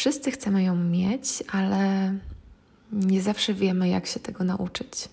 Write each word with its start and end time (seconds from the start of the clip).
Wszyscy 0.00 0.30
chcemy 0.30 0.62
ją 0.62 0.76
mieć, 0.76 1.42
ale 1.52 2.14
nie 2.92 3.22
zawsze 3.22 3.54
wiemy, 3.54 3.88
jak 3.88 4.06
się 4.06 4.20
tego 4.20 4.44
nauczyć. 4.44 5.08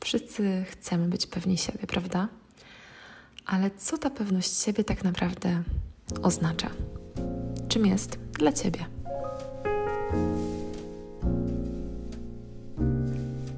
Wszyscy 0.00 0.64
chcemy 0.70 1.08
być 1.08 1.26
pewni 1.26 1.58
siebie, 1.58 1.86
prawda? 1.86 2.28
Ale 3.46 3.70
co 3.70 3.98
ta 3.98 4.10
pewność 4.10 4.62
siebie 4.62 4.84
tak 4.84 5.04
naprawdę 5.04 5.62
oznacza? 6.22 6.70
Czym 7.68 7.86
jest 7.86 8.18
dla 8.38 8.52
ciebie? 8.52 8.86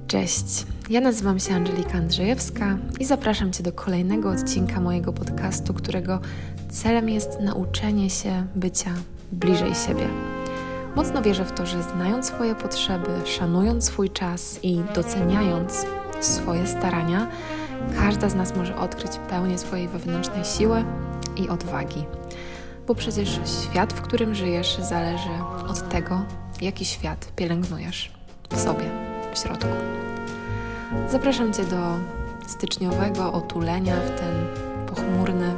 Cześć, 0.06 0.66
ja 0.90 1.00
nazywam 1.00 1.40
się 1.40 1.54
Angelika 1.54 1.92
Andrzejewska 1.92 2.78
i 3.00 3.04
zapraszam 3.04 3.52
Cię 3.52 3.62
do 3.62 3.72
kolejnego 3.72 4.30
odcinka 4.30 4.80
mojego 4.80 5.12
podcastu, 5.12 5.74
którego 5.74 6.20
celem 6.70 7.08
jest 7.08 7.40
nauczenie 7.40 8.10
się 8.10 8.46
bycia 8.54 8.94
bliżej 9.32 9.74
siebie. 9.74 10.08
Mocno 10.96 11.22
wierzę 11.22 11.44
w 11.44 11.52
to, 11.52 11.66
że 11.66 11.82
znając 11.82 12.26
swoje 12.26 12.54
potrzeby, 12.54 13.10
szanując 13.24 13.84
swój 13.84 14.10
czas 14.10 14.58
i 14.62 14.82
doceniając 14.94 15.86
swoje 16.20 16.66
starania, 16.66 17.26
każda 17.98 18.28
z 18.28 18.34
nas 18.34 18.56
może 18.56 18.76
odkryć 18.76 19.12
pełnię 19.30 19.58
swojej 19.58 19.88
wewnętrznej 19.88 20.44
siły 20.44 20.84
i 21.36 21.48
odwagi. 21.48 22.04
Bo 22.86 22.94
przecież 22.94 23.40
świat, 23.44 23.92
w 23.92 24.00
którym 24.00 24.34
żyjesz, 24.34 24.78
zależy 24.78 25.30
od 25.68 25.88
tego, 25.88 26.22
jaki 26.60 26.84
świat 26.84 27.32
pielęgnujesz 27.36 28.12
w 28.50 28.60
sobie, 28.60 28.84
w 29.34 29.38
środku. 29.38 29.70
Zapraszam 31.10 31.52
Cię 31.52 31.64
do 31.64 31.98
styczniowego 32.46 33.32
otulenia 33.32 33.96
w 33.96 34.20
ten 34.20 34.46
pochmurny 34.86 35.54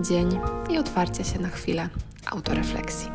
dzień 0.00 0.40
i 0.70 0.78
otwarcia 0.78 1.24
się 1.24 1.38
na 1.38 1.48
chwilę 1.48 1.88
autorefleksji. 2.30 3.10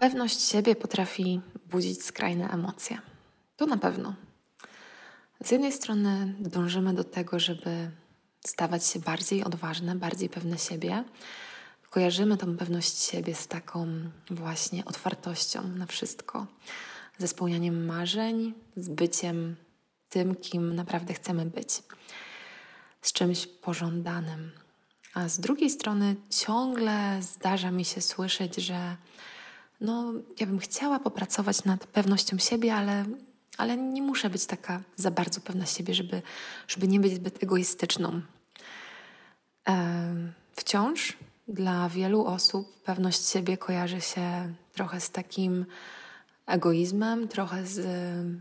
Pewność 0.00 0.40
siebie 0.40 0.76
potrafi 0.76 1.40
budzić 1.70 2.04
skrajne 2.04 2.50
emocje. 2.50 2.98
To 3.56 3.66
na 3.66 3.76
pewno. 3.76 4.14
Z 5.44 5.50
jednej 5.50 5.72
strony 5.72 6.34
dążymy 6.40 6.94
do 6.94 7.04
tego, 7.04 7.38
żeby 7.40 7.90
stawać 8.46 8.86
się 8.86 8.98
bardziej 8.98 9.44
odważne, 9.44 9.96
bardziej 9.96 10.28
pewne 10.28 10.58
siebie. 10.58 11.04
Kojarzymy 11.90 12.36
tą 12.36 12.56
pewność 12.56 12.98
siebie 12.98 13.34
z 13.34 13.48
taką 13.48 13.86
właśnie 14.30 14.84
otwartością 14.84 15.68
na 15.68 15.86
wszystko, 15.86 16.46
ze 17.18 17.28
spełnianiem 17.28 17.86
marzeń, 17.86 18.54
z 18.76 18.88
byciem 18.88 19.56
tym, 20.08 20.36
kim 20.36 20.74
naprawdę 20.74 21.14
chcemy 21.14 21.46
być 21.46 21.82
z 23.02 23.12
czymś 23.12 23.46
pożądanym. 23.46 24.52
A 25.14 25.28
z 25.28 25.40
drugiej 25.40 25.70
strony 25.70 26.16
ciągle 26.30 27.22
zdarza 27.22 27.70
mi 27.70 27.84
się 27.84 28.00
słyszeć, 28.00 28.56
że 28.56 28.96
no, 29.80 30.12
ja 30.40 30.46
bym 30.46 30.58
chciała 30.58 30.98
popracować 30.98 31.64
nad 31.64 31.86
pewnością 31.86 32.38
siebie, 32.38 32.74
ale, 32.74 33.04
ale 33.58 33.76
nie 33.76 34.02
muszę 34.02 34.30
być 34.30 34.46
taka 34.46 34.80
za 34.96 35.10
bardzo 35.10 35.40
pewna 35.40 35.66
siebie, 35.66 35.94
żeby, 35.94 36.22
żeby 36.68 36.88
nie 36.88 37.00
być 37.00 37.14
zbyt 37.14 37.42
egoistyczną. 37.42 38.20
Wciąż 40.56 41.16
dla 41.48 41.88
wielu 41.88 42.26
osób 42.26 42.82
pewność 42.82 43.28
siebie 43.28 43.56
kojarzy 43.56 44.00
się 44.00 44.54
trochę 44.72 45.00
z 45.00 45.10
takim 45.10 45.66
egoizmem, 46.46 47.28
trochę 47.28 47.66
z 47.66 47.86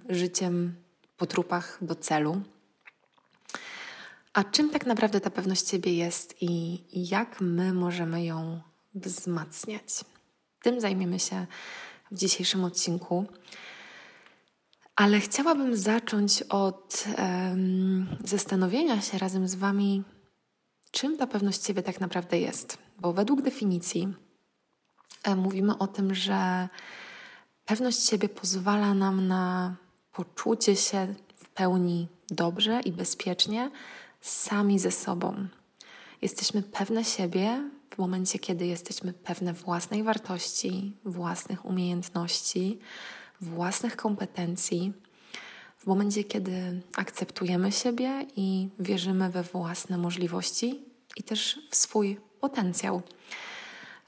życiem 0.10 0.76
po 1.18 1.26
trupach 1.26 1.78
do 1.82 1.96
celu. 1.96 2.42
A 4.38 4.44
czym 4.44 4.70
tak 4.70 4.86
naprawdę 4.86 5.22
ta 5.22 5.30
pewność 5.30 5.70
siebie 5.70 5.94
jest 5.94 6.36
i, 6.42 6.84
jak 7.10 7.42
my 7.42 7.74
możemy 7.74 8.26
ją 8.26 8.62
wzmacniać? 8.96 9.84
Tym 10.62 10.82
zajmiemy 10.82 11.20
się 11.20 11.48
w 12.12 12.16
dzisiejszym 12.16 12.64
odcinku. 12.64 13.26
Ale 14.96 15.20
chciałabym 15.20 15.78
zacząć 15.78 16.42
od 16.42 17.06
um, 17.18 18.18
zastanowienia 18.24 19.02
się 19.02 19.18
razem 19.18 19.48
z 19.48 19.56
Wami, 19.56 20.04
czym 20.92 21.18
ta 21.18 21.28
pewność 21.28 21.66
siebie 21.66 21.84
tak 21.84 22.00
naprawdę 22.00 22.40
jest. 22.40 22.78
Bo 23.00 23.14
według 23.14 23.42
definicji 23.42 24.14
e, 25.24 25.36
mówimy 25.36 25.78
o 25.78 25.88
tym, 25.88 26.16
że 26.16 26.70
pewność 27.66 28.10
siebie 28.10 28.30
pozwala 28.30 28.94
nam 28.94 29.28
na 29.28 29.76
poczucie 30.12 30.76
się 30.76 31.16
w 31.36 31.50
pełni 31.50 32.08
dobrze 32.30 32.82
i 32.82 32.92
bezpiecznie 32.92 33.72
sami 34.22 34.80
ze 34.80 34.92
sobą. 34.92 35.48
Jesteśmy 36.22 36.64
pewne 36.64 37.04
siebie 37.04 37.70
w 37.90 37.98
momencie, 37.98 38.40
kiedy 38.40 38.66
jesteśmy 38.66 39.14
pewne 39.14 39.54
własnej 39.54 40.04
wartości, 40.04 40.98
własnych 41.06 41.66
umiejętności, 41.66 42.80
własnych 43.42 43.96
kompetencji, 43.96 44.94
w 45.78 45.88
momencie, 45.88 46.24
kiedy 46.24 46.82
akceptujemy 46.96 47.72
siebie 47.72 48.26
i 48.36 48.70
wierzymy 48.80 49.30
we 49.30 49.44
własne 49.44 49.98
możliwości 49.98 50.86
i 51.16 51.24
też 51.24 51.60
w 51.72 51.76
swój 51.76 52.20
potencjał. 52.40 53.02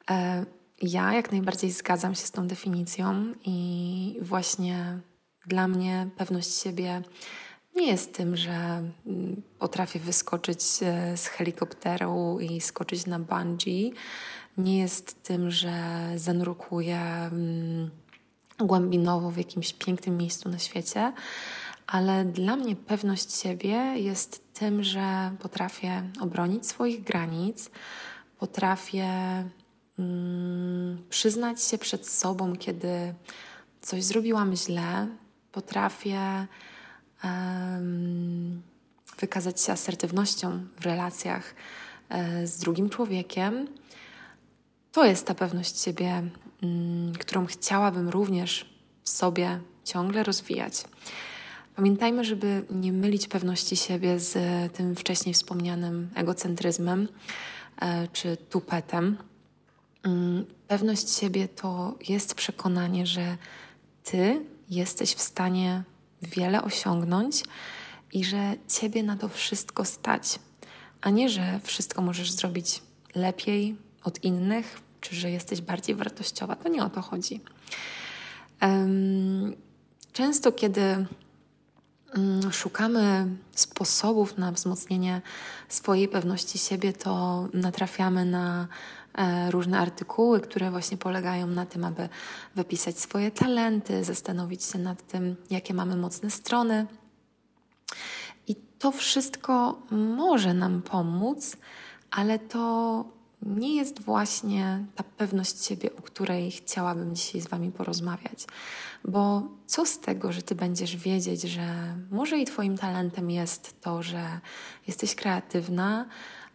E, 0.09 0.45
ja 0.81 1.13
jak 1.13 1.31
najbardziej 1.31 1.71
zgadzam 1.71 2.15
się 2.15 2.25
z 2.25 2.31
tą 2.31 2.47
definicją 2.47 3.33
i 3.45 4.17
właśnie 4.21 4.99
dla 5.45 5.67
mnie 5.67 6.09
pewność 6.17 6.61
siebie 6.61 7.01
nie 7.75 7.87
jest 7.87 8.13
tym, 8.13 8.35
że 8.35 8.51
mm, 9.05 9.41
potrafię 9.59 9.99
wyskoczyć 9.99 10.59
e, 10.81 11.17
z 11.17 11.27
helikopteru 11.27 12.39
i 12.39 12.61
skoczyć 12.61 13.05
na 13.05 13.19
bungee. 13.19 13.93
Nie 14.57 14.79
jest 14.79 15.23
tym, 15.23 15.51
że 15.51 15.73
zanurkuję 16.15 16.99
mm, 16.99 17.89
głębinowo 18.59 19.31
w 19.31 19.37
jakimś 19.37 19.73
pięknym 19.73 20.17
miejscu 20.17 20.49
na 20.49 20.59
świecie, 20.59 21.13
ale 21.87 22.25
dla 22.25 22.55
mnie 22.55 22.75
pewność 22.75 23.33
siebie 23.41 23.75
jest 23.95 24.53
tym, 24.53 24.83
że 24.83 25.31
potrafię 25.39 26.03
obronić 26.21 26.67
swoich 26.67 27.03
granic, 27.03 27.69
potrafię 28.39 29.07
mm, 29.99 31.03
przyznać 31.09 31.63
się 31.63 31.77
przed 31.77 32.07
sobą, 32.07 32.55
kiedy 32.55 33.13
coś 33.81 34.03
zrobiłam 34.03 34.55
źle, 34.55 35.07
potrafię 35.51 36.47
wykazać 39.19 39.61
się 39.61 39.71
asertywnością 39.71 40.65
w 40.79 40.85
relacjach 40.85 41.55
e, 42.09 42.47
z 42.47 42.57
drugim 42.57 42.89
człowiekiem. 42.89 43.67
To 44.91 45.05
jest 45.05 45.27
ta 45.27 45.35
pewność 45.35 45.81
siebie, 45.81 46.23
mm, 46.63 47.13
którą 47.13 47.45
chciałabym 47.45 48.09
również 48.09 48.65
w 49.03 49.09
sobie 49.09 49.59
ciągle 49.83 50.23
rozwijać. 50.23 50.83
Pamiętajmy, 51.75 52.23
żeby 52.23 52.65
nie 52.69 52.93
mylić 52.93 53.27
pewności 53.27 53.77
siebie 53.77 54.19
z 54.19 54.33
tym 54.73 54.95
wcześniej 54.95 55.33
wspomnianym 55.33 56.09
egocentryzmem 56.15 57.07
e, 57.81 58.07
czy 58.07 58.37
tupetem. 58.37 59.17
Mm, 60.03 60.45
pewność 60.67 61.09
siebie 61.09 61.47
to 61.47 61.95
jest 62.09 62.35
przekonanie, 62.35 63.07
że 63.07 63.37
ty 64.03 64.45
jesteś 64.69 65.13
w 65.13 65.21
stanie 65.21 65.83
wiele 66.21 66.61
osiągnąć 66.63 67.43
i 68.13 68.23
że 68.23 68.55
ciebie 68.67 69.03
na 69.03 69.17
to 69.17 69.29
wszystko 69.29 69.85
stać, 69.85 70.39
a 71.01 71.09
nie, 71.09 71.29
że 71.29 71.59
wszystko 71.63 72.01
możesz 72.01 72.31
zrobić 72.31 72.81
lepiej 73.15 73.75
od 74.03 74.23
innych, 74.23 74.81
czy 75.01 75.15
że 75.15 75.31
jesteś 75.31 75.61
bardziej 75.61 75.95
wartościowa. 75.95 76.55
To 76.55 76.69
nie 76.69 76.83
o 76.83 76.89
to 76.89 77.01
chodzi. 77.01 77.41
Często, 80.13 80.51
kiedy 80.51 80.81
mm, 82.15 82.51
szukamy 82.51 83.27
sposobów 83.51 84.37
na 84.37 84.51
wzmocnienie 84.51 85.21
swojej 85.69 86.07
pewności 86.07 86.57
siebie, 86.57 86.93
to 86.93 87.47
natrafiamy 87.53 88.25
na 88.25 88.67
różne 89.49 89.79
artykuły, 89.79 90.41
które 90.41 90.71
właśnie 90.71 90.97
polegają 90.97 91.47
na 91.47 91.65
tym, 91.65 91.85
aby 91.85 92.09
wypisać 92.55 92.99
swoje 92.99 93.31
talenty, 93.31 94.03
zastanowić 94.03 94.63
się 94.63 94.79
nad 94.79 95.07
tym, 95.07 95.35
jakie 95.49 95.73
mamy 95.73 95.95
mocne 95.95 96.31
strony. 96.31 96.85
I 98.47 98.55
to 98.55 98.91
wszystko 98.91 99.81
może 99.91 100.53
nam 100.53 100.81
pomóc, 100.81 101.57
ale 102.11 102.39
to 102.39 103.05
nie 103.41 103.75
jest 103.75 104.01
właśnie 104.01 104.85
ta 104.95 105.03
pewność 105.03 105.65
siebie, 105.65 105.89
o 105.95 106.01
której 106.01 106.51
chciałabym 106.51 107.15
dzisiaj 107.15 107.41
z 107.41 107.47
Wami 107.47 107.71
porozmawiać. 107.71 108.45
Bo 109.05 109.43
co 109.65 109.85
z 109.85 109.99
tego, 109.99 110.31
że 110.31 110.41
Ty 110.41 110.55
będziesz 110.55 110.97
wiedzieć, 110.97 111.41
że 111.41 111.95
może 112.11 112.37
i 112.37 112.45
Twoim 112.45 112.77
talentem 112.77 113.31
jest 113.31 113.81
to, 113.81 114.03
że 114.03 114.39
jesteś 114.87 115.15
kreatywna, 115.15 116.05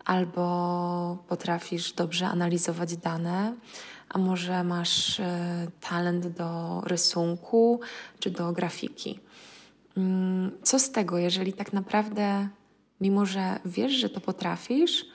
albo 0.04 1.24
potrafisz 1.28 1.92
dobrze 1.92 2.26
analizować 2.26 2.96
dane, 2.96 3.54
a 4.08 4.18
może 4.18 4.64
masz 4.64 5.20
e, 5.20 5.66
talent 5.80 6.26
do 6.26 6.80
rysunku 6.86 7.80
czy 8.18 8.30
do 8.30 8.52
grafiki. 8.52 9.20
Mm, 9.96 10.50
co 10.62 10.78
z 10.78 10.90
tego, 10.90 11.18
jeżeli 11.18 11.52
tak 11.52 11.72
naprawdę 11.72 12.48
mimo 13.00 13.26
że 13.26 13.60
wiesz, 13.64 13.92
że 13.92 14.08
to 14.08 14.20
potrafisz, 14.20 15.06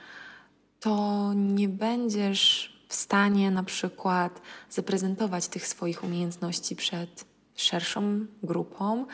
to 0.80 1.32
nie 1.36 1.70
będziesz 1.70 2.74
w 2.88 2.94
stanie 2.94 3.52
na 3.52 3.64
przykład 3.64 4.42
zaprezentować 4.70 5.48
tych 5.48 5.68
swoich 5.68 6.04
umiejętności 6.04 6.76
przed 6.76 7.26
szerszą 7.56 8.26
grupą, 8.44 9.06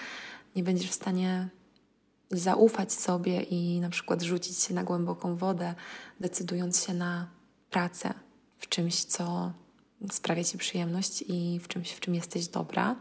nie 0.56 0.64
będziesz 0.64 0.90
w 0.90 0.94
stanie 0.94 1.50
zaufać 2.32 2.94
sobie 2.94 3.42
i 3.42 3.80
na 3.80 3.90
przykład 3.90 4.22
rzucić 4.22 4.60
się 4.60 4.74
na 4.74 4.84
głęboką 4.84 5.36
wodę, 5.36 5.76
decydując 6.20 6.86
się 6.86 6.94
na 6.94 7.28
pracę 7.70 8.14
w 8.58 8.70
czymś, 8.70 9.04
co 9.04 9.54
sprawia 10.12 10.44
ci 10.44 10.58
przyjemność 10.58 11.24
i 11.28 11.60
w 11.60 11.68
czymś, 11.68 11.92
w 11.92 12.00
czym 12.00 12.16
jesteś 12.16 12.48
dobra. 12.48 12.96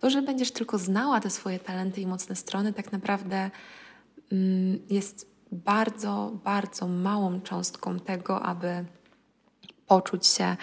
To, 0.00 0.10
że 0.10 0.22
będziesz 0.22 0.52
tylko 0.52 0.78
znała 0.78 1.20
te 1.20 1.30
swoje 1.30 1.58
talenty 1.58 2.00
i 2.00 2.06
mocne 2.06 2.36
strony, 2.36 2.72
tak 2.72 2.92
naprawdę 2.92 3.50
mm, 4.32 4.78
jest 4.90 5.34
bardzo, 5.52 6.32
bardzo 6.44 6.88
małą 6.88 7.40
cząstką 7.40 8.00
tego, 8.00 8.42
aby 8.42 8.84
poczuć 9.86 10.26
się 10.26 10.56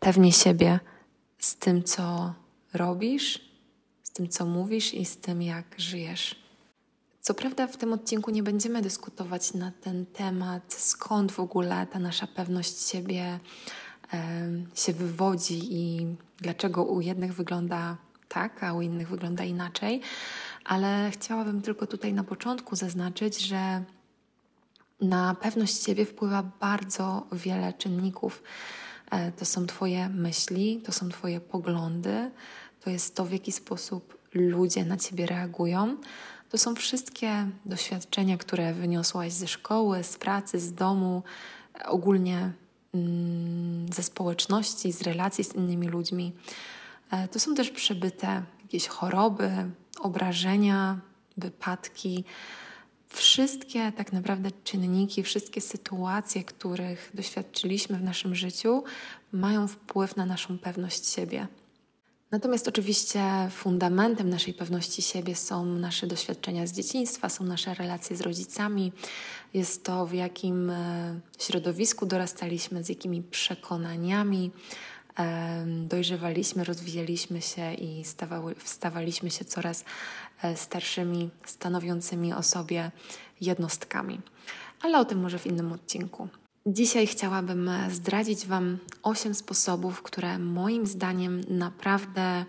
pewnie 0.00 0.32
siebie 0.32 0.80
z 1.38 1.56
tym, 1.56 1.82
co 1.82 2.34
robisz, 2.74 3.50
z 4.02 4.10
tym, 4.10 4.28
co 4.28 4.46
mówisz 4.46 4.94
i 4.94 5.04
z 5.04 5.16
tym, 5.16 5.42
jak 5.42 5.74
żyjesz. 5.78 6.49
Co 7.20 7.34
prawda, 7.34 7.66
w 7.66 7.76
tym 7.76 7.92
odcinku 7.92 8.30
nie 8.30 8.42
będziemy 8.42 8.82
dyskutować 8.82 9.54
na 9.54 9.72
ten 9.80 10.06
temat, 10.06 10.74
skąd 10.74 11.32
w 11.32 11.40
ogóle 11.40 11.86
ta 11.86 11.98
nasza 11.98 12.26
pewność 12.26 12.88
siebie 12.88 13.38
się 14.74 14.92
wywodzi 14.92 15.74
i 15.74 16.06
dlaczego 16.38 16.84
u 16.84 17.00
jednych 17.00 17.34
wygląda 17.34 17.96
tak, 18.28 18.64
a 18.64 18.72
u 18.72 18.82
innych 18.82 19.08
wygląda 19.08 19.44
inaczej, 19.44 20.00
ale 20.64 21.10
chciałabym 21.10 21.62
tylko 21.62 21.86
tutaj 21.86 22.12
na 22.12 22.24
początku 22.24 22.76
zaznaczyć, 22.76 23.40
że 23.40 23.84
na 25.00 25.34
pewność 25.34 25.84
siebie 25.84 26.06
wpływa 26.06 26.42
bardzo 26.60 27.26
wiele 27.32 27.72
czynników. 27.72 28.42
E, 29.10 29.32
to 29.32 29.44
są 29.44 29.66
Twoje 29.66 30.08
myśli, 30.08 30.82
to 30.84 30.92
są 30.92 31.08
Twoje 31.08 31.40
poglądy, 31.40 32.30
to 32.80 32.90
jest 32.90 33.16
to, 33.16 33.24
w 33.24 33.32
jaki 33.32 33.52
sposób 33.52 34.18
ludzie 34.34 34.84
na 34.84 34.96
Ciebie 34.96 35.26
reagują. 35.26 35.96
To 36.50 36.58
są 36.58 36.74
wszystkie 36.74 37.46
doświadczenia, 37.64 38.38
które 38.38 38.74
wyniosłaś 38.74 39.32
ze 39.32 39.48
szkoły, 39.48 40.04
z 40.04 40.18
pracy, 40.18 40.60
z 40.60 40.74
domu, 40.74 41.22
ogólnie 41.84 42.52
mm, 42.94 43.92
ze 43.92 44.02
społeczności, 44.02 44.92
z 44.92 45.02
relacji 45.02 45.44
z 45.44 45.54
innymi 45.54 45.88
ludźmi. 45.88 46.32
E, 47.10 47.28
to 47.28 47.38
są 47.38 47.54
też 47.54 47.70
przebyte 47.70 48.42
jakieś 48.62 48.86
choroby, 48.86 49.50
obrażenia, 50.00 51.00
wypadki. 51.36 52.24
Wszystkie 53.08 53.92
tak 53.92 54.12
naprawdę 54.12 54.50
czynniki, 54.64 55.22
wszystkie 55.22 55.60
sytuacje, 55.60 56.44
których 56.44 57.10
doświadczyliśmy 57.14 57.98
w 57.98 58.02
naszym 58.02 58.34
życiu, 58.34 58.84
mają 59.32 59.68
wpływ 59.68 60.16
na 60.16 60.26
naszą 60.26 60.58
pewność 60.58 61.06
siebie. 61.06 61.46
Natomiast 62.30 62.68
oczywiście 62.68 63.22
fundamentem 63.50 64.30
naszej 64.30 64.54
pewności 64.54 65.02
siebie 65.02 65.36
są 65.36 65.64
nasze 65.64 66.06
doświadczenia 66.06 66.66
z 66.66 66.72
dzieciństwa, 66.72 67.28
są 67.28 67.44
nasze 67.44 67.74
relacje 67.74 68.16
z 68.16 68.20
rodzicami, 68.20 68.92
jest 69.54 69.84
to 69.84 70.06
w 70.06 70.12
jakim 70.12 70.70
e, 70.70 71.20
środowisku 71.38 72.06
dorastaliśmy, 72.06 72.84
z 72.84 72.88
jakimi 72.88 73.22
przekonaniami 73.22 74.50
dojrzewaliśmy, 75.66 76.64
rozwijaliśmy 76.64 77.42
się 77.42 77.74
i 77.74 78.04
stawały, 78.04 78.54
stawaliśmy 78.64 79.30
się 79.30 79.44
coraz 79.44 79.84
e, 80.42 80.56
starszymi, 80.56 81.30
stanowiącymi 81.44 82.32
o 82.32 82.42
sobie 82.42 82.90
jednostkami. 83.40 84.20
Ale 84.82 84.98
o 84.98 85.04
tym 85.04 85.20
może 85.20 85.38
w 85.38 85.46
innym 85.46 85.72
odcinku. 85.72 86.28
Dzisiaj 86.72 87.06
chciałabym 87.06 87.70
zdradzić 87.90 88.46
Wam 88.46 88.78
osiem 89.02 89.34
sposobów, 89.34 90.02
które 90.02 90.38
moim 90.38 90.86
zdaniem 90.86 91.40
naprawdę 91.48 92.44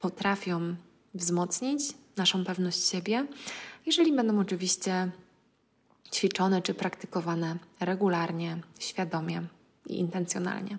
potrafią 0.00 0.76
wzmocnić 1.14 1.82
naszą 2.16 2.44
pewność 2.44 2.88
siebie, 2.88 3.26
jeżeli 3.86 4.12
będą 4.12 4.40
oczywiście 4.40 5.10
ćwiczone 6.12 6.62
czy 6.62 6.74
praktykowane 6.74 7.56
regularnie, 7.80 8.58
świadomie 8.78 9.42
i 9.86 9.98
intencjonalnie. 9.98 10.78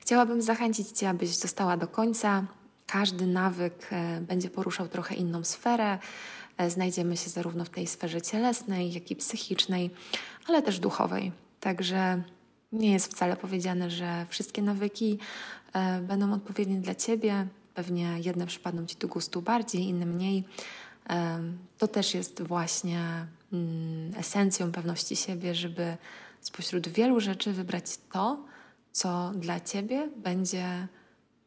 Chciałabym 0.00 0.42
zachęcić 0.42 0.88
Cię, 0.88 1.08
abyś 1.08 1.36
została 1.36 1.76
do 1.76 1.88
końca. 1.88 2.44
Każdy 2.86 3.26
nawyk 3.26 3.88
e, 3.92 4.20
będzie 4.20 4.50
poruszał 4.50 4.88
trochę 4.88 5.14
inną 5.14 5.44
sferę. 5.44 5.98
E, 6.56 6.70
znajdziemy 6.70 7.16
się 7.16 7.30
zarówno 7.30 7.64
w 7.64 7.70
tej 7.70 7.86
sferze 7.86 8.22
cielesnej, 8.22 8.92
jak 8.92 9.10
i 9.10 9.16
psychicznej, 9.16 9.90
ale 10.48 10.62
też 10.62 10.78
duchowej. 10.78 11.45
Także 11.60 12.22
nie 12.72 12.92
jest 12.92 13.12
wcale 13.12 13.36
powiedziane, 13.36 13.90
że 13.90 14.26
wszystkie 14.28 14.62
nawyki 14.62 15.18
e, 15.72 16.00
będą 16.00 16.32
odpowiednie 16.32 16.80
dla 16.80 16.94
Ciebie. 16.94 17.46
Pewnie 17.74 18.16
jedne 18.24 18.46
przypadną 18.46 18.86
Ci 18.86 18.96
do 18.96 19.08
gustu 19.08 19.42
bardziej, 19.42 19.82
inne 19.82 20.06
mniej. 20.06 20.44
To 21.78 21.88
też 21.88 22.14
jest 22.14 22.42
właśnie 22.42 23.26
mm, 23.52 24.14
esencją 24.16 24.72
pewności 24.72 25.16
siebie, 25.16 25.54
żeby 25.54 25.96
spośród 26.40 26.88
wielu 26.88 27.20
rzeczy 27.20 27.52
wybrać 27.52 27.84
to, 28.12 28.44
co 28.92 29.32
dla 29.34 29.60
Ciebie 29.60 30.08
będzie 30.16 30.88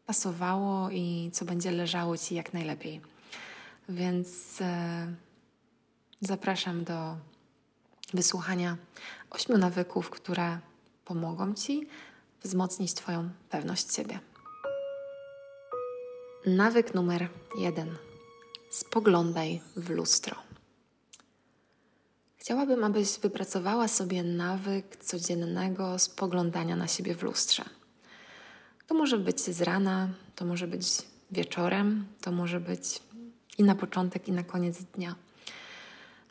pasowało 0.05 0.89
i 0.89 1.29
co 1.33 1.45
będzie 1.45 1.71
leżało 1.71 2.17
Ci 2.17 2.35
jak 2.35 2.53
najlepiej. 2.53 3.01
Więc 3.89 4.61
e, 4.61 5.07
zapraszam 6.21 6.83
do 6.83 7.15
wysłuchania 8.13 8.77
ośmiu 9.29 9.57
nawyków, 9.57 10.09
które 10.09 10.59
pomogą 11.05 11.53
Ci 11.53 11.87
wzmocnić 12.43 12.93
Twoją 12.93 13.29
pewność 13.49 13.95
siebie. 13.95 14.19
Nawyk 16.45 16.93
numer 16.93 17.29
jeden. 17.57 17.95
Spoglądaj 18.69 19.61
w 19.75 19.89
lustro. 19.89 20.35
Chciałabym, 22.37 22.83
abyś 22.83 23.19
wypracowała 23.19 23.87
sobie 23.87 24.23
nawyk 24.23 24.95
codziennego 24.95 25.99
spoglądania 25.99 26.75
na 26.75 26.87
siebie 26.87 27.15
w 27.15 27.23
lustrze. 27.23 27.65
To 28.87 28.95
może 28.95 29.17
być 29.17 29.41
z 29.41 29.61
rana, 29.61 30.09
to 30.35 30.45
może 30.45 30.67
być 30.67 30.87
wieczorem, 31.31 32.05
to 32.21 32.31
może 32.31 32.59
być 32.59 33.01
i 33.57 33.63
na 33.63 33.75
początek, 33.75 34.27
i 34.27 34.31
na 34.31 34.43
koniec 34.43 34.83
dnia. 34.83 35.15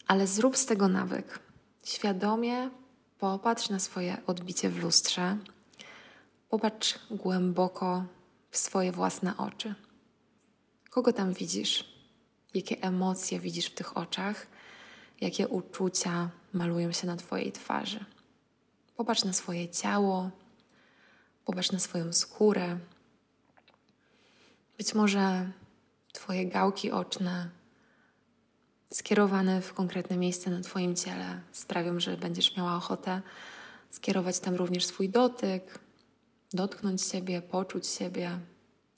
Ale 0.06 0.26
zrób 0.26 0.56
z 0.56 0.66
tego 0.66 0.88
nawyk. 0.88 1.38
Świadomie 1.88 2.70
popatrz 3.18 3.68
na 3.68 3.78
swoje 3.78 4.16
odbicie 4.26 4.70
w 4.70 4.82
lustrze, 4.82 5.36
popatrz 6.48 6.98
głęboko 7.10 8.04
w 8.50 8.58
swoje 8.58 8.92
własne 8.92 9.36
oczy. 9.36 9.74
Kogo 10.90 11.12
tam 11.12 11.32
widzisz? 11.32 11.84
Jakie 12.54 12.82
emocje 12.82 13.40
widzisz 13.40 13.66
w 13.66 13.74
tych 13.74 13.96
oczach? 13.96 14.46
jakie 15.20 15.48
uczucia 15.48 16.30
malują 16.52 16.92
się 16.92 17.06
na 17.06 17.16
Twojej 17.16 17.52
twarzy. 17.52 18.04
Popatrz 18.96 19.24
na 19.24 19.32
swoje 19.32 19.68
ciało, 19.68 20.30
popatrz 21.44 21.72
na 21.72 21.78
swoją 21.78 22.12
skórę. 22.12 22.78
Być 24.78 24.94
może 24.94 25.52
Twoje 26.12 26.46
gałki 26.46 26.90
oczne 26.90 27.57
skierowane 28.92 29.62
w 29.62 29.74
konkretne 29.74 30.16
miejsce 30.16 30.50
na 30.50 30.60
Twoim 30.60 30.96
ciele 30.96 31.40
sprawią, 31.52 32.00
że 32.00 32.16
będziesz 32.16 32.56
miała 32.56 32.76
ochotę 32.76 33.22
skierować 33.90 34.40
tam 34.40 34.54
również 34.54 34.86
swój 34.86 35.08
dotyk, 35.08 35.78
dotknąć 36.52 37.02
siebie, 37.02 37.42
poczuć 37.42 37.86
siebie, 37.86 38.38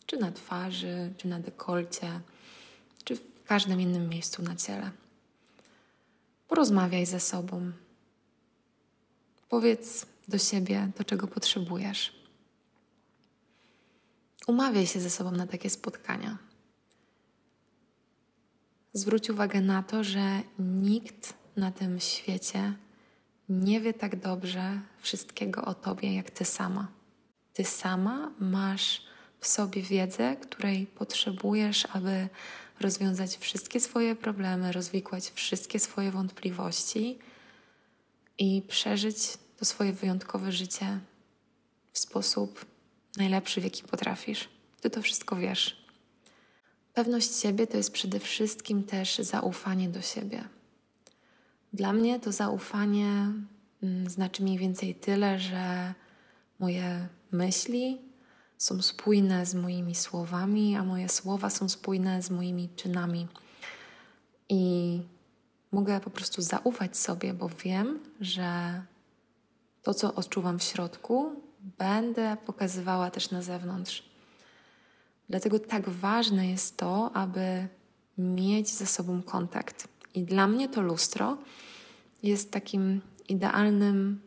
czy 0.07 0.17
na 0.17 0.33
twarzy, 0.33 1.15
czy 1.17 1.29
na 1.29 1.41
dekolcie, 1.41 2.21
czy 3.05 3.17
w 3.17 3.45
każdym 3.45 3.81
innym 3.81 4.09
miejscu 4.09 4.43
na 4.43 4.57
ciele. 4.57 4.91
Porozmawiaj 6.49 7.07
ze 7.07 7.21
sobą. 7.21 7.73
Powiedz 9.49 10.07
do 10.29 10.39
siebie 10.39 10.91
to, 10.97 11.05
czego 11.05 11.27
potrzebujesz. 11.27 12.13
Umawiaj 14.47 14.87
się 14.87 15.01
ze 15.01 15.11
sobą 15.11 15.31
na 15.31 15.47
takie 15.47 15.71
spotkania. 15.71 16.39
Zwróć 18.93 19.31
uwagę 19.31 19.61
na 19.61 19.83
to, 19.83 20.05
że 20.05 20.41
nikt 20.59 21.35
na 21.57 21.71
tym 21.73 22.01
świecie 22.01 22.73
nie 23.49 23.81
wie 23.81 23.95
tak 23.95 24.17
dobrze 24.17 24.81
wszystkiego 24.99 25.65
o 25.65 25.75
tobie, 25.75 26.15
jak 26.15 26.31
ty 26.31 26.45
sama. 26.45 26.89
Ty 27.53 27.65
sama 27.65 28.33
masz 28.41 29.03
w 29.41 29.47
sobie 29.47 29.83
wiedzę, 29.83 30.37
której 30.37 30.87
potrzebujesz, 30.87 31.87
aby 31.93 32.29
rozwiązać 32.81 33.37
wszystkie 33.37 33.81
swoje 33.81 34.17
problemy, 34.17 34.73
rozwikłać 34.73 35.31
wszystkie 35.31 35.79
swoje 35.79 36.11
wątpliwości 36.11 37.19
i 38.39 38.63
przeżyć 38.69 39.17
to 39.57 39.65
swoje 39.65 39.93
wyjątkowe 39.93 40.53
życie 40.53 40.99
w 41.93 41.99
sposób 41.99 42.65
najlepszy, 43.17 43.61
w 43.61 43.65
jaki 43.65 43.83
potrafisz. 43.83 44.49
Ty 44.81 44.91
to 44.91 45.03
wszystko 45.03 45.37
wiesz. 45.37 45.80
Pewność 46.95 47.37
siebie 47.41 47.67
to 47.67 47.77
jest 47.77 47.93
przede 47.93 48.21
wszystkim 48.21 48.85
też 48.85 49.19
zaufanie 49.19 49.89
do 49.89 50.03
siebie. 50.03 50.45
Dla 51.73 51.93
mnie 51.93 52.21
to 52.21 52.33
zaufanie 52.33 53.33
mm, 53.83 54.11
znaczy 54.11 54.43
mniej 54.43 54.59
więcej 54.59 54.95
tyle, 54.95 55.39
że 55.39 55.95
moje 56.59 57.09
myśli 57.33 57.99
są 58.59 58.83
spójne 58.83 59.47
z 59.47 59.55
moimi 59.55 59.95
słowami, 59.95 60.77
a 60.77 60.85
moje 60.85 61.09
słowa 61.09 61.51
są 61.51 61.69
spójne 61.69 62.23
z 62.23 62.31
moimi 62.31 62.69
czynami. 62.77 63.27
I 64.49 65.03
mogę 65.73 66.01
po 66.01 66.11
prostu 66.11 66.43
zaufać 66.43 66.97
sobie, 66.97 67.35
bo 67.35 67.49
wiem, 67.49 67.99
że 68.21 68.83
to, 69.83 69.95
co 69.95 70.15
odczuwam 70.15 70.59
w 70.59 70.63
środku, 70.63 71.43
będę 71.79 72.37
pokazywała 72.47 73.11
też 73.11 73.31
na 73.31 73.43
zewnątrz. 73.43 74.10
Dlatego 75.31 75.59
tak 75.59 75.89
ważne 75.89 76.51
jest 76.51 76.77
to, 76.77 77.11
aby 77.15 77.69
mieć 78.19 78.69
ze 78.69 78.87
sobą 78.87 79.23
kontakt. 79.23 79.89
I 80.15 80.23
dla 80.23 80.47
mnie 80.47 80.69
to 80.69 80.83
lustro 80.83 81.39
jest 82.23 82.51
takim 82.51 83.01
idealnym 83.29 84.21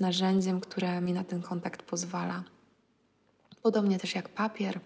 narzędziem, 0.00 0.60
które 0.60 1.00
mi 1.00 1.12
na 1.12 1.24
ten 1.24 1.42
kontakt 1.42 1.82
pozwala. 1.82 2.44
Podobnie 3.62 3.98
też 3.98 4.14
jak 4.14 4.28
papier, 4.28 4.80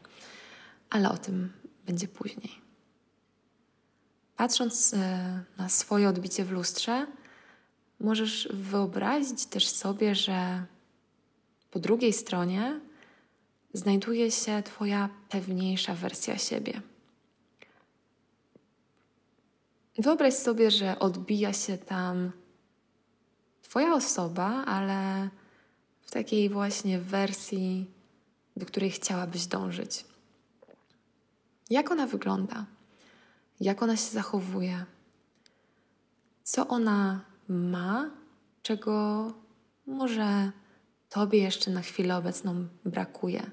ale 0.91 1.11
o 1.11 1.19
tym 1.19 1.53
będzie 1.87 2.09
później. 2.09 2.53
Patrząc 4.37 4.95
e, 4.95 5.45
na 5.59 5.69
swoje 5.69 6.09
odbicie 6.09 6.45
w 6.45 6.51
lustrze, 6.51 7.07
możesz 8.01 8.49
wyobrazić 8.53 9.47
też 9.47 9.69
sobie, 9.69 10.15
że 10.15 10.65
po 11.71 11.79
drugiej 11.79 12.13
stronie 12.13 12.81
znajduje 13.73 14.31
się 14.31 14.63
Twoja 14.63 15.09
pewniejsza 15.29 15.95
wersja 15.95 16.39
siebie. 16.39 16.83
Wyobraź 19.99 20.35
sobie, 20.35 20.71
że 20.71 20.99
odbija 20.99 21.53
się 21.53 21.79
tam 21.79 22.33
Twoja 23.63 23.95
osoba, 23.95 24.65
ale 24.65 25.29
w 26.01 26.11
takiej 26.11 26.49
właśnie 26.49 26.99
wersji, 26.99 27.91
do 28.57 28.67
której 28.67 28.91
chciałabyś 28.91 29.47
dążyć. 29.47 30.05
Jak 31.71 31.91
ona 31.91 32.07
wygląda? 32.07 32.67
Jak 33.61 33.83
ona 33.83 33.97
się 33.97 34.11
zachowuje? 34.11 34.85
Co 36.43 36.69
ona 36.69 37.25
ma, 37.49 38.11
czego 38.63 39.27
może 39.87 40.53
Tobie 41.09 41.43
jeszcze 41.43 41.71
na 41.71 41.81
chwilę 41.81 42.17
obecną 42.17 42.69
brakuje? 42.85 43.51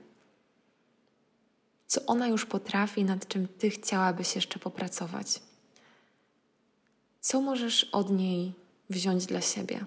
Co 1.87 2.05
ona 2.05 2.27
już 2.27 2.45
potrafi, 2.45 3.03
nad 3.03 3.27
czym 3.27 3.47
Ty 3.47 3.69
chciałabyś 3.69 4.35
jeszcze 4.35 4.59
popracować? 4.59 5.41
Co 7.21 7.41
możesz 7.41 7.83
od 7.83 8.11
niej 8.11 8.53
wziąć 8.89 9.25
dla 9.25 9.41
siebie? 9.41 9.85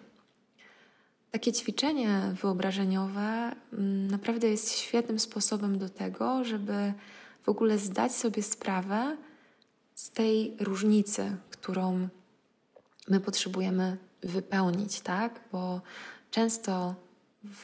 Takie 1.30 1.52
ćwiczenie 1.52 2.34
wyobrażeniowe 2.42 3.52
mm, 3.72 4.10
naprawdę 4.10 4.48
jest 4.48 4.78
świetnym 4.78 5.18
sposobem 5.18 5.78
do 5.78 5.88
tego, 5.88 6.44
żeby 6.44 6.92
w 7.42 7.48
ogóle 7.48 7.78
zdać 7.78 8.14
sobie 8.14 8.42
sprawę 8.42 9.16
z 9.94 10.10
tej 10.10 10.56
różnicy, 10.60 11.36
którą 11.50 12.08
my 13.08 13.20
potrzebujemy 13.20 13.96
wypełnić, 14.22 15.00
tak? 15.00 15.40
Bo 15.52 15.80
często 16.30 16.94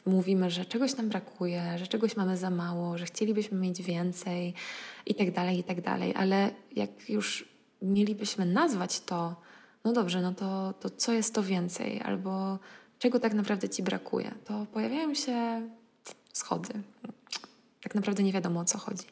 mówimy, 0.07 0.51
że 0.51 0.65
czegoś 0.65 0.97
nam 0.97 1.09
brakuje, 1.09 1.79
że 1.79 1.87
czegoś 1.87 2.17
mamy 2.17 2.37
za 2.37 2.51
mało, 2.51 2.99
że 2.99 3.07
chcielibyśmy 3.07 3.59
mieć 3.59 3.83
więcej 3.83 4.55
i 5.07 5.15
tak 5.15 5.31
dalej, 5.31 5.59
i 5.59 5.65
tak 5.65 5.81
dalej, 5.81 6.15
ale 6.17 6.51
jak 6.77 7.11
już 7.11 7.49
mielibyśmy 7.83 8.47
nazwać 8.47 9.01
to, 9.01 9.37
no 9.85 9.93
dobrze, 9.93 10.23
no 10.23 10.35
to, 10.35 10.75
to 10.81 10.91
co 10.91 11.13
jest 11.13 11.35
to 11.35 11.43
więcej, 11.43 12.01
albo 12.03 12.59
czego 12.99 13.21
tak 13.21 13.35
naprawdę 13.35 13.69
ci 13.69 13.83
brakuje, 13.83 14.35
to 14.45 14.67
pojawiają 14.73 15.15
się 15.15 15.69
schody. 16.33 16.75
Tak 17.83 17.95
naprawdę 17.95 18.23
nie 18.23 18.33
wiadomo 18.33 18.61
o 18.61 18.65
co 18.65 18.79
chodzi. 18.79 19.07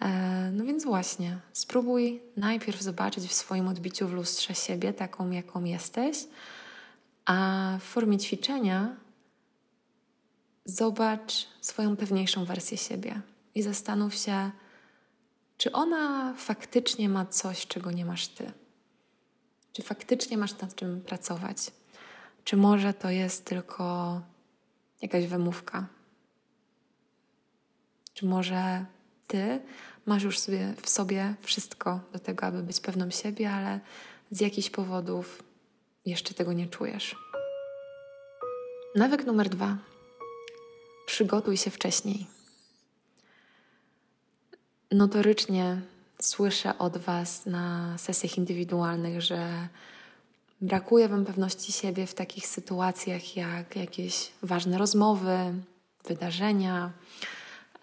E, 0.00 0.50
no 0.52 0.64
więc 0.64 0.84
właśnie, 0.84 1.38
spróbuj 1.52 2.22
najpierw 2.36 2.82
zobaczyć 2.82 3.24
w 3.24 3.34
swoim 3.34 3.68
odbiciu 3.68 4.08
w 4.08 4.12
lustrze 4.12 4.54
siebie 4.54 4.92
taką, 4.92 5.30
jaką 5.30 5.64
jesteś, 5.64 6.18
a 7.24 7.78
w 7.80 7.82
formie 7.82 8.18
ćwiczenia 8.18 8.96
zobacz 10.64 11.46
swoją 11.60 11.96
pewniejszą 11.96 12.44
wersję 12.44 12.78
siebie 12.78 13.20
i 13.54 13.62
zastanów 13.62 14.14
się, 14.14 14.50
czy 15.56 15.72
ona 15.72 16.34
faktycznie 16.38 17.08
ma 17.08 17.26
coś, 17.26 17.66
czego 17.66 17.90
nie 17.90 18.04
masz 18.04 18.28
ty. 18.28 18.52
Czy 19.72 19.82
faktycznie 19.82 20.38
masz 20.38 20.58
nad 20.58 20.74
czym 20.74 21.00
pracować? 21.00 21.56
Czy 22.44 22.56
może 22.56 22.94
to 22.94 23.10
jest 23.10 23.44
tylko 23.44 24.20
jakaś 25.02 25.26
wymówka? 25.26 25.86
Czy 28.14 28.26
może 28.26 28.84
ty 29.26 29.60
masz 30.06 30.22
już 30.22 30.38
sobie, 30.38 30.74
w 30.82 30.88
sobie 30.88 31.34
wszystko 31.40 32.00
do 32.12 32.18
tego, 32.18 32.46
aby 32.46 32.62
być 32.62 32.80
pewną 32.80 33.10
siebie, 33.10 33.50
ale 33.50 33.80
z 34.30 34.40
jakichś 34.40 34.70
powodów 34.70 35.42
jeszcze 36.06 36.34
tego 36.34 36.52
nie 36.52 36.66
czujesz? 36.66 37.16
Nawyk 38.94 39.26
numer 39.26 39.48
dwa. 39.48 39.93
Przygotuj 41.06 41.56
się 41.56 41.70
wcześniej. 41.70 42.26
Notorycznie 44.90 45.80
słyszę 46.22 46.78
od 46.78 46.96
Was 46.98 47.46
na 47.46 47.98
sesjach 47.98 48.38
indywidualnych, 48.38 49.22
że 49.22 49.68
brakuje 50.60 51.08
Wam 51.08 51.24
pewności 51.24 51.72
siebie 51.72 52.06
w 52.06 52.14
takich 52.14 52.46
sytuacjach 52.46 53.36
jak 53.36 53.76
jakieś 53.76 54.32
ważne 54.42 54.78
rozmowy, 54.78 55.54
wydarzenia, 56.04 56.92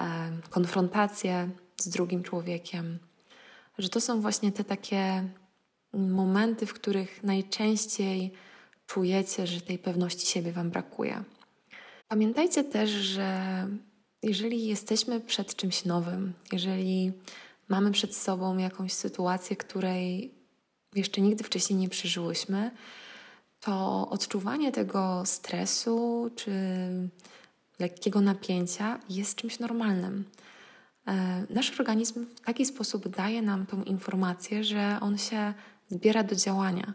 e, 0.02 0.32
konfrontacje 0.50 1.50
z 1.78 1.90
drugim 1.90 2.24
człowiekiem. 2.24 3.00
Że 3.78 3.90
to 3.90 4.02
są 4.02 4.22
właśnie 4.22 4.52
te 4.52 4.64
takie 4.64 5.30
momenty, 5.94 6.66
w 6.66 6.74
których 6.74 7.24
najczęściej 7.24 8.32
czujecie, 8.88 9.48
że 9.48 9.62
tej 9.62 9.78
pewności 9.78 10.28
siebie 10.28 10.52
Wam 10.52 10.70
brakuje. 10.70 11.24
Pamiętajcie 12.12 12.64
też, 12.64 12.90
że 12.90 13.68
jeżeli 14.24 14.68
jesteśmy 14.68 15.20
przed 15.20 15.56
czymś 15.56 15.86
nowym, 15.86 16.34
jeżeli 16.52 17.12
mamy 17.70 17.92
przed 17.92 18.16
sobą 18.16 18.58
jakąś 18.58 18.94
sytuację, 18.94 19.56
której 19.56 20.34
jeszcze 20.96 21.22
nigdy 21.22 21.44
wcześniej 21.44 21.80
nie 21.80 21.90
przeżyłyśmy, 21.90 22.72
to 23.60 24.08
odczuwanie 24.10 24.72
tego 24.72 25.24
stresu 25.26 26.30
czy 26.36 26.52
lekkiego 27.80 28.22
napięcia 28.22 29.00
jest 29.10 29.36
czymś 29.36 29.60
normalnym. 29.60 30.26
E, 31.08 31.46
nasz 31.50 31.80
organizm 31.80 32.26
w 32.26 32.40
taki 32.40 32.66
sposób 32.66 33.08
daje 33.08 33.42
nam 33.42 33.66
tą 33.66 33.84
informację, 33.84 34.64
że 34.64 34.98
on 35.02 35.18
się 35.18 35.54
zbiera 35.90 36.24
do 36.24 36.36
działania, 36.36 36.94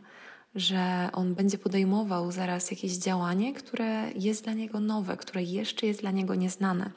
że 0.57 1.09
on 1.13 1.35
będzie 1.35 1.59
podejmował 1.59 2.33
zaraz 2.33 2.71
jakieś 2.71 2.93
działanie, 2.93 3.55
które 3.55 4.13
jest 4.15 4.45
dla 4.45 4.53
niego 4.53 4.81
nowe, 4.81 5.17
które 5.17 5.43
jeszcze 5.43 5.87
jest 5.87 6.01
dla 6.01 6.11
niego 6.11 6.35
nieznane. 6.35 6.91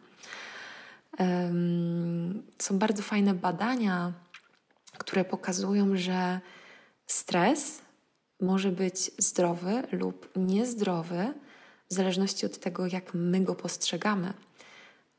Są 2.60 2.80
bardzo 2.80 3.04
fajne 3.04 3.34
badania, 3.34 4.14
które 4.98 5.26
pokazują, 5.26 5.98
że 5.98 6.40
stres 7.08 7.82
może 8.42 8.72
być 8.72 9.12
zdrowy 9.18 9.84
lub 9.92 10.30
niezdrowy 10.36 11.34
w 11.90 11.94
zależności 11.94 12.46
od 12.46 12.60
tego, 12.60 12.88
jak 12.88 13.14
my 13.14 13.40
go 13.42 13.56
postrzegamy. 13.56 14.34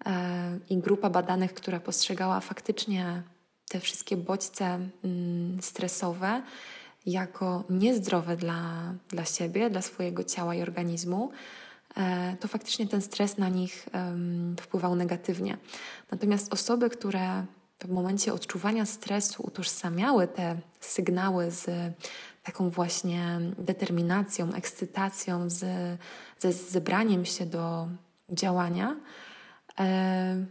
E, 0.07 0.59
I 0.71 0.79
grupa 0.79 1.11
badanych, 1.11 1.55
która 1.55 1.81
postrzegała 1.81 2.41
faktycznie 2.41 3.23
te 3.69 3.81
wszystkie 3.81 4.17
bodźce 4.17 4.79
mm, 5.05 5.63
stresowe 5.63 6.43
jako 7.07 7.65
niezdrowe 7.71 8.37
dla, 8.37 8.95
dla 9.09 9.25
siebie, 9.25 9.71
dla 9.71 9.83
swojego 9.83 10.25
ciała 10.25 10.55
i 10.55 10.63
organizmu, 10.63 11.31
E, 11.97 12.37
to 12.41 12.49
faktycznie 12.49 12.87
ten 12.87 13.03
stres 13.03 13.39
na 13.39 13.49
nich 13.49 13.89
wpływał 14.61 14.95
negatywnie. 14.95 15.57
Natomiast 16.11 16.53
osoby, 16.53 16.91
które 16.91 17.45
w 17.85 17.89
momencie 17.89 18.33
odczuwania 18.33 18.87
stresu 18.87 19.43
utożsamiały 19.47 20.29
te 20.29 20.57
sygnały 20.81 21.51
z 21.51 21.67
taką 22.43 22.71
właśnie 22.71 23.41
determinacją, 23.59 24.53
ekscytacją, 24.55 25.51
ze 26.39 26.53
zebraniem 26.53 27.25
się 27.25 27.47
do 27.47 27.89
działania, 28.31 28.97
e, 29.79 30.47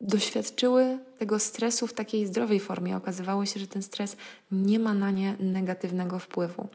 doświadczyły 0.00 0.98
tego 1.18 1.38
stresu 1.38 1.86
w 1.86 1.92
takiej 1.92 2.26
zdrowej 2.26 2.60
formie. 2.60 2.96
Okazywało 2.96 3.46
się, 3.46 3.60
że 3.60 3.66
ten 3.66 3.82
stres 3.82 4.16
nie 4.52 4.78
ma 4.78 4.94
na 4.94 5.10
nie 5.10 5.36
negatywnego 5.40 6.18
wpływu. 6.18 6.68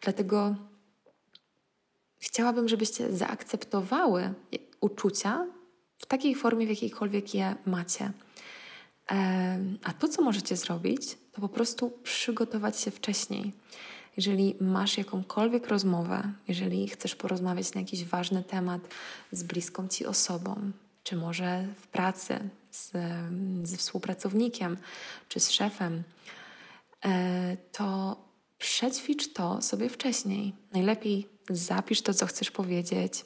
Dlatego 0.00 0.54
chciałabym, 2.18 2.68
żebyście 2.68 3.16
zaakceptowały 3.16 4.34
uczucia 4.80 5.46
w 5.98 6.06
takiej 6.06 6.34
formie, 6.34 6.66
w 6.66 6.70
jakiejkolwiek 6.70 7.34
je 7.34 7.56
macie. 7.66 8.12
A 9.84 9.92
to, 9.92 10.08
co 10.08 10.22
możecie 10.22 10.56
zrobić, 10.56 11.18
to 11.32 11.40
po 11.40 11.48
prostu 11.48 11.90
przygotować 12.02 12.80
się 12.80 12.90
wcześniej. 12.90 13.52
Jeżeli 14.16 14.56
masz 14.60 14.98
jakąkolwiek 14.98 15.68
rozmowę, 15.68 16.32
jeżeli 16.48 16.88
chcesz 16.88 17.14
porozmawiać 17.14 17.74
na 17.74 17.80
jakiś 17.80 18.04
ważny 18.04 18.42
temat 18.42 18.80
z 19.32 19.42
bliską 19.42 19.88
ci 19.88 20.06
osobą, 20.06 20.72
czy 21.08 21.16
może 21.16 21.66
w 21.80 21.86
pracy 21.86 22.38
z, 22.70 22.92
ze 23.62 23.76
współpracownikiem, 23.76 24.76
czy 25.28 25.40
z 25.40 25.50
szefem, 25.50 26.02
e, 27.04 27.56
to 27.72 28.16
przećwicz 28.58 29.32
to 29.32 29.62
sobie 29.62 29.88
wcześniej. 29.88 30.54
Najlepiej 30.72 31.28
zapisz 31.50 32.02
to, 32.02 32.14
co 32.14 32.26
chcesz 32.26 32.50
powiedzieć. 32.50 33.24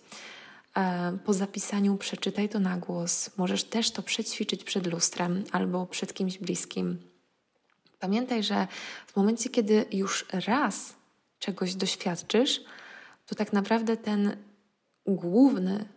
E, 0.77 1.19
po 1.25 1.33
zapisaniu 1.33 1.97
przeczytaj 1.97 2.49
to 2.49 2.61
na 2.61 2.77
głos. 2.77 3.31
Możesz 3.37 3.65
też 3.65 3.91
to 3.91 4.03
przećwiczyć 4.03 4.65
przed 4.65 4.87
lustrem 4.87 5.45
albo 5.53 5.87
przed 5.87 6.15
kimś 6.15 6.39
bliskim. 6.39 6.99
Pamiętaj, 7.99 8.43
że 8.43 8.67
w 9.07 9.17
momencie, 9.17 9.51
kiedy 9.51 9.85
już 9.93 10.27
raz 10.47 10.95
czegoś 11.39 11.75
doświadczysz, 11.75 12.61
to 13.27 13.35
tak 13.35 13.53
naprawdę 13.53 13.97
ten 13.97 14.37
główny, 15.07 15.89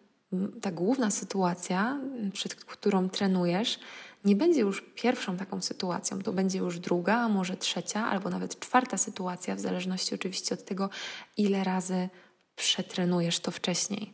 ta 0.62 0.72
główna 0.72 1.12
sytuacja, 1.12 2.00
przed 2.34 2.56
którą 2.56 3.10
trenujesz, 3.10 3.80
nie 4.26 4.36
będzie 4.36 4.60
już 4.60 4.84
pierwszą 4.96 5.38
taką 5.38 5.62
sytuacją. 5.62 6.22
To 6.22 6.34
będzie 6.34 6.60
już 6.60 6.80
druga, 6.80 7.18
a 7.18 7.30
może 7.30 7.58
trzecia, 7.58 8.06
albo 8.08 8.30
nawet 8.30 8.60
czwarta 8.60 8.98
sytuacja, 8.98 9.56
w 9.56 9.60
zależności 9.60 10.16
oczywiście 10.16 10.56
od 10.56 10.66
tego, 10.66 10.90
ile 11.38 11.64
razy 11.64 12.10
przetrenujesz 12.56 13.40
to 13.40 13.52
wcześniej. 13.52 14.14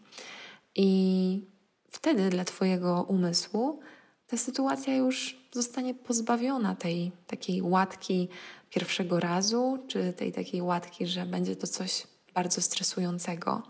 I 0.75 1.47
wtedy 1.89 2.29
dla 2.29 2.45
Twojego 2.45 3.03
umysłu 3.03 3.79
ta 4.27 4.37
sytuacja 4.37 4.95
już 4.95 5.37
zostanie 5.51 5.93
pozbawiona 5.93 6.75
tej 6.75 7.11
takiej 7.27 7.61
łatki 7.61 8.29
pierwszego 8.69 9.19
razu, 9.19 9.85
czy 9.87 10.13
tej 10.13 10.31
takiej 10.31 10.61
łatki, 10.61 11.07
że 11.07 11.25
będzie 11.25 11.55
to 11.55 11.67
coś 11.67 12.03
bardzo 12.33 12.61
stresującego. 12.61 13.63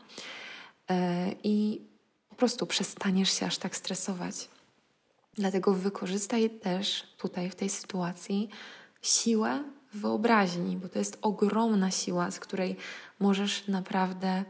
E, 0.89 1.31
I 1.43 1.81
prostu 2.41 2.67
przestaniesz 2.67 3.31
się 3.39 3.45
aż 3.45 3.57
tak 3.57 3.75
stresować. 3.75 4.49
Dlatego 5.33 5.73
wykorzystaj 5.73 6.49
też 6.49 7.03
tutaj 7.17 7.49
w 7.49 7.55
tej 7.55 7.69
sytuacji 7.69 8.49
siłę 9.01 9.63
wyobraźni, 9.93 10.77
bo 10.77 10.89
to 10.89 10.99
jest 10.99 11.17
ogromna 11.21 11.91
siła, 11.91 12.31
z 12.31 12.39
której 12.39 12.75
możesz 13.19 13.67
naprawdę 13.67 14.43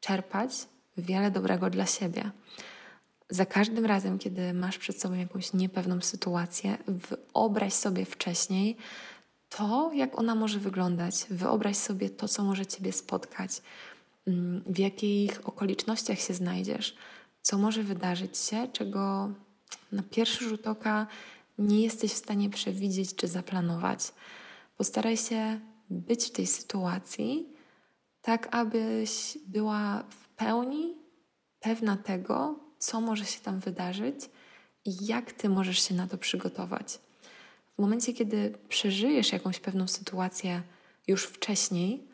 czerpać 0.00 0.50
wiele 0.96 1.30
dobrego 1.30 1.70
dla 1.70 1.86
siebie. 1.86 2.30
Za 3.30 3.46
każdym 3.46 3.86
razem, 3.86 4.18
kiedy 4.18 4.54
masz 4.54 4.78
przed 4.78 5.00
sobą 5.00 5.14
jakąś 5.14 5.52
niepewną 5.52 6.00
sytuację, 6.00 6.78
wyobraź 6.86 7.72
sobie 7.72 8.04
wcześniej 8.04 8.76
to, 9.48 9.90
jak 9.94 10.18
ona 10.18 10.34
może 10.34 10.58
wyglądać. 10.58 11.26
Wyobraź 11.30 11.76
sobie 11.76 12.10
to, 12.10 12.28
co 12.28 12.44
może 12.44 12.66
Ciebie 12.66 12.92
spotkać, 12.92 13.62
mm, 14.26 14.62
w 14.66 14.78
jakich 14.78 15.48
okolicznościach 15.48 16.20
się 16.20 16.34
znajdziesz, 16.34 16.96
co 17.42 17.58
może 17.58 17.82
wydarzyć 17.82 18.38
się, 18.38 18.68
czego 18.72 19.30
na 19.92 20.02
pierwszy 20.02 20.48
rzut 20.48 20.66
oka 20.66 21.06
nie 21.58 21.82
jesteś 21.82 22.12
w 22.12 22.16
stanie 22.16 22.50
przewidzieć 22.50 23.16
czy 23.16 23.28
zaplanować. 23.28 24.12
Postaraj 24.76 25.16
się 25.16 25.60
być 25.90 26.24
w 26.26 26.30
tej 26.30 26.46
sytuacji 26.46 27.48
tak, 28.22 28.48
abyś 28.56 29.38
była 29.46 30.04
w 30.10 30.28
pełni 30.28 30.94
pewna 31.60 31.96
tego, 31.96 32.58
co 32.78 33.00
może 33.00 33.24
się 33.24 33.40
tam 33.40 33.58
wydarzyć 33.58 34.16
i 34.84 35.06
jak 35.06 35.32
ty 35.32 35.48
możesz 35.48 35.88
się 35.88 35.94
na 35.94 36.06
to 36.06 36.18
przygotować. 36.18 36.98
W 37.78 37.82
momencie, 37.82 38.12
kiedy 38.12 38.58
przeżyjesz 38.68 39.32
jakąś 39.32 39.60
pewną 39.60 39.88
sytuację 39.88 40.62
już 41.08 41.24
wcześniej, 41.24 42.08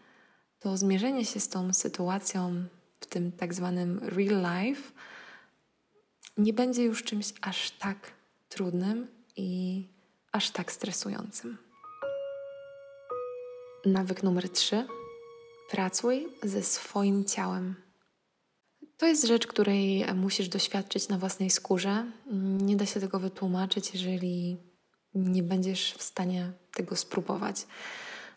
to 0.61 0.77
zmierzenie 0.77 1.25
się 1.25 1.41
z 1.41 1.49
tą 1.49 1.73
sytuacją 1.73 2.65
w 3.01 3.07
tym 3.07 3.33
tak 3.33 3.55
zwanym 3.55 3.99
real 4.03 4.65
life 4.65 4.93
nie 6.39 6.53
będzie 6.53 6.85
już 6.85 7.03
czymś 7.03 7.33
aż 7.41 7.71
tak 7.71 8.13
trudnym 8.49 9.09
i 9.37 9.83
aż 10.33 10.51
tak 10.51 10.73
stresującym. 10.73 11.59
Nawyk 13.85 14.23
numer 14.23 14.49
trzy. 14.49 14.87
Pracuj 15.71 16.29
ze 16.43 16.63
swoim 16.63 17.25
ciałem. 17.25 17.75
To 18.97 19.07
jest 19.07 19.27
rzecz, 19.27 19.47
której 19.47 20.05
musisz 20.15 20.49
doświadczyć 20.49 21.09
na 21.09 21.19
własnej 21.19 21.51
skórze. 21.51 22.05
Nie 22.61 22.77
da 22.77 22.87
się 22.87 23.01
tego 23.01 23.19
wytłumaczyć, 23.19 23.95
jeżeli 23.95 24.57
nie 25.15 25.43
będziesz 25.43 25.95
w 25.95 26.03
stanie 26.03 26.53
tego 26.75 26.97
spróbować. 26.97 27.67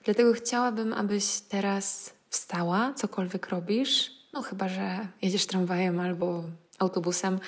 Dlatego 0.03 0.33
chciałabym, 0.33 0.93
abyś 0.93 1.39
teraz 1.39 2.13
wstała, 2.29 2.93
cokolwiek 2.93 3.49
robisz. 3.49 4.12
No, 4.33 4.41
chyba 4.41 4.69
że 4.69 5.07
jedziesz 5.21 5.45
tramwajem 5.45 5.99
albo 5.99 6.43
autobusem, 6.79 7.39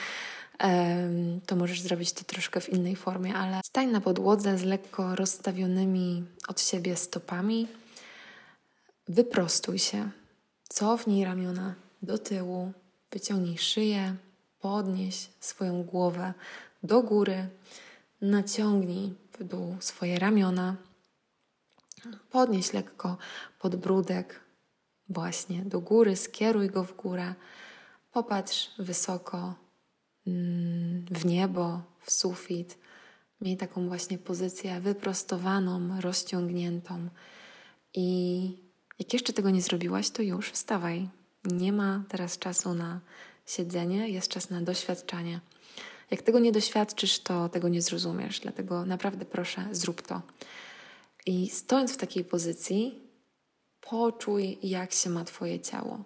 to 1.46 1.56
możesz 1.56 1.82
zrobić 1.82 2.14
to 2.14 2.24
troszkę 2.24 2.62
w 2.62 2.70
innej 2.70 2.96
formie, 2.96 3.36
ale 3.36 3.62
stań 3.66 3.88
na 3.92 4.02
podłodze 4.02 4.58
z 4.58 4.64
lekko 4.64 5.16
rozstawionymi 5.16 6.26
od 6.48 6.62
siebie 6.62 6.96
stopami. 6.96 7.68
Wyprostuj 9.08 9.80
się, 9.80 10.10
cofnij 10.70 11.26
ramiona 11.26 11.76
do 12.02 12.18
tyłu, 12.18 12.72
wyciągnij 13.12 13.58
szyję, 13.58 14.16
podnieś 14.60 15.30
swoją 15.40 15.84
głowę 15.84 16.34
do 16.84 17.02
góry, 17.02 17.48
naciągnij 18.22 19.14
w 19.40 19.44
dół 19.44 19.78
swoje 19.80 20.20
ramiona, 20.20 20.76
podnieś 22.32 22.74
lekko 22.74 23.18
podbródek 23.60 24.40
właśnie 25.10 25.62
do 25.62 25.82
góry, 25.82 26.16
skieruj 26.16 26.70
go 26.70 26.84
w 26.84 26.96
górę, 26.96 27.34
popatrz 28.12 28.72
wysoko 28.80 29.54
w 31.12 31.26
niebo, 31.26 31.82
w 32.02 32.12
sufit. 32.12 32.78
Miej 33.42 33.58
taką 33.58 33.88
właśnie 33.88 34.18
pozycję 34.18 34.80
wyprostowaną, 34.80 36.02
rozciągniętą 36.02 37.10
i 37.94 38.72
jak 39.00 39.14
jeszcze 39.14 39.34
tego 39.34 39.50
nie 39.50 39.62
zrobiłaś, 39.62 40.10
to 40.10 40.22
już 40.22 40.52
wstawaj. 40.52 41.10
Nie 41.46 41.74
ma 41.74 42.04
teraz 42.10 42.38
czasu 42.38 42.74
na 42.74 43.00
siedzenie, 43.46 44.10
jest 44.10 44.28
czas 44.28 44.50
na 44.50 44.62
doświadczanie. 44.62 45.40
Jak 46.12 46.22
tego 46.22 46.40
nie 46.40 46.52
doświadczysz, 46.52 47.20
to 47.20 47.50
tego 47.50 47.70
nie 47.70 47.82
zrozumiesz, 47.82 48.40
dlatego 48.40 48.86
naprawdę 48.86 49.26
proszę, 49.26 49.68
zrób 49.72 50.02
to. 50.02 50.22
I 51.26 51.50
stojąc 51.50 51.94
w 51.94 51.98
takiej 51.98 52.24
pozycji, 52.26 53.00
poczuj, 53.82 54.58
jak 54.64 54.92
się 54.92 55.10
ma 55.10 55.24
Twoje 55.24 55.60
ciało. 55.60 56.04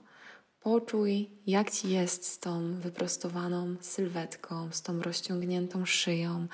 Poczuj, 0.66 1.30
jak 1.48 1.72
Ci 1.72 1.90
jest 1.90 2.28
z 2.28 2.40
tą 2.40 2.76
wyprostowaną 2.80 3.76
sylwetką, 3.82 4.70
z 4.72 4.82
tą 4.82 5.02
rozciągniętą 5.02 5.86
szyją, 5.86 6.48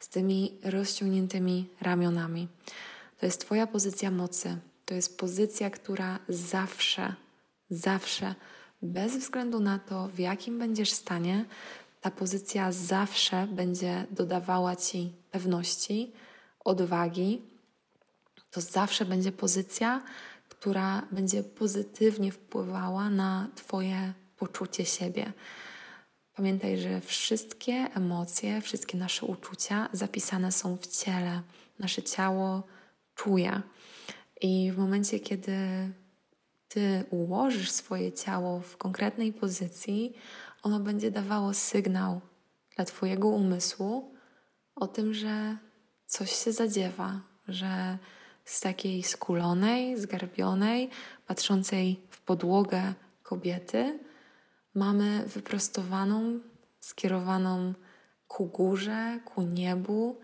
z 0.00 0.08
tymi 0.08 0.58
rozciągniętymi 0.64 1.68
ramionami. 1.80 2.48
To 3.20 3.26
jest 3.26 3.40
Twoja 3.40 3.66
pozycja 3.66 4.10
mocy, 4.10 4.58
to 4.84 4.94
jest 4.94 5.18
pozycja, 5.18 5.70
która 5.70 6.18
zawsze, 6.28 7.14
zawsze, 7.70 8.34
bez 8.82 9.16
względu 9.16 9.60
na 9.60 9.78
to, 9.78 10.08
w 10.08 10.18
jakim 10.18 10.58
będziesz 10.58 10.90
stanie, 10.90 11.44
ta 12.00 12.10
pozycja 12.10 12.72
zawsze 12.72 13.46
będzie 13.46 14.06
dodawała 14.10 14.76
ci 14.76 15.12
pewności, 15.30 16.12
odwagi. 16.64 17.42
To 18.50 18.60
zawsze 18.60 19.04
będzie 19.04 19.32
pozycja, 19.32 20.02
która 20.60 21.02
będzie 21.10 21.42
pozytywnie 21.42 22.32
wpływała 22.32 23.10
na 23.10 23.48
Twoje 23.54 24.12
poczucie 24.36 24.84
siebie. 24.84 25.32
Pamiętaj, 26.34 26.78
że 26.78 27.00
wszystkie 27.00 27.72
emocje, 27.72 28.60
wszystkie 28.60 28.98
nasze 28.98 29.26
uczucia 29.26 29.88
zapisane 29.92 30.52
są 30.52 30.76
w 30.76 30.86
ciele. 30.86 31.42
Nasze 31.78 32.02
ciało 32.02 32.62
czuje. 33.14 33.62
I 34.40 34.72
w 34.72 34.78
momencie, 34.78 35.20
kiedy 35.20 35.56
ty 36.68 37.04
ułożysz 37.10 37.70
swoje 37.70 38.12
ciało 38.12 38.60
w 38.60 38.76
konkretnej 38.76 39.32
pozycji, 39.32 40.14
ono 40.62 40.80
będzie 40.80 41.10
dawało 41.10 41.54
sygnał 41.54 42.20
dla 42.76 42.84
Twojego 42.84 43.28
umysłu 43.28 44.14
o 44.74 44.86
tym, 44.86 45.14
że 45.14 45.56
coś 46.06 46.32
się 46.32 46.52
zadziewa, 46.52 47.20
że 47.48 47.98
z 48.48 48.60
takiej 48.60 49.02
skulonej, 49.02 50.00
zgarbionej, 50.00 50.90
patrzącej 51.26 52.00
w 52.10 52.20
podłogę 52.20 52.94
kobiety 53.22 53.98
mamy 54.74 55.24
wyprostowaną, 55.26 56.40
skierowaną 56.80 57.74
ku 58.28 58.46
górze, 58.46 59.20
ku 59.24 59.42
niebu, 59.42 60.20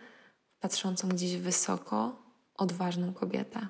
patrzącą 0.61 1.09
gdzieś 1.09 1.37
wysoko, 1.37 2.23
odważną 2.57 3.13
kobietę. 3.13 3.69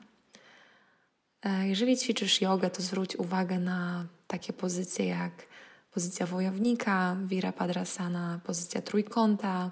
E, 1.43 1.69
jeżeli 1.69 1.97
ćwiczysz 1.97 2.41
jogę, 2.41 2.71
to 2.71 2.83
zwróć 2.83 3.17
uwagę 3.17 3.59
na 3.59 4.07
takie 4.27 4.53
pozycje 4.53 5.07
jak 5.07 5.47
pozycja 5.91 6.27
wojownika, 6.27 7.17
Virabhadrasana, 7.25 8.41
pozycja 8.45 8.83
trójkąta, 8.83 9.71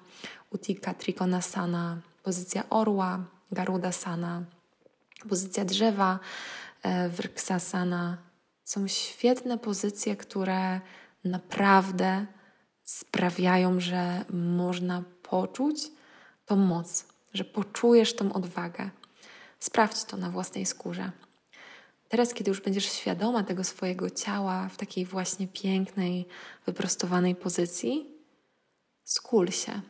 Uttika 0.51 0.95
Trikonasana, 0.95 2.01
pozycja 2.23 2.69
orła, 2.71 3.25
Garudasana, 3.53 4.45
Pozycja 5.29 5.65
drzewa, 5.65 6.19
e, 6.83 7.09
Vrksasana 7.09 8.19
są 8.65 8.89
świetne 8.89 9.59
pozycje, 9.59 10.17
które 10.17 10.81
naprawdę 11.25 12.27
sprawiają, 12.85 13.81
że 13.81 14.25
można 14.31 15.03
poczuć 15.23 15.77
tą 16.47 16.57
moc, 16.57 17.05
że 17.35 17.45
poczujesz 17.45 18.17
tą 18.17 18.33
odwagę. 18.33 18.91
Sprawdź 19.59 20.05
to 20.05 20.17
na 20.17 20.31
własnej 20.31 20.67
skórze. 20.67 21.13
Teraz, 22.09 22.35
kiedy 22.35 22.51
już 22.51 22.61
będziesz 22.61 22.93
świadoma 22.93 23.43
tego 23.43 23.65
swojego 23.65 24.11
ciała 24.11 24.69
w 24.69 24.77
takiej 24.77 25.07
właśnie 25.07 25.49
pięknej, 25.49 26.27
wyprostowanej 26.67 27.35
pozycji, 27.35 28.07
skul 29.05 29.49
się. 29.49 29.81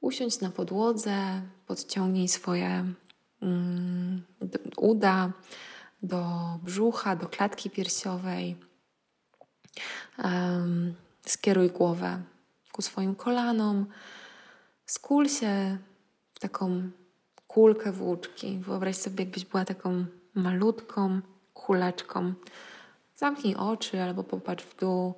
Usiądź 0.00 0.40
na 0.40 0.50
podłodze, 0.50 1.42
podciągnij 1.66 2.28
swoje 2.28 2.84
uda 4.76 5.32
do 6.02 6.24
brzucha, 6.62 7.16
do 7.16 7.28
klatki 7.28 7.70
piersiowej. 7.70 8.56
Skieruj 11.26 11.70
głowę 11.70 12.22
ku 12.72 12.82
swoim 12.82 13.14
kolanom. 13.14 13.86
Skul 14.86 15.28
się 15.28 15.78
w 16.34 16.40
taką 16.40 16.90
kulkę 17.46 17.92
włóczki. 17.92 18.58
Wyobraź 18.58 18.96
sobie, 18.96 19.24
jakbyś 19.24 19.44
była 19.44 19.64
taką 19.64 20.04
malutką 20.34 21.20
kuleczką. 21.54 22.34
Zamknij 23.16 23.54
oczy 23.54 24.02
albo 24.02 24.24
popatrz 24.24 24.64
w 24.64 24.76
dół. 24.76 25.14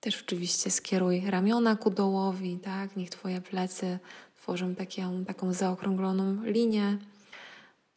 Też 0.00 0.22
oczywiście 0.22 0.70
skieruj 0.70 1.30
ramiona 1.30 1.76
ku 1.76 1.90
dołowi, 1.90 2.58
tak? 2.58 2.96
Niech 2.96 3.10
Twoje 3.10 3.40
plecy 3.40 3.98
tworzą 4.44 4.74
taką, 4.74 5.24
taką 5.24 5.52
zaokrągloną 5.52 6.42
linię. 6.42 6.98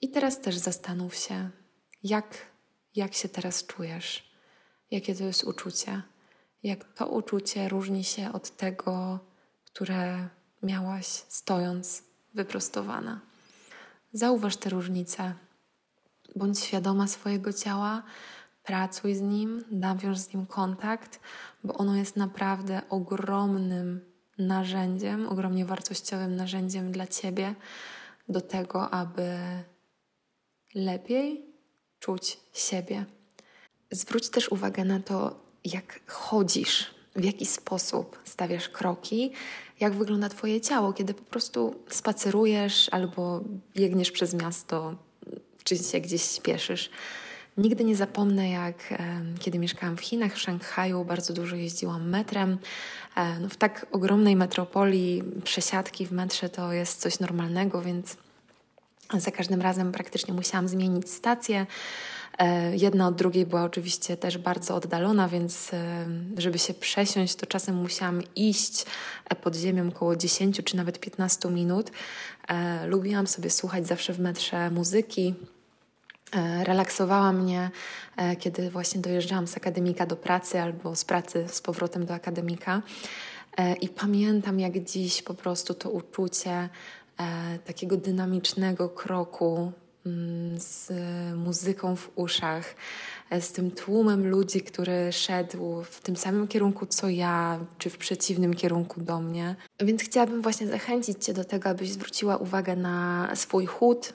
I 0.01 0.10
teraz 0.10 0.41
też 0.41 0.57
zastanów 0.57 1.15
się, 1.15 1.49
jak, 2.03 2.38
jak 2.95 3.13
się 3.13 3.29
teraz 3.29 3.65
czujesz, 3.65 4.31
jakie 4.91 5.15
to 5.15 5.23
jest 5.23 5.43
uczucie, 5.43 6.01
jak 6.63 6.93
to 6.93 7.07
uczucie 7.07 7.69
różni 7.69 8.03
się 8.03 8.33
od 8.33 8.57
tego, 8.57 9.19
które 9.65 10.29
miałaś 10.63 11.05
stojąc 11.07 12.03
wyprostowana. 12.33 13.21
Zauważ 14.13 14.57
te 14.57 14.69
różnice. 14.69 15.33
Bądź 16.36 16.60
świadoma 16.60 17.07
swojego 17.07 17.53
ciała, 17.53 18.03
pracuj 18.63 19.15
z 19.15 19.21
nim, 19.21 19.63
nawiąż 19.71 20.17
z 20.17 20.33
nim 20.33 20.45
kontakt, 20.45 21.19
bo 21.63 21.73
ono 21.73 21.95
jest 21.95 22.15
naprawdę 22.15 22.81
ogromnym 22.89 24.07
narzędziem, 24.38 25.28
ogromnie 25.28 25.65
wartościowym 25.65 26.36
narzędziem 26.36 26.91
dla 26.91 27.08
ciebie 27.08 27.56
do 28.30 28.41
tego, 28.41 28.89
aby 28.89 29.38
lepiej 30.76 31.45
czuć 32.00 32.38
siebie. 32.54 33.06
Zwróć 33.91 34.30
też 34.30 34.50
uwagę 34.50 34.86
na 34.86 35.00
to, 35.00 35.39
jak 35.65 36.12
chodzisz, 36.12 36.86
w 37.15 37.23
jaki 37.23 37.45
sposób 37.45 38.19
stawiasz 38.26 38.69
kroki, 38.69 39.32
jak 39.80 39.93
wygląda 39.93 40.30
Twoje 40.30 40.62
ciało, 40.62 40.93
kiedy 40.93 41.13
po 41.13 41.23
prostu 41.23 41.76
spacerujesz 41.89 42.89
albo 42.91 43.41
biegniesz 43.76 44.12
przez 44.12 44.34
miasto, 44.34 44.95
czy 45.63 45.78
się 45.78 46.00
gdzieś 46.00 46.21
śpieszysz. 46.21 46.89
Nigdy 47.58 47.84
nie 47.84 47.95
zapomnę, 47.95 48.50
jak 48.50 48.91
e, 48.91 49.21
kiedy 49.39 49.60
mieszkałam 49.60 49.97
w 49.97 50.02
Chinach, 50.02 50.34
w 50.34 50.39
Szanghaju, 50.39 51.06
bardzo 51.06 51.34
dużo 51.34 51.56
jeździłam 51.56 52.10
metrem. 52.10 52.58
E, 53.17 53.39
no, 53.39 53.49
w 53.49 53.58
tak 53.58 53.86
ogromnej 53.91 54.36
metropolii 54.36 55.23
przesiadki 55.43 56.06
w 56.06 56.12
metrze 56.12 56.49
to 56.49 56.73
jest 56.73 57.01
coś 57.01 57.19
normalnego, 57.19 57.82
więc 57.82 58.17
za 59.13 59.32
każdym 59.32 59.62
razem 59.62 59.91
praktycznie 59.91 60.34
musiałam 60.34 60.67
zmienić 60.67 61.10
stację. 61.12 61.65
E, 62.38 62.77
jedna 62.77 63.08
od 63.08 63.15
drugiej 63.15 63.45
była 63.45 63.63
oczywiście 63.63 64.17
też 64.17 64.38
bardzo 64.38 64.75
oddalona, 64.75 65.30
więc 65.30 65.73
e, 65.73 66.06
żeby 66.38 66.60
się 66.60 66.73
przesiąść, 66.73 67.36
to 67.36 67.45
czasem 67.45 67.75
musiałam 67.75 68.21
iść 68.36 68.86
pod 69.43 69.56
ziemią 69.56 69.88
około 69.88 70.15
10 70.15 70.62
czy 70.63 70.77
nawet 70.77 70.99
15 70.99 71.49
minut. 71.49 71.91
Lubiłam 72.86 73.27
sobie 73.27 73.49
słuchać 73.49 73.88
zawsze 73.88 74.13
w 74.13 74.19
metrze 74.19 74.71
muzyki. 74.71 75.36
Relaksowała 76.63 77.34
mnie, 77.34 77.70
kiedy 78.40 78.70
właśnie 78.70 79.02
dojeżdżałam 79.02 79.48
z 79.48 79.58
akademika 79.58 80.06
do 80.06 80.16
pracy 80.16 80.62
albo 80.62 80.96
z 80.96 81.06
pracy 81.06 81.46
z 81.48 81.62
powrotem 81.62 82.06
do 82.06 82.13
akademika. 82.13 82.82
I 83.82 83.90
pamiętam 83.90 84.60
jak 84.60 84.80
dziś 84.80 85.22
po 85.22 85.34
prostu 85.34 85.74
to 85.74 85.90
uczucie 85.90 86.70
takiego 87.66 87.98
dynamicznego 87.98 88.90
kroku 88.90 89.72
Mm, 90.08 90.60
z 90.60 90.92
muzyką 91.36 91.96
w 91.96 92.10
uszach, 92.16 92.76
e, 93.30 93.42
z 93.42 93.52
tym 93.52 93.72
tłumem 93.72 94.28
ludzi, 94.28 94.62
który 94.62 95.12
szedł 95.12 95.84
w 95.84 96.02
tym 96.02 96.16
samym 96.16 96.48
kierunku 96.48 96.86
co 96.86 97.10
ja, 97.10 97.60
czy 97.78 97.90
w 97.90 97.98
przeciwnym 97.98 98.54
kierunku 98.54 99.02
do 99.02 99.20
mnie. 99.20 99.56
Więc 99.80 100.04
chciałabym 100.04 100.42
właśnie 100.42 100.68
zachęcić 100.68 101.26
Cię 101.26 101.34
do 101.34 101.44
tego, 101.44 101.70
abyś 101.70 101.92
zwróciła 101.92 102.38
uwagę 102.38 102.76
na 102.76 103.30
swój 103.36 103.66
chód, 103.66 104.13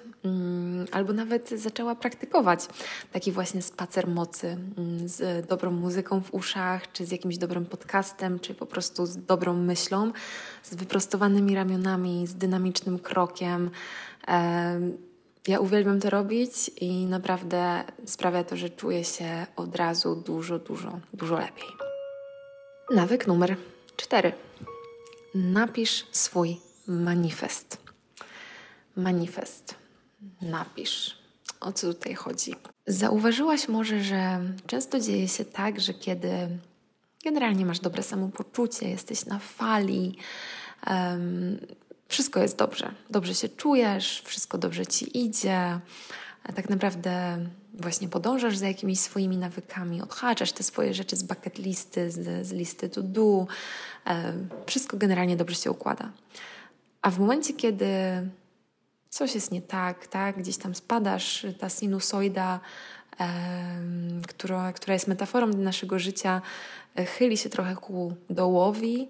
albo 0.93 1.13
nawet 1.13 1.51
zaczęła 1.51 1.95
praktykować 1.95 2.67
taki 3.13 3.33
właśnie 3.33 3.63
spacer 3.63 4.09
mocy 4.09 4.47
mm, 4.47 5.09
z 5.09 5.47
dobrą 5.47 5.71
muzyką 5.71 6.21
w 6.21 6.35
uszach, 6.35 6.93
czy 6.93 7.07
z 7.07 7.11
jakimś 7.11 7.39
dobrym 7.39 7.67
podcastem, 7.67 8.41
czy 8.41 8.55
po 8.55 8.67
prostu 8.67 9.07
z 9.07 9.17
dobrą 9.17 9.55
myślą, 9.55 10.13
z 10.63 10.75
wyprostowanymi 10.75 11.55
ramionami, 11.55 12.27
z 12.27 12.35
dynamicznym 12.35 12.99
krokiem. 12.99 13.71
Ja 15.49 15.61
uwielbiam 15.61 16.01
to 16.01 16.11
robić 16.11 16.71
i 16.81 17.07
naprawdę 17.07 17.85
sprawia 18.07 18.45
to, 18.45 18.57
że 18.57 18.71
czuję 18.71 19.05
się 19.05 19.47
od 19.57 19.77
razu 19.77 20.17
dużo, 20.17 20.59
dużo, 20.59 21.01
dużo 21.15 21.39
lepiej. 21.39 21.69
Nawyk 22.91 23.27
numer 23.27 23.57
cztery. 23.97 24.33
Napisz 25.35 26.07
swój 26.11 26.57
manifest. 26.87 27.79
Manifest. 28.97 29.82
Napisz. 30.43 31.19
O 31.61 31.73
co 31.73 31.95
tutaj 31.95 32.15
chodzi? 32.15 32.55
Zauważyłaś 32.87 33.69
może, 33.69 34.03
że 34.03 34.41
często 34.67 35.01
dzieje 35.01 35.29
się 35.29 35.45
tak, 35.45 35.81
że 35.81 35.95
kiedy 35.95 36.49
generalnie 37.25 37.67
masz 37.67 37.81
dobre 37.81 38.03
samopoczucie, 38.03 38.89
jesteś 38.89 39.27
na 39.27 39.39
fali, 39.39 40.17
um, 40.87 41.59
wszystko 42.09 42.41
jest 42.41 42.59
dobrze. 42.59 42.95
Dobrze 43.11 43.35
się 43.35 43.49
czujesz, 43.49 44.23
wszystko 44.25 44.59
dobrze 44.59 44.87
ci 44.87 45.19
idzie. 45.25 45.81
Tak 46.55 46.71
naprawdę 46.71 47.39
właśnie 47.75 48.09
podążasz 48.09 48.57
za 48.57 48.69
jakimiś 48.69 49.01
swoimi 49.01 49.37
nawykami, 49.37 50.03
odhaczasz 50.03 50.53
te 50.53 50.63
swoje 50.63 50.95
rzeczy 50.95 51.17
z 51.17 51.23
bucket 51.23 51.59
listy, 51.59 52.11
z, 52.11 52.47
z 52.47 52.53
listy 52.53 52.89
to 52.89 53.03
do. 53.03 53.47
E, 54.07 54.33
wszystko 54.67 54.97
generalnie 54.97 55.37
dobrze 55.37 55.57
się 55.57 55.71
układa. 55.71 56.13
A 57.03 57.11
w 57.11 57.19
momencie, 57.19 57.55
kiedy 57.55 57.87
coś 59.13 59.35
jest 59.35 59.53
nie 59.53 59.63
tak, 59.63 60.07
tak, 60.07 60.39
gdzieś 60.39 60.57
tam 60.57 60.75
spadasz, 60.75 61.47
ta 61.59 61.69
sinusoida, 61.69 62.61
e, 63.21 63.29
która, 64.29 64.73
która 64.73 64.95
jest 64.95 65.09
metaforą 65.09 65.47
naszego 65.47 65.99
życia, 65.99 66.43
e, 66.97 67.05
chyli 67.05 67.37
się 67.37 67.49
trochę 67.49 67.77
ku 67.77 68.15
dołowi. 68.31 69.09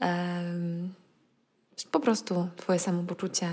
E, 0.00 0.42
po 1.90 2.00
prostu 2.00 2.48
Twoje 2.56 2.78
samopoczucie 2.78 3.48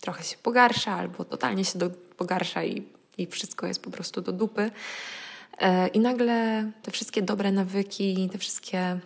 trochę 0.00 0.24
się 0.24 0.36
pogarsza 0.42 0.92
albo 0.92 1.24
totalnie 1.24 1.64
się 1.64 1.78
do, 1.78 1.90
pogarsza 2.16 2.64
i, 2.64 2.84
i 3.18 3.26
wszystko 3.26 3.66
jest 3.66 3.82
po 3.82 3.90
prostu 3.90 4.20
do 4.20 4.32
dupy. 4.32 4.70
E, 5.58 5.88
I 5.88 6.00
nagle 6.00 6.70
te 6.82 6.90
wszystkie 6.90 7.22
dobre 7.22 7.52
nawyki, 7.52 8.28
te 8.32 8.38
wszystkie 8.38 9.00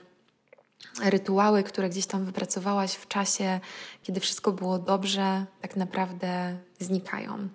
rytuały, 1.02 1.62
które 1.62 1.88
gdzieś 1.88 2.06
tam 2.06 2.24
wypracowałaś 2.24 2.94
w 2.94 3.08
czasie, 3.08 3.60
kiedy 4.02 4.20
wszystko 4.20 4.52
było 4.52 4.78
dobrze, 4.78 5.46
tak 5.60 5.76
naprawdę 5.76 6.56
znikają. 6.78 7.48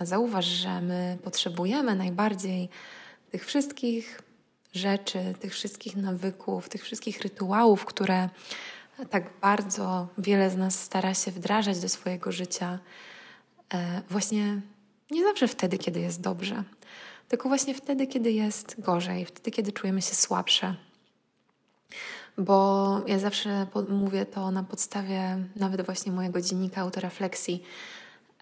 Zauważ, 0.00 0.44
że 0.44 0.80
my 0.80 1.18
potrzebujemy 1.24 1.96
najbardziej 1.96 2.68
tych 3.30 3.46
wszystkich 3.46 4.22
rzeczy, 4.74 5.34
tych 5.40 5.52
wszystkich 5.52 5.96
nawyków, 5.96 6.68
tych 6.68 6.82
wszystkich 6.84 7.20
rytuałów, 7.20 7.84
które 7.84 8.28
tak 9.10 9.30
bardzo 9.40 10.08
wiele 10.18 10.50
z 10.50 10.56
nas 10.56 10.82
stara 10.82 11.14
się 11.14 11.30
wdrażać 11.30 11.80
do 11.80 11.88
swojego 11.88 12.32
życia, 12.32 12.78
e, 13.74 14.02
właśnie 14.10 14.60
nie 15.10 15.24
zawsze 15.24 15.48
wtedy, 15.48 15.78
kiedy 15.78 16.00
jest 16.00 16.20
dobrze, 16.20 16.64
tylko 17.28 17.48
właśnie 17.48 17.74
wtedy, 17.74 18.06
kiedy 18.06 18.32
jest 18.32 18.80
gorzej, 18.80 19.24
wtedy, 19.24 19.50
kiedy 19.50 19.72
czujemy 19.72 20.02
się 20.02 20.14
słabsze. 20.14 20.76
Bo 22.38 23.00
ja 23.06 23.18
zawsze 23.18 23.66
mówię 23.88 24.26
to 24.26 24.50
na 24.50 24.62
podstawie 24.62 25.38
nawet 25.56 25.86
właśnie 25.86 26.12
mojego 26.12 26.40
dziennika 26.40 26.80
autorefleksji, 26.80 27.62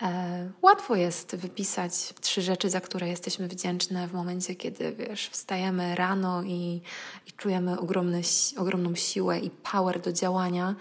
E, 0.03 0.51
łatwo 0.63 0.97
jest 0.97 1.37
wypisać 1.37 1.93
trzy 2.21 2.43
rzeczy, 2.43 2.71
za 2.71 2.81
które 2.81 3.09
jesteśmy 3.09 3.49
wdzięczne 3.49 4.09
w 4.09 4.13
momencie, 4.13 4.55
kiedy 4.55 4.93
wiesz, 4.93 5.29
wstajemy 5.29 5.95
rano 5.95 6.43
i, 6.43 6.81
i 7.27 7.33
czujemy 7.37 7.81
ogromny, 7.81 8.21
ogromną 8.57 8.95
siłę 8.95 9.39
i 9.39 9.51
power 9.51 10.01
do 10.01 10.13
działania. 10.13 10.75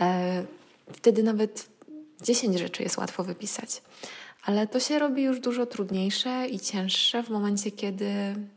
E, 0.00 0.44
wtedy 0.92 1.22
nawet 1.22 1.68
10 2.22 2.58
rzeczy 2.58 2.82
jest 2.82 2.96
łatwo 2.96 3.24
wypisać. 3.24 3.82
Ale 4.44 4.66
to 4.66 4.80
się 4.80 4.98
robi 4.98 5.22
już 5.22 5.40
dużo 5.40 5.66
trudniejsze 5.66 6.46
i 6.48 6.60
cięższe 6.60 7.22
w 7.22 7.30
momencie, 7.30 7.70
kiedy 7.70 8.12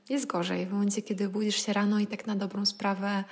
jest 0.10 0.26
gorzej, 0.26 0.66
w 0.66 0.72
momencie, 0.72 1.02
kiedy 1.02 1.30
budzisz 1.30 1.66
się 1.66 1.74
rano 1.74 2.00
i 2.00 2.08
tak 2.08 2.28
na 2.28 2.36
dobrą 2.36 2.66
sprawę 2.66 3.24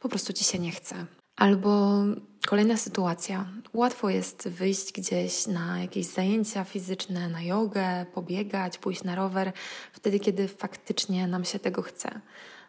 po 0.00 0.08
prostu 0.08 0.32
ci 0.32 0.44
się 0.44 0.58
nie 0.58 0.70
chce. 0.70 1.06
Albo 1.36 2.02
kolejna 2.46 2.76
sytuacja. 2.76 3.46
Łatwo 3.74 4.10
jest 4.10 4.48
wyjść 4.48 4.92
gdzieś 4.92 5.46
na 5.46 5.80
jakieś 5.80 6.06
zajęcia 6.06 6.64
fizyczne, 6.64 7.28
na 7.28 7.42
jogę, 7.42 8.06
pobiegać, 8.14 8.78
pójść 8.78 9.04
na 9.04 9.14
rower, 9.14 9.52
wtedy, 9.92 10.20
kiedy 10.20 10.48
faktycznie 10.48 11.26
nam 11.26 11.44
się 11.44 11.58
tego 11.58 11.82
chce. 11.82 12.20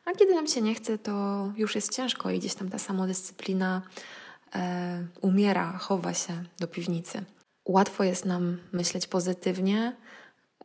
A 0.05 0.11
kiedy 0.11 0.35
nam 0.35 0.47
się 0.47 0.61
nie 0.61 0.75
chce, 0.75 0.97
to 0.97 1.51
już 1.57 1.75
jest 1.75 1.95
ciężko 1.95 2.31
i 2.31 2.39
gdzieś 2.39 2.55
tam 2.55 2.69
ta 2.69 2.79
samodyscyplina 2.79 3.81
e, 4.55 5.07
umiera, 5.21 5.77
chowa 5.77 6.13
się 6.13 6.43
do 6.59 6.67
piwnicy. 6.67 7.23
Łatwo 7.65 8.03
jest 8.03 8.25
nam 8.25 8.59
myśleć 8.71 9.07
pozytywnie 9.07 9.95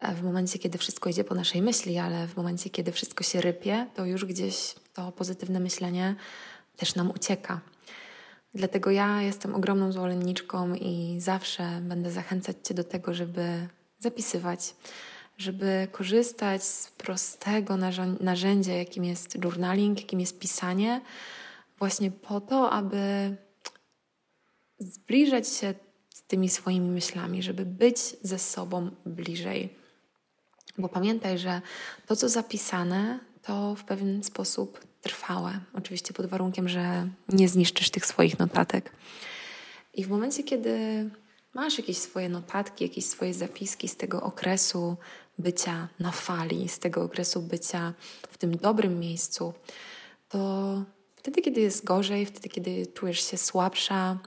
e, 0.01 0.15
w 0.15 0.23
momencie, 0.23 0.59
kiedy 0.59 0.79
wszystko 0.79 1.11
idzie 1.11 1.25
po 1.25 1.35
naszej 1.35 1.63
myśli, 1.63 1.99
ale 1.99 2.27
w 2.27 2.37
momencie, 2.37 2.71
kiedy 2.71 2.93
wszystko 2.93 3.25
się 3.25 3.41
rypie, 3.41 3.87
to 3.95 4.05
już 4.05 4.25
gdzieś 4.25 4.75
to 4.95 5.13
pozytywne 5.13 5.61
myślenie 5.61 6.15
też 6.77 6.95
nam 6.95 7.11
ucieka. 7.11 7.61
Dlatego 8.55 8.91
ja 8.91 9.23
jestem 9.23 9.55
ogromną 9.55 9.93
zwolenniczką 9.93 10.75
i 10.75 11.17
zawsze 11.21 11.81
będę 11.83 12.11
zachęcać 12.11 12.57
Cię 12.63 12.75
do 12.75 12.85
tego, 12.85 13.15
żeby 13.15 13.69
zapisywać, 13.99 14.75
żeby 15.37 15.89
korzystać 15.93 16.65
z 16.65 16.91
prostego 16.91 17.77
narzędzia, 18.21 18.73
jakim 18.73 19.05
jest 19.05 19.45
journaling, 19.45 20.01
jakim 20.01 20.21
jest 20.21 20.39
pisanie, 20.39 21.01
właśnie 21.79 22.11
po 22.11 22.41
to, 22.41 22.71
aby 22.71 23.37
zbliżać 24.79 25.49
się 25.49 25.75
tymi 26.29 26.49
swoimi 26.49 26.91
myślami, 26.91 27.43
żeby 27.43 27.67
być 27.67 27.99
ze 28.23 28.39
sobą 28.39 28.91
bliżej. 29.07 29.75
Bo 30.79 30.89
pamiętaj, 30.89 31.39
że 31.39 31.61
to, 32.07 32.17
co 32.17 32.29
zapisane, 32.29 33.19
to 33.43 33.75
w 33.75 33.85
pewien 33.85 34.25
sposób 34.25 34.81
trwałe. 35.03 35.61
Oczywiście 35.75 36.15
pod 36.15 36.27
warunkiem, 36.27 36.69
że 36.69 37.09
nie 37.29 37.49
zniszczysz 37.49 37.91
tych 37.91 38.07
swoich 38.07 38.39
notatek. 38.39 38.93
I 39.95 40.05
w 40.05 40.09
momencie, 40.09 40.43
kiedy 40.43 40.75
masz 41.55 41.79
jakieś 41.79 41.99
swoje 41.99 42.29
notatki, 42.29 42.85
jakieś 42.85 43.05
swoje 43.05 43.35
zapiski 43.35 43.89
z 43.89 43.97
tego 43.97 44.23
okresu 44.23 44.97
bycia 45.39 45.89
na 46.01 46.11
fali, 46.11 46.69
z 46.69 46.79
tego 46.79 47.03
okresu 47.03 47.43
bycia 47.43 47.95
w 48.29 48.39
tym 48.39 48.57
dobrym 48.57 49.01
miejscu, 49.01 49.55
to 50.29 50.83
wtedy, 51.17 51.43
kiedy 51.43 51.61
jest 51.61 51.85
gorzej, 51.85 52.27
wtedy, 52.27 52.49
kiedy 52.49 52.87
czujesz 52.87 53.31
się 53.31 53.37
słabsza, 53.37 54.19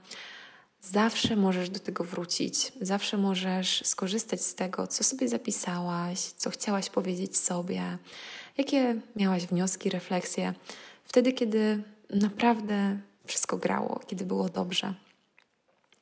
zawsze 0.82 1.36
możesz 1.36 1.70
do 1.70 1.80
tego 1.80 2.04
wrócić. 2.04 2.72
Zawsze 2.80 3.16
możesz 3.16 3.82
skorzystać 3.84 4.42
z 4.42 4.54
tego, 4.54 4.86
co 4.86 5.04
sobie 5.04 5.28
zapisałaś, 5.28 6.18
co 6.18 6.50
chciałaś 6.50 6.90
powiedzieć 6.90 7.36
sobie, 7.36 7.98
jakie 8.58 9.00
miałaś 9.16 9.46
wnioski, 9.46 9.90
refleksje, 9.90 10.54
wtedy, 11.04 11.32
kiedy 11.32 11.82
naprawdę 12.10 12.98
wszystko 13.26 13.56
grało, 13.56 14.00
kiedy 14.06 14.24
było 14.24 14.48
dobrze. 14.48 14.94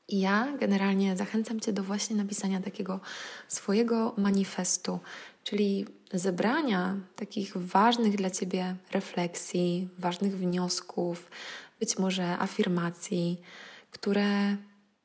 I 0.09 0.21
ja 0.21 0.53
generalnie 0.61 1.17
zachęcam 1.17 1.61
Cię 1.61 1.73
do 1.73 1.83
właśnie 1.83 2.17
napisania 2.17 2.61
takiego 2.61 3.01
swojego 3.49 4.15
manifestu, 4.17 4.99
czyli 5.45 5.87
zebrania 6.13 6.97
takich 7.17 7.57
ważnych 7.57 8.17
dla 8.17 8.31
Ciebie 8.31 8.77
refleksji, 8.93 9.89
ważnych 9.99 10.39
wniosków, 10.39 11.31
być 11.81 11.99
może 11.99 12.39
afirmacji, 12.39 13.41
które 13.91 14.57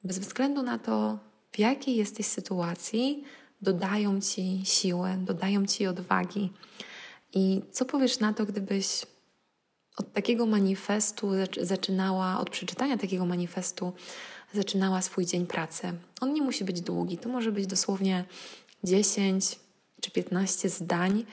bez 0.05 0.19
względu 0.19 0.63
na 0.63 0.79
to, 0.79 1.19
w 1.51 1.59
jakiej 1.59 1.95
jesteś 1.95 2.25
sytuacji, 2.25 3.23
dodają 3.61 4.21
Ci 4.21 4.61
siły, 4.65 5.09
dodają 5.17 5.65
Ci 5.65 5.87
odwagi. 5.87 6.51
I 7.33 7.61
co 7.71 7.85
powiesz 7.85 8.19
na 8.19 8.33
to, 8.33 8.45
gdybyś 8.45 9.05
od 9.97 10.13
takiego 10.13 10.45
manifestu 10.45 11.27
zaczynała, 11.61 12.39
od 12.39 12.49
przeczytania 12.49 12.97
takiego 12.97 13.25
manifestu, 13.25 13.93
zaczynała 14.53 15.01
swój 15.01 15.25
dzień 15.25 15.47
pracy? 15.47 15.93
On 16.21 16.33
nie 16.33 16.41
musi 16.41 16.63
być 16.63 16.81
długi, 16.81 17.17
to 17.17 17.29
może 17.29 17.51
być 17.51 17.67
dosłownie 17.67 18.25
10 18.83 19.59
czy 20.01 20.11
15 20.11 20.69
zdań, 20.69 21.25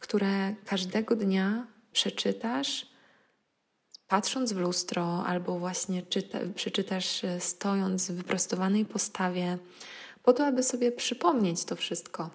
które 0.00 0.54
każdego 0.64 1.16
dnia 1.16 1.66
przeczytasz, 1.92 2.86
patrząc 4.08 4.52
w 4.52 4.56
lustro, 4.56 5.24
albo 5.26 5.58
właśnie 5.58 6.02
czyta, 6.02 6.38
przeczytasz 6.54 7.24
e, 7.24 7.40
stojąc 7.40 8.10
w 8.10 8.14
wyprostowanej 8.14 8.84
postawie, 8.84 9.58
po 10.22 10.32
to, 10.32 10.46
aby 10.46 10.62
sobie 10.62 10.92
przypomnieć 10.92 11.64
to 11.64 11.76
wszystko 11.76 12.30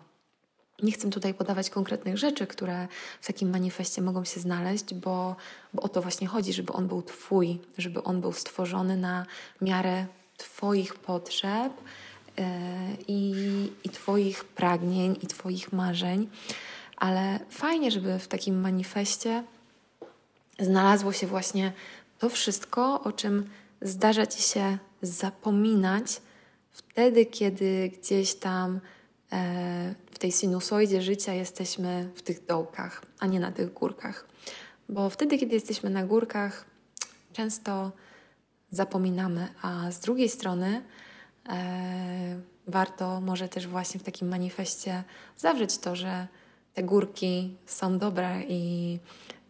nie 0.84 0.92
chcę 0.92 1.10
tutaj 1.10 1.34
podawać 1.34 1.70
konkretnych 1.70 2.18
rzeczy, 2.18 2.48
które 2.48 2.88
w 3.22 3.28
takim 3.28 3.50
manifestie 3.50 4.02
mogą 4.02 4.26
się 4.26 4.40
znaleźć, 4.40 4.94
bo, 4.94 5.36
bo 5.74 5.82
o 5.82 5.90
to 5.90 6.02
właśnie 6.02 6.28
chodzi, 6.28 6.54
żeby 6.54 6.74
on 6.74 6.88
był 6.88 7.02
Twój, 7.02 7.60
żeby 7.78 8.04
on 8.04 8.22
był 8.22 8.34
stworzony 8.34 8.98
na 8.98 9.26
miarę 9.62 10.06
Twoich 10.38 10.96
potrzeb 10.96 11.74
yy, 12.38 12.44
i, 13.08 13.34
i 13.84 13.90
Twoich 13.90 14.44
pragnień, 14.44 15.18
i 15.22 15.28
Twoich 15.28 15.74
marzeń. 15.74 16.30
Ale 16.98 17.40
fajnie, 17.50 17.92
żeby 17.92 18.20
w 18.20 18.28
takim 18.28 18.62
manifestie 18.62 19.44
znalazło 20.60 21.14
się 21.14 21.28
właśnie 21.28 21.74
to 22.20 22.30
wszystko, 22.30 23.04
o 23.04 23.12
czym 23.12 23.50
zdarza 23.82 24.26
Ci 24.26 24.42
się 24.42 24.78
zapominać 25.02 26.22
wtedy, 26.72 27.26
kiedy 27.26 27.90
gdzieś 27.90 28.36
tam 28.36 28.80
E, 29.34 29.96
w 30.12 30.20
tej 30.20 30.32
sinusoidzie 30.32 31.02
życia 31.02 31.34
jesteśmy 31.34 32.10
w 32.16 32.22
tych 32.22 32.46
dołkach, 32.46 33.02
a 33.20 33.26
nie 33.28 33.40
na 33.40 33.52
tych 33.52 33.74
górkach. 33.74 34.28
Bo 34.90 35.10
wtedy, 35.10 35.38
kiedy 35.38 35.56
jesteśmy 35.56 35.90
na 35.90 36.06
górkach, 36.06 36.66
często 37.34 37.92
zapominamy, 38.72 39.48
a 39.62 39.92
z 39.92 40.00
drugiej 40.00 40.30
strony 40.30 40.84
e, 41.50 42.40
warto 42.68 43.22
może 43.22 43.50
też 43.50 43.68
właśnie 43.68 44.00
w 44.00 44.04
takim 44.04 44.28
manifestie 44.28 45.04
zawrzeć 45.38 45.78
to, 45.78 45.96
że 45.96 46.28
te 46.74 46.84
górki 46.84 47.58
są 47.66 47.98
dobre 47.98 48.42
i, 48.48 49.00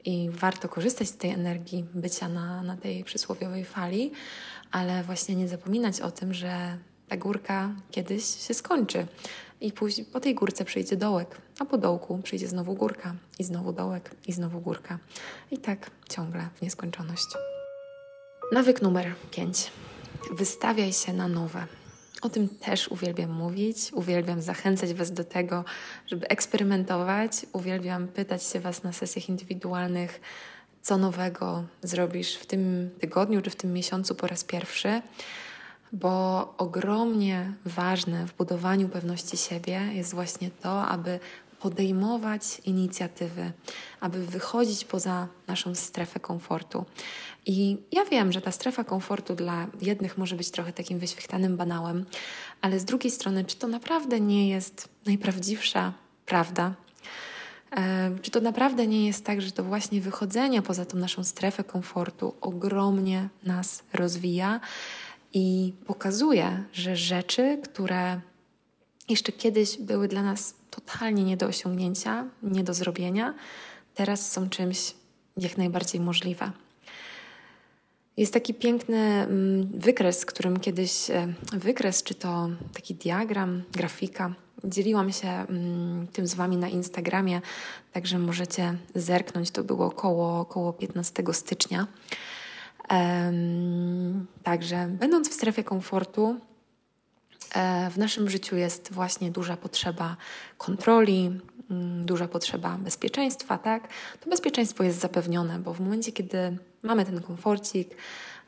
i 0.05 0.29
warto 0.29 0.69
korzystać 0.69 1.07
z 1.07 1.17
tej 1.17 1.31
energii 1.31 1.85
bycia 1.93 2.29
na, 2.29 2.63
na 2.63 2.77
tej 2.77 3.03
przysłowiowej 3.03 3.65
fali, 3.65 4.11
ale 4.71 5.03
właśnie 5.03 5.35
nie 5.35 5.47
zapominać 5.47 6.01
o 6.01 6.11
tym, 6.11 6.33
że 6.33 6.77
ta 7.07 7.17
górka 7.17 7.75
kiedyś 7.91 8.25
się 8.25 8.53
skończy, 8.53 9.07
i 9.63 9.71
później 9.71 10.05
po 10.05 10.19
tej 10.19 10.35
górce 10.35 10.65
przyjdzie 10.65 10.97
dołek, 10.97 11.37
a 11.59 11.65
po 11.65 11.77
dołku 11.77 12.19
przyjdzie 12.23 12.47
znowu 12.47 12.75
górka 12.75 13.15
i 13.39 13.43
znowu 13.43 13.73
dołek 13.73 14.15
i 14.27 14.33
znowu 14.33 14.61
górka. 14.61 14.99
I 15.51 15.57
tak 15.57 15.91
ciągle 16.09 16.49
w 16.55 16.61
nieskończoność. 16.61 17.25
Nawyk 18.51 18.81
numer 18.81 19.13
5. 19.31 19.71
Wystawiaj 20.31 20.93
się 20.93 21.13
na 21.13 21.27
nowe. 21.27 21.67
O 22.23 22.29
tym 22.29 22.49
też 22.49 22.87
uwielbiam 22.87 23.31
mówić, 23.31 23.77
uwielbiam 23.93 24.41
zachęcać 24.41 24.93
Was 24.93 25.11
do 25.11 25.23
tego, 25.23 25.65
żeby 26.07 26.27
eksperymentować. 26.27 27.45
Uwielbiam 27.53 28.07
pytać 28.07 28.43
się 28.43 28.59
Was 28.59 28.83
na 28.83 28.93
sesjach 28.93 29.29
indywidualnych, 29.29 30.21
co 30.81 30.97
nowego 30.97 31.63
zrobisz 31.81 32.35
w 32.35 32.45
tym 32.45 32.89
tygodniu 32.99 33.41
czy 33.41 33.49
w 33.49 33.55
tym 33.55 33.73
miesiącu 33.73 34.15
po 34.15 34.27
raz 34.27 34.43
pierwszy 34.43 35.01
bo 35.93 36.53
ogromnie 36.57 37.53
ważne 37.65 38.27
w 38.27 38.33
budowaniu 38.33 38.89
pewności 38.89 39.37
siebie 39.37 39.81
jest 39.93 40.13
właśnie 40.13 40.51
to, 40.61 40.87
aby 40.87 41.19
podejmować 41.63 42.61
inicjatywy, 42.65 43.51
aby 43.99 44.25
wychodzić 44.25 44.85
poza 44.85 45.27
naszą 45.47 45.75
strefę 45.75 46.19
komfortu. 46.19 46.85
I 47.45 47.77
ja 47.91 48.05
wiem, 48.05 48.31
że 48.31 48.41
ta 48.41 48.51
strefa 48.51 48.83
komfortu 48.83 49.35
dla 49.35 49.67
jednych 49.81 50.17
może 50.17 50.35
być 50.35 50.51
trochę 50.51 50.73
takim 50.73 50.99
wyświechtanym 50.99 51.57
banałem, 51.57 52.05
ale 52.61 52.79
z 52.79 52.85
drugiej 52.85 53.11
strony, 53.11 53.45
czy 53.45 53.55
to 53.55 53.67
naprawdę 53.67 54.19
nie 54.19 54.49
jest 54.49 54.89
najprawdziwsza 55.05 55.93
prawda? 56.25 56.73
E, 57.77 58.11
czy 58.21 58.31
to 58.31 58.41
naprawdę 58.41 58.87
nie 58.87 59.07
jest 59.07 59.25
tak, 59.25 59.41
że 59.41 59.51
to 59.51 59.63
właśnie 59.63 60.01
wychodzenie 60.01 60.61
poza 60.61 60.85
tą 60.85 60.97
naszą 60.97 61.23
strefę 61.23 61.63
komfortu 61.63 62.33
ogromnie 62.41 63.29
nas 63.43 63.83
rozwija 63.93 64.59
i 65.33 65.73
pokazuje, 65.85 66.63
że 66.73 66.95
rzeczy, 66.95 67.59
które 67.63 68.21
jeszcze 69.13 69.31
kiedyś 69.31 69.77
były 69.77 70.07
dla 70.07 70.23
nas 70.23 70.53
totalnie 70.69 71.23
nie 71.23 71.37
do 71.37 71.45
osiągnięcia, 71.45 72.25
nie 72.43 72.63
do 72.63 72.73
zrobienia, 72.73 73.33
teraz 73.95 74.31
są 74.31 74.49
czymś 74.49 74.93
jak 75.37 75.57
najbardziej 75.57 76.01
możliwe. 76.01 76.51
Jest 78.17 78.33
taki 78.33 78.53
piękny 78.53 78.97
mm, 78.97 79.67
wykres, 79.73 80.25
którym 80.25 80.59
kiedyś, 80.59 81.09
e, 81.09 81.33
wykres 81.53 82.03
czy 82.03 82.15
to 82.15 82.49
taki 82.73 82.95
diagram, 82.95 83.63
grafika, 83.71 84.33
dzieliłam 84.63 85.11
się 85.11 85.27
mm, 85.27 86.07
tym 86.07 86.27
z 86.27 86.33
Wami 86.33 86.57
na 86.57 86.69
Instagramie, 86.69 87.41
także 87.91 88.19
możecie 88.19 88.77
zerknąć. 88.95 89.51
To 89.51 89.63
było 89.63 89.85
około, 89.85 90.39
około 90.39 90.73
15 90.73 91.23
stycznia. 91.31 91.87
Także, 94.43 94.87
będąc 94.87 95.29
w 95.29 95.33
strefie 95.33 95.63
komfortu, 95.63 96.39
w 97.91 97.97
naszym 97.97 98.29
życiu 98.29 98.55
jest 98.55 98.93
właśnie 98.93 99.31
duża 99.31 99.57
potrzeba 99.57 100.17
kontroli, 100.57 101.39
mm, 101.71 102.05
duża 102.05 102.27
potrzeba 102.27 102.77
bezpieczeństwa, 102.77 103.57
tak? 103.57 103.87
To 104.19 104.29
bezpieczeństwo 104.29 104.83
jest 104.83 104.99
zapewnione, 104.99 105.59
bo 105.59 105.73
w 105.73 105.79
momencie, 105.79 106.11
kiedy 106.11 106.57
mamy 106.83 107.05
ten 107.05 107.21
komforcik, 107.21 107.95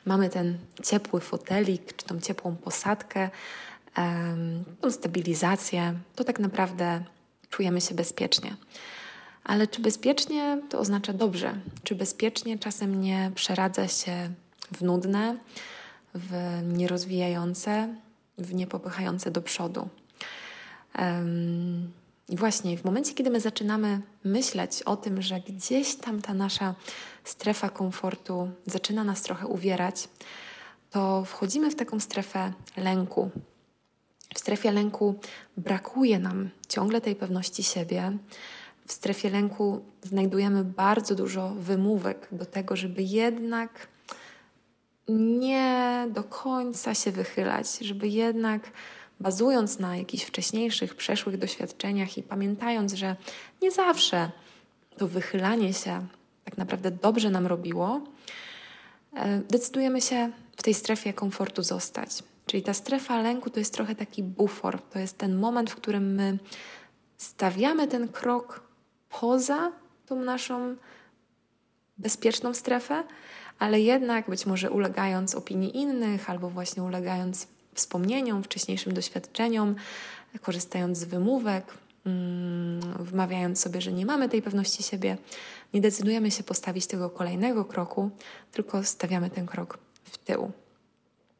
mamy 0.04 0.28
ten 0.28 0.58
ciepły 0.82 1.20
fotelik, 1.20 1.96
czy 1.96 2.06
tą 2.06 2.20
ciepłą 2.20 2.56
posadkę, 2.56 3.30
tą 4.80 4.90
stabilizację, 4.90 5.94
to 6.14 6.24
tak 6.24 6.38
naprawdę 6.38 7.04
czujemy 7.50 7.80
się 7.80 7.94
bezpiecznie. 7.94 8.56
Ale 9.44 9.66
czy 9.66 9.82
bezpiecznie 9.82 10.62
to 10.68 10.78
oznacza 10.78 11.12
dobrze? 11.12 11.54
Czy 11.82 11.94
bezpiecznie 11.94 12.58
czasem 12.58 13.00
nie 13.00 13.30
przeradza 13.34 13.88
się 13.88 14.30
w 14.72 14.82
nudne, 14.82 15.36
w 16.14 16.60
nierozwijające, 16.72 17.94
w 18.38 18.54
niepopychające 18.54 19.30
do 19.30 19.42
przodu? 19.42 19.88
I 22.28 22.36
właśnie 22.36 22.78
w 22.78 22.84
momencie, 22.84 23.14
kiedy 23.14 23.30
my 23.30 23.40
zaczynamy 23.40 24.00
myśleć 24.24 24.82
o 24.82 24.96
tym, 24.96 25.22
że 25.22 25.40
gdzieś 25.40 25.94
tam 25.94 26.22
ta 26.22 26.34
nasza 26.34 26.74
strefa 27.24 27.68
komfortu 27.68 28.50
zaczyna 28.66 29.04
nas 29.04 29.22
trochę 29.22 29.46
uwierać, 29.46 30.08
to 30.90 31.24
wchodzimy 31.24 31.70
w 31.70 31.74
taką 31.76 32.00
strefę 32.00 32.52
lęku. 32.76 33.30
W 34.34 34.38
strefie 34.38 34.72
lęku 34.72 35.14
brakuje 35.56 36.18
nam 36.18 36.50
ciągle 36.68 37.00
tej 37.00 37.16
pewności 37.16 37.62
siebie. 37.62 38.18
W 38.86 38.92
strefie 38.92 39.30
lęku 39.30 39.84
znajdujemy 40.02 40.64
bardzo 40.64 41.14
dużo 41.14 41.48
wymówek 41.48 42.28
do 42.32 42.46
tego, 42.46 42.76
żeby 42.76 43.02
jednak 43.02 43.88
nie 45.08 46.06
do 46.10 46.24
końca 46.24 46.94
się 46.94 47.12
wychylać, 47.12 47.78
żeby 47.78 48.08
jednak 48.08 48.70
bazując 49.20 49.78
na 49.78 49.96
jakichś 49.96 50.24
wcześniejszych, 50.24 50.94
przeszłych 50.94 51.38
doświadczeniach 51.38 52.18
i 52.18 52.22
pamiętając, 52.22 52.92
że 52.92 53.16
nie 53.62 53.70
zawsze 53.70 54.30
to 54.96 55.08
wychylanie 55.08 55.74
się 55.74 56.06
tak 56.44 56.58
naprawdę 56.58 56.90
dobrze 56.90 57.30
nam 57.30 57.46
robiło, 57.46 58.00
e, 59.14 59.38
decydujemy 59.38 60.00
się 60.00 60.30
w 60.56 60.62
tej 60.62 60.74
strefie 60.74 61.12
komfortu 61.12 61.62
zostać. 61.62 62.10
Czyli 62.46 62.62
ta 62.62 62.74
strefa 62.74 63.22
lęku 63.22 63.50
to 63.50 63.58
jest 63.58 63.74
trochę 63.74 63.94
taki 63.94 64.22
bufor, 64.22 64.82
to 64.82 64.98
jest 64.98 65.18
ten 65.18 65.36
moment, 65.36 65.70
w 65.70 65.76
którym 65.76 66.14
my 66.14 66.38
stawiamy 67.16 67.88
ten 67.88 68.08
krok 68.08 68.60
poza 69.20 69.72
tą 70.06 70.16
naszą 70.16 70.76
bezpieczną 71.98 72.54
strefę, 72.54 73.04
ale 73.58 73.80
jednak 73.80 74.30
być 74.30 74.46
może 74.46 74.70
ulegając 74.70 75.34
opinii 75.34 75.76
innych 75.76 76.30
albo 76.30 76.50
właśnie 76.50 76.82
ulegając 76.82 77.46
wspomnieniom, 77.74 78.42
wcześniejszym 78.42 78.94
doświadczeniom, 78.94 79.74
korzystając 80.42 80.98
z 80.98 81.04
wymówek, 81.04 81.74
mm, 82.06 82.80
wmawiając 83.04 83.60
sobie, 83.60 83.80
że 83.80 83.92
nie 83.92 84.06
mamy 84.06 84.28
tej 84.28 84.42
pewności 84.42 84.82
siebie, 84.82 85.16
nie 85.74 85.80
decydujemy 85.80 86.30
się 86.30 86.42
postawić 86.42 86.86
tego 86.86 87.10
kolejnego 87.10 87.64
kroku, 87.64 88.10
tylko 88.52 88.84
stawiamy 88.84 89.30
ten 89.30 89.46
krok 89.46 89.78
w 90.04 90.18
tył. 90.18 90.50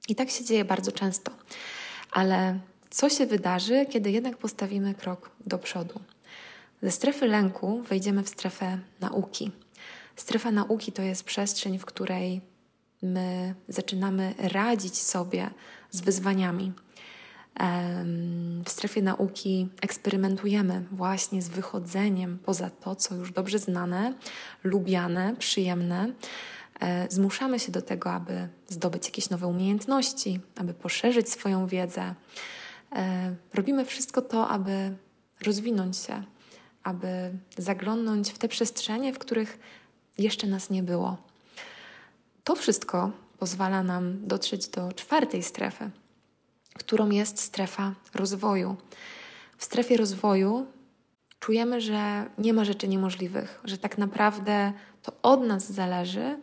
I 0.09 0.15
tak 0.15 0.31
się 0.31 0.45
dzieje 0.45 0.65
bardzo 0.65 0.93
często. 0.93 1.33
Ale 2.13 2.59
co 2.91 3.09
się 3.09 3.27
wydarzy, 3.27 3.87
kiedy 3.91 4.11
jednak 4.11 4.37
postawimy 4.37 4.95
krok 4.95 5.31
do 5.47 5.59
przodu? 5.59 6.01
Ze 6.83 6.91
strefy 6.91 7.27
lęku 7.27 7.83
wejdziemy 7.83 8.23
w 8.23 8.29
strefę 8.29 8.79
nauki. 9.01 9.51
Strefa 10.17 10.51
nauki 10.51 10.93
to 10.93 11.03
jest 11.03 11.25
przestrzeń, 11.25 11.79
w 11.79 11.85
której 11.85 12.41
my 13.03 13.55
zaczynamy 13.69 14.35
radzić 14.39 15.03
sobie 15.03 15.51
z 15.91 16.01
wyzwaniami. 16.01 16.73
W 18.65 18.71
strefie 18.71 19.03
nauki 19.03 19.69
eksperymentujemy 19.81 20.85
właśnie 20.93 21.43
z 21.43 21.49
wychodzeniem 21.49 22.39
poza 22.45 22.71
to, 22.71 22.97
co 22.97 23.15
już 23.15 23.33
dobrze 23.33 23.59
znane, 23.59 24.15
lubiane, 24.65 25.37
przyjemne. 25.39 26.13
E, 26.81 27.07
zmuszamy 27.11 27.59
się 27.59 27.73
do 27.73 27.83
tego, 27.83 28.13
aby 28.13 28.49
zdobyć 28.69 29.05
jakieś 29.05 29.31
nowe 29.31 29.47
umiejętności, 29.47 30.41
aby 30.57 30.75
poszerzyć 30.75 31.31
swoją 31.31 31.67
wiedzę. 31.67 32.15
E, 32.93 33.35
robimy 33.55 33.85
wszystko 33.85 34.23
to, 34.23 34.49
aby 34.49 34.97
rozwinąć 35.43 35.97
się, 35.97 36.23
aby 36.83 37.09
zaglądnąć 37.59 38.31
w 38.31 38.39
te 38.39 38.49
przestrzenie, 38.49 39.13
w 39.13 39.19
których 39.19 39.59
jeszcze 40.19 40.47
nas 40.47 40.71
nie 40.71 40.83
było. 40.83 41.17
To 42.45 42.55
wszystko 42.55 43.11
pozwala 43.39 43.83
nam 43.83 44.27
dotrzeć 44.27 44.69
do 44.69 44.93
czwartej 44.93 45.43
strefy, 45.43 45.91
którą 46.75 47.11
jest 47.11 47.41
strefa 47.41 47.95
rozwoju. 48.15 48.77
W 49.57 49.65
strefie 49.65 49.97
rozwoju 49.97 50.67
czujemy, 51.41 51.81
że 51.81 52.27
nie 52.39 52.53
ma 52.53 52.65
rzeczy 52.65 52.89
niemożliwych, 52.89 53.61
że 53.65 53.79
tak 53.79 53.99
naprawdę 53.99 54.73
to 55.03 55.13
od 55.23 55.41
nas 55.41 55.73
zależy, 55.73 56.39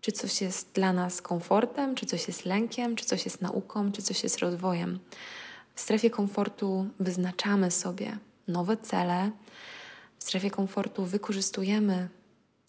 czy 0.00 0.12
coś 0.12 0.40
jest 0.40 0.72
dla 0.72 0.92
nas 0.92 1.22
komfortem, 1.22 1.94
czy 1.94 2.06
coś 2.06 2.28
jest 2.28 2.44
lękiem, 2.44 2.96
czy 2.96 3.04
coś 3.04 3.24
jest 3.24 3.42
nauką, 3.42 3.92
czy 3.92 4.02
coś 4.02 4.22
jest 4.22 4.38
rozwojem. 4.38 4.98
W 5.74 5.80
strefie 5.80 6.10
komfortu 6.10 6.86
wyznaczamy 7.00 7.70
sobie 7.70 8.18
nowe 8.48 8.76
cele. 8.76 9.30
W 10.18 10.24
strefie 10.24 10.50
komfortu 10.50 11.04
wykorzystujemy 11.04 12.08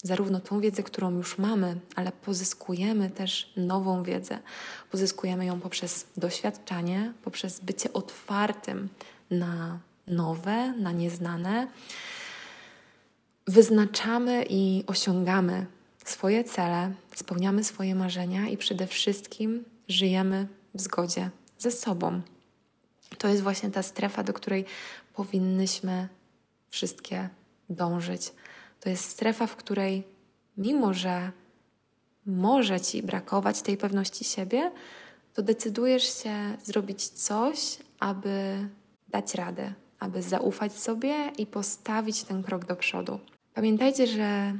zarówno 0.02 0.40
tą 0.40 0.60
wiedzę, 0.60 0.82
którą 0.82 1.16
już 1.16 1.38
mamy, 1.38 1.80
ale 1.96 2.12
pozyskujemy 2.12 3.10
też 3.10 3.52
nową 3.56 4.02
wiedzę. 4.02 4.38
Pozyskujemy 4.90 5.46
ją 5.46 5.60
poprzez 5.60 6.06
doświadczanie, 6.16 7.12
poprzez 7.22 7.60
bycie 7.60 7.92
otwartym 7.92 8.88
na 9.30 9.78
nowe, 10.06 10.72
na 10.72 10.92
nieznane. 10.92 11.68
Wyznaczamy 13.46 14.44
i 14.48 14.84
osiągamy 14.86 15.66
swoje 16.04 16.44
cele, 16.44 16.92
spełniamy 17.14 17.64
swoje 17.64 17.94
marzenia 17.94 18.48
i 18.48 18.56
przede 18.56 18.86
wszystkim 18.86 19.64
żyjemy 19.88 20.46
w 20.74 20.80
zgodzie 20.80 21.30
ze 21.58 21.70
sobą. 21.70 22.20
To 23.18 23.28
jest 23.28 23.42
właśnie 23.42 23.70
ta 23.70 23.82
strefa, 23.82 24.22
do 24.22 24.32
której 24.32 24.64
powinnyśmy 25.14 26.08
wszystkie 26.68 27.28
dążyć. 27.70 28.32
To 28.80 28.88
jest 28.88 29.04
strefa, 29.04 29.46
w 29.46 29.56
której 29.56 30.04
mimo, 30.56 30.94
że 30.94 31.32
może 32.26 32.80
ci 32.80 33.02
brakować 33.02 33.62
tej 33.62 33.76
pewności 33.76 34.24
siebie, 34.24 34.70
to 35.34 35.42
decydujesz 35.42 36.22
się 36.22 36.56
zrobić 36.64 37.08
coś, 37.08 37.78
aby 38.00 38.68
dać 39.08 39.34
radę, 39.34 39.72
aby 39.98 40.22
zaufać 40.22 40.72
sobie 40.72 41.32
i 41.38 41.46
postawić 41.46 42.22
ten 42.22 42.42
krok 42.42 42.64
do 42.64 42.76
przodu. 42.76 43.20
Pamiętajcie, 43.54 44.06
że 44.06 44.52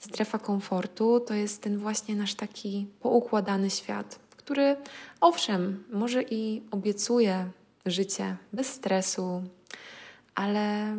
strefa 0.00 0.38
komfortu 0.38 1.20
to 1.20 1.34
jest 1.34 1.62
ten 1.62 1.78
właśnie 1.78 2.16
nasz 2.16 2.34
taki 2.34 2.86
poukładany 3.00 3.70
świat, 3.70 4.18
który 4.36 4.76
owszem, 5.20 5.84
może 5.92 6.22
i 6.22 6.62
obiecuje 6.70 7.50
życie 7.86 8.36
bez 8.52 8.66
stresu, 8.66 9.42
ale 10.34 10.96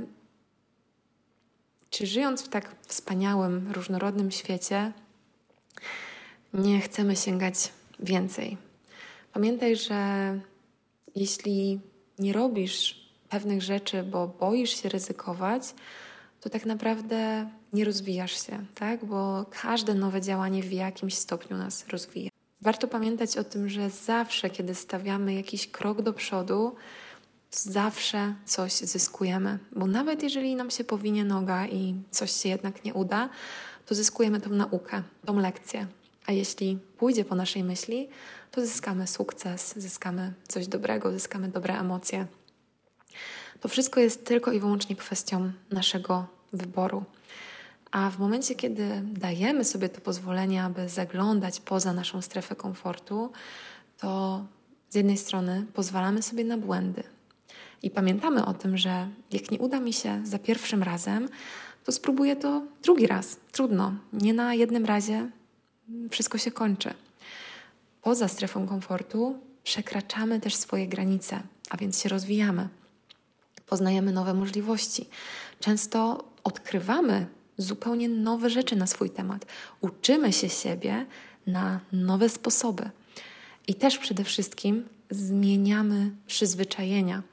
czy 1.89 2.07
żyjąc 2.07 2.41
w 2.41 2.49
tak 2.49 2.75
wspaniałym, 2.87 3.71
różnorodnym 3.71 4.31
świecie, 4.31 4.91
nie 6.53 6.81
chcemy 6.81 7.15
sięgać 7.15 7.55
więcej? 7.99 8.57
Pamiętaj, 9.33 9.75
że 9.75 10.39
jeśli 11.15 11.79
nie 12.19 12.33
robisz 12.33 13.07
pewnych 13.29 13.61
rzeczy, 13.61 14.03
bo 14.03 14.27
boisz 14.27 14.81
się 14.81 14.89
ryzykować, 14.89 15.63
to 16.41 16.49
tak 16.49 16.65
naprawdę 16.65 17.49
nie 17.73 17.85
rozwijasz 17.85 18.45
się, 18.47 18.65
tak? 18.75 19.05
Bo 19.05 19.45
każde 19.61 19.93
nowe 19.93 20.21
działanie 20.21 20.63
w 20.63 20.71
jakimś 20.71 21.13
stopniu 21.13 21.57
nas 21.57 21.87
rozwija. 21.87 22.29
Warto 22.61 22.87
pamiętać 22.87 23.37
o 23.37 23.43
tym, 23.43 23.69
że 23.69 23.89
zawsze, 23.89 24.49
kiedy 24.49 24.75
stawiamy 24.75 25.33
jakiś 25.33 25.67
krok 25.67 26.01
do 26.01 26.13
przodu, 26.13 26.75
zawsze 27.59 28.33
coś 28.45 28.73
zyskujemy, 28.73 29.59
bo 29.71 29.87
nawet 29.87 30.23
jeżeli 30.23 30.55
nam 30.55 30.69
się 30.69 30.83
powinie 30.83 31.25
noga 31.25 31.67
i 31.67 31.95
coś 32.11 32.31
się 32.31 32.49
jednak 32.49 32.85
nie 32.85 32.93
uda, 32.93 33.29
to 33.85 33.95
zyskujemy 33.95 34.41
tą 34.41 34.49
naukę, 34.49 35.03
tą 35.25 35.39
lekcję. 35.39 35.87
A 36.25 36.31
jeśli 36.31 36.79
pójdzie 36.97 37.25
po 37.25 37.35
naszej 37.35 37.63
myśli, 37.63 38.09
to 38.51 38.61
zyskamy 38.61 39.07
sukces, 39.07 39.73
zyskamy 39.77 40.33
coś 40.47 40.67
dobrego, 40.67 41.11
zyskamy 41.11 41.47
dobre 41.47 41.79
emocje. 41.79 42.27
To 43.59 43.67
wszystko 43.67 43.99
jest 43.99 44.25
tylko 44.25 44.51
i 44.51 44.59
wyłącznie 44.59 44.95
kwestią 44.95 45.51
naszego 45.71 46.27
wyboru. 46.53 47.03
A 47.91 48.09
w 48.09 48.19
momencie, 48.19 48.55
kiedy 48.55 49.01
dajemy 49.03 49.65
sobie 49.65 49.89
to 49.89 50.01
pozwolenie, 50.01 50.63
aby 50.63 50.89
zaglądać 50.89 51.59
poza 51.59 51.93
naszą 51.93 52.21
strefę 52.21 52.55
komfortu, 52.55 53.31
to 53.97 54.45
z 54.89 54.95
jednej 54.95 55.17
strony 55.17 55.65
pozwalamy 55.73 56.21
sobie 56.21 56.43
na 56.43 56.57
błędy, 56.57 57.03
i 57.83 57.91
pamiętamy 57.91 58.45
o 58.45 58.53
tym, 58.53 58.77
że 58.77 59.07
jak 59.31 59.51
nie 59.51 59.59
uda 59.59 59.79
mi 59.79 59.93
się 59.93 60.21
za 60.25 60.39
pierwszym 60.39 60.83
razem, 60.83 61.29
to 61.83 61.91
spróbuję 61.91 62.35
to 62.35 62.63
drugi 62.83 63.07
raz. 63.07 63.37
Trudno. 63.51 63.93
Nie 64.13 64.33
na 64.33 64.53
jednym 64.53 64.85
razie 64.85 65.29
wszystko 66.09 66.37
się 66.37 66.51
kończy. 66.51 66.93
Poza 68.01 68.27
strefą 68.27 68.67
komfortu 68.67 69.39
przekraczamy 69.63 70.39
też 70.39 70.55
swoje 70.55 70.87
granice. 70.87 71.41
a 71.69 71.77
więc 71.77 72.01
się 72.01 72.09
rozwijamy. 72.09 72.67
Poznajemy 73.65 74.11
nowe 74.11 74.33
możliwości. 74.33 75.09
Często 75.59 76.23
odkrywamy 76.43 77.25
zupełnie 77.57 78.09
nowe 78.09 78.49
rzeczy 78.49 78.75
na 78.75 78.87
swój 78.87 79.09
temat. 79.09 79.45
Uczymy 79.81 80.33
się 80.33 80.49
siebie 80.49 81.05
na 81.47 81.79
nowe 81.91 82.29
sposoby. 82.29 82.89
I 83.67 83.75
też 83.75 83.97
przede 83.97 84.23
wszystkim 84.23 84.85
zmieniamy 85.09 86.11
przyzwyczajenia, 86.27 87.23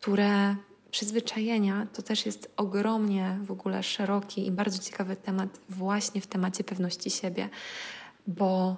które 0.00 0.56
przyzwyczajenia 0.90 1.86
to 1.92 2.02
też 2.02 2.26
jest 2.26 2.52
ogromnie 2.56 3.38
w 3.42 3.50
ogóle 3.50 3.82
szeroki 3.82 4.46
i 4.46 4.50
bardzo 4.50 4.78
ciekawy 4.78 5.16
temat 5.16 5.48
właśnie 5.68 6.20
w 6.20 6.26
temacie 6.26 6.64
pewności 6.64 7.10
siebie, 7.10 7.48
bo 8.26 8.76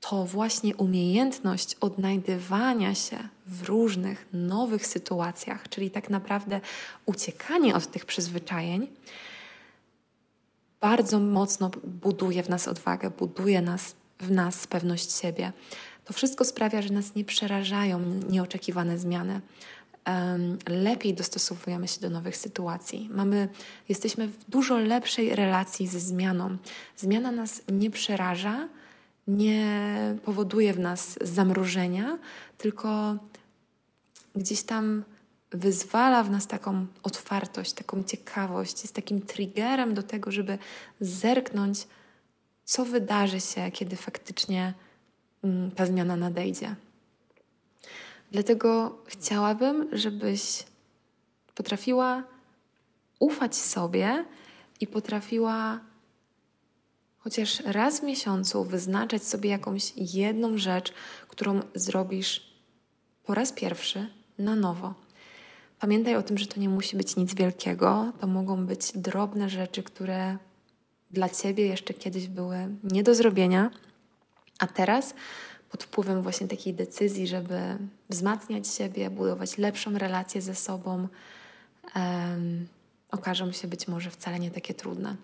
to 0.00 0.24
właśnie 0.24 0.76
umiejętność 0.76 1.76
odnajdywania 1.80 2.94
się 2.94 3.18
w 3.46 3.62
różnych 3.62 4.26
nowych 4.32 4.86
sytuacjach, 4.86 5.68
czyli 5.68 5.90
tak 5.90 6.10
naprawdę 6.10 6.60
uciekanie 7.06 7.74
od 7.74 7.86
tych 7.86 8.04
przyzwyczajeń, 8.04 8.86
bardzo 10.80 11.20
mocno 11.20 11.70
buduje 11.84 12.42
w 12.42 12.48
nas 12.48 12.68
odwagę, 12.68 13.10
buduje 13.10 13.62
nas, 13.62 13.94
w 14.20 14.30
nas 14.30 14.66
pewność 14.66 15.20
siebie. 15.20 15.52
To 16.04 16.12
wszystko 16.12 16.44
sprawia, 16.44 16.82
że 16.82 16.92
nas 16.92 17.14
nie 17.14 17.24
przerażają 17.24 18.00
nieoczekiwane 18.28 18.98
zmiany. 18.98 19.40
Lepiej 20.68 21.14
dostosowujemy 21.14 21.88
się 21.88 22.00
do 22.00 22.10
nowych 22.10 22.36
sytuacji. 22.36 23.08
Mamy, 23.12 23.48
jesteśmy 23.88 24.28
w 24.28 24.50
dużo 24.50 24.78
lepszej 24.78 25.34
relacji 25.36 25.88
ze 25.88 26.00
zmianą. 26.00 26.56
Zmiana 26.96 27.32
nas 27.32 27.62
nie 27.72 27.90
przeraża, 27.90 28.68
nie 29.28 29.88
powoduje 30.24 30.74
w 30.74 30.78
nas 30.78 31.18
zamrożenia, 31.20 32.18
tylko 32.58 33.16
gdzieś 34.36 34.62
tam 34.62 35.04
wyzwala 35.50 36.22
w 36.22 36.30
nas 36.30 36.46
taką 36.46 36.86
otwartość, 37.02 37.72
taką 37.72 38.02
ciekawość, 38.02 38.82
jest 38.82 38.94
takim 38.94 39.22
triggerem 39.22 39.94
do 39.94 40.02
tego, 40.02 40.30
żeby 40.30 40.58
zerknąć, 41.00 41.86
co 42.64 42.84
wydarzy 42.84 43.40
się, 43.40 43.70
kiedy 43.70 43.96
faktycznie 43.96 44.74
mm, 45.44 45.70
ta 45.70 45.86
zmiana 45.86 46.16
nadejdzie. 46.16 46.74
Dlatego 48.34 48.98
chciałabym, 49.06 49.88
żebyś 49.92 50.64
potrafiła 51.54 52.24
ufać 53.18 53.56
sobie 53.56 54.24
i 54.80 54.86
potrafiła 54.86 55.80
chociaż 57.18 57.60
raz 57.60 58.00
w 58.00 58.02
miesiącu 58.02 58.64
wyznaczać 58.64 59.22
sobie 59.22 59.50
jakąś 59.50 59.92
jedną 59.96 60.58
rzecz, 60.58 60.92
którą 61.28 61.60
zrobisz 61.74 62.54
po 63.24 63.34
raz 63.34 63.52
pierwszy 63.52 64.08
na 64.38 64.56
nowo. 64.56 64.94
Pamiętaj 65.80 66.16
o 66.16 66.22
tym, 66.22 66.38
że 66.38 66.46
to 66.46 66.60
nie 66.60 66.68
musi 66.68 66.96
być 66.96 67.16
nic 67.16 67.34
wielkiego, 67.34 68.12
to 68.20 68.26
mogą 68.26 68.66
być 68.66 68.92
drobne 68.94 69.50
rzeczy, 69.50 69.82
które 69.82 70.38
dla 71.10 71.28
ciebie 71.28 71.66
jeszcze 71.66 71.94
kiedyś 71.94 72.28
były 72.28 72.56
nie 72.84 73.02
do 73.02 73.14
zrobienia, 73.14 73.70
a 74.58 74.66
teraz 74.66 75.14
pod 75.74 75.84
wpływem 75.84 76.22
właśnie 76.22 76.48
takiej 76.48 76.74
decyzji, 76.74 77.26
żeby 77.26 77.78
wzmacniać 78.14 78.68
siebie, 78.68 79.10
budować 79.10 79.58
lepszą 79.58 79.98
relację 79.98 80.42
ze 80.42 80.54
sobą, 80.54 81.08
um, 81.96 82.68
okażą 83.10 83.52
się 83.52 83.68
być 83.68 83.88
może 83.88 84.10
wcale 84.10 84.40
nie 84.40 84.50
takie 84.50 84.74
trudne. 84.74 85.16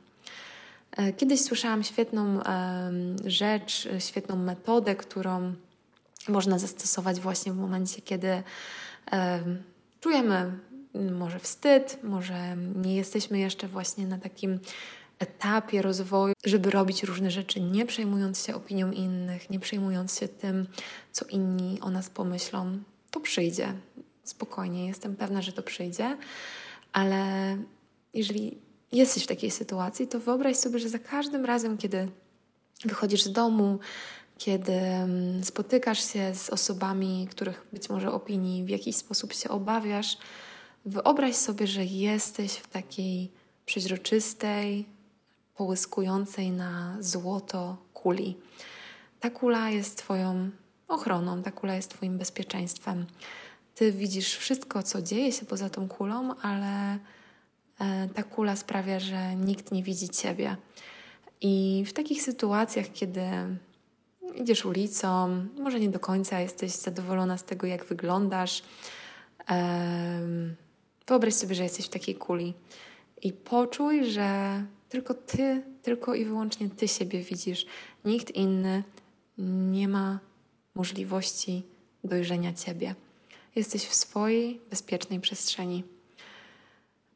E, 0.97 1.13
kiedyś 1.13 1.41
słyszałam 1.41 1.83
świetną 1.83 2.23
um, 2.23 3.17
rzecz, 3.25 3.89
świetną 3.99 4.37
metodę, 4.37 4.97
którą 4.97 5.55
można 6.29 6.59
zastosować 6.59 7.21
właśnie 7.21 7.53
w 7.53 7.57
momencie, 7.57 8.03
kiedy 8.03 8.43
um, 9.13 9.63
czujemy 10.01 10.53
może 10.95 11.39
wstyd, 11.39 11.99
może 12.03 12.57
nie 12.57 12.97
jesteśmy 12.97 13.39
jeszcze 13.39 13.69
właśnie 13.69 14.07
na 14.07 14.19
takim 14.19 14.59
etapie 15.21 15.83
rozwoju, 15.83 16.35
żeby 16.45 16.71
robić 16.71 17.03
różne 17.03 17.31
rzeczy, 17.31 17.61
nie 17.61 17.87
przejmując 17.87 18.47
się 18.47 18.55
opinią 18.55 18.91
innych, 18.91 19.51
nie 19.51 19.61
przejmując 19.61 20.19
się 20.19 20.29
tym, 20.29 20.67
co 21.13 21.25
inni 21.25 21.79
o 21.81 21.91
nas 21.91 22.11
pomyślą. 22.11 22.79
To 23.11 23.21
przyjdzie. 23.21 23.75
Spokojnie, 24.25 24.87
jestem 24.87 25.17
pewna, 25.17 25.43
że 25.43 25.53
to 25.53 25.63
przyjdzie, 25.63 26.17
ale 26.93 27.57
jeżeli 28.15 28.59
jesteś 28.93 29.25
w 29.25 29.27
takiej 29.27 29.51
sytuacji, 29.51 30.09
to 30.09 30.21
wyobraź 30.21 30.57
sobie, 30.57 30.79
że 30.79 30.89
za 30.89 30.99
każdym 30.99 31.45
razem, 31.45 31.79
kiedy 31.79 32.09
wychodzisz 32.85 33.23
z 33.23 33.33
domu, 33.33 33.79
kiedy 34.39 34.73
mm, 34.73 35.45
spotykasz 35.45 36.13
się 36.13 36.35
z 36.35 36.51
osobami, 36.51 37.29
których 37.31 37.67
być 37.73 37.89
może 37.89 38.13
opinii 38.13 38.65
w 38.65 38.69
jakiś 38.69 38.97
sposób 38.97 39.33
się 39.33 39.49
obawiasz, 39.49 40.19
wyobraź 40.85 41.37
sobie, 41.37 41.67
że 41.67 41.85
jesteś 41.85 42.53
w 42.53 42.69
takiej 42.69 43.31
przeźroczystej, 43.67 44.87
połyskującej 45.61 46.51
na 46.51 46.97
złoto 47.01 47.77
kuli. 47.95 48.37
Ta 49.21 49.31
kula 49.31 49.71
jest 49.71 49.99
Twoją 49.99 50.51
ochroną, 50.89 51.43
ta 51.43 51.51
kula 51.51 51.75
jest 51.75 51.91
Twoim 51.91 52.19
bezpieczeństwem. 52.19 53.07
Ty 53.75 53.93
widzisz 53.93 54.37
wszystko, 54.37 54.83
co 54.83 55.03
dzieje 55.03 55.33
się 55.33 55.47
poza 55.47 55.71
tą 55.71 55.89
kulą, 55.89 56.35
ale 56.43 56.99
e, 57.79 58.09
ta 58.15 58.23
kula 58.23 58.57
sprawia, 58.57 59.01
że 59.01 59.37
nikt 59.37 59.73
nie 59.73 59.83
widzi 59.83 60.09
Ciebie. 60.09 60.57
I 61.41 61.85
w 61.87 61.93
takich 61.93 62.23
sytuacjach, 62.23 62.87
kiedy 62.93 63.23
idziesz 64.35 64.65
ulicą, 64.65 65.47
może 65.59 65.81
nie 65.81 65.89
do 65.89 66.01
końca 66.01 66.41
jesteś 66.41 66.73
zadowolona 66.73 67.39
z 67.39 67.45
tego, 67.45 67.67
jak 67.67 67.85
wyglądasz, 67.85 68.63
wyobraź 71.07 71.35
sobie, 71.35 71.55
że 71.55 71.63
jesteś 71.63 71.87
w 71.87 71.91
takiej 71.91 72.15
kuli 72.15 72.55
i 73.23 73.33
poczuj, 73.33 74.05
że 74.05 74.63
tylko 74.91 75.15
ty, 75.15 75.63
tylko 75.83 76.15
i 76.15 76.25
wyłącznie 76.25 76.71
ty 76.71 76.89
siebie 76.89 77.23
widzisz. 77.23 77.67
Nikt 78.05 78.31
inny 78.31 78.83
nie 79.71 79.89
ma 79.89 80.19
możliwości 80.75 81.63
dojrzenia 82.05 82.53
ciebie. 82.53 82.95
Jesteś 83.57 83.85
w 83.85 83.95
swojej 83.95 84.61
bezpiecznej 84.71 85.21
przestrzeni. 85.21 85.85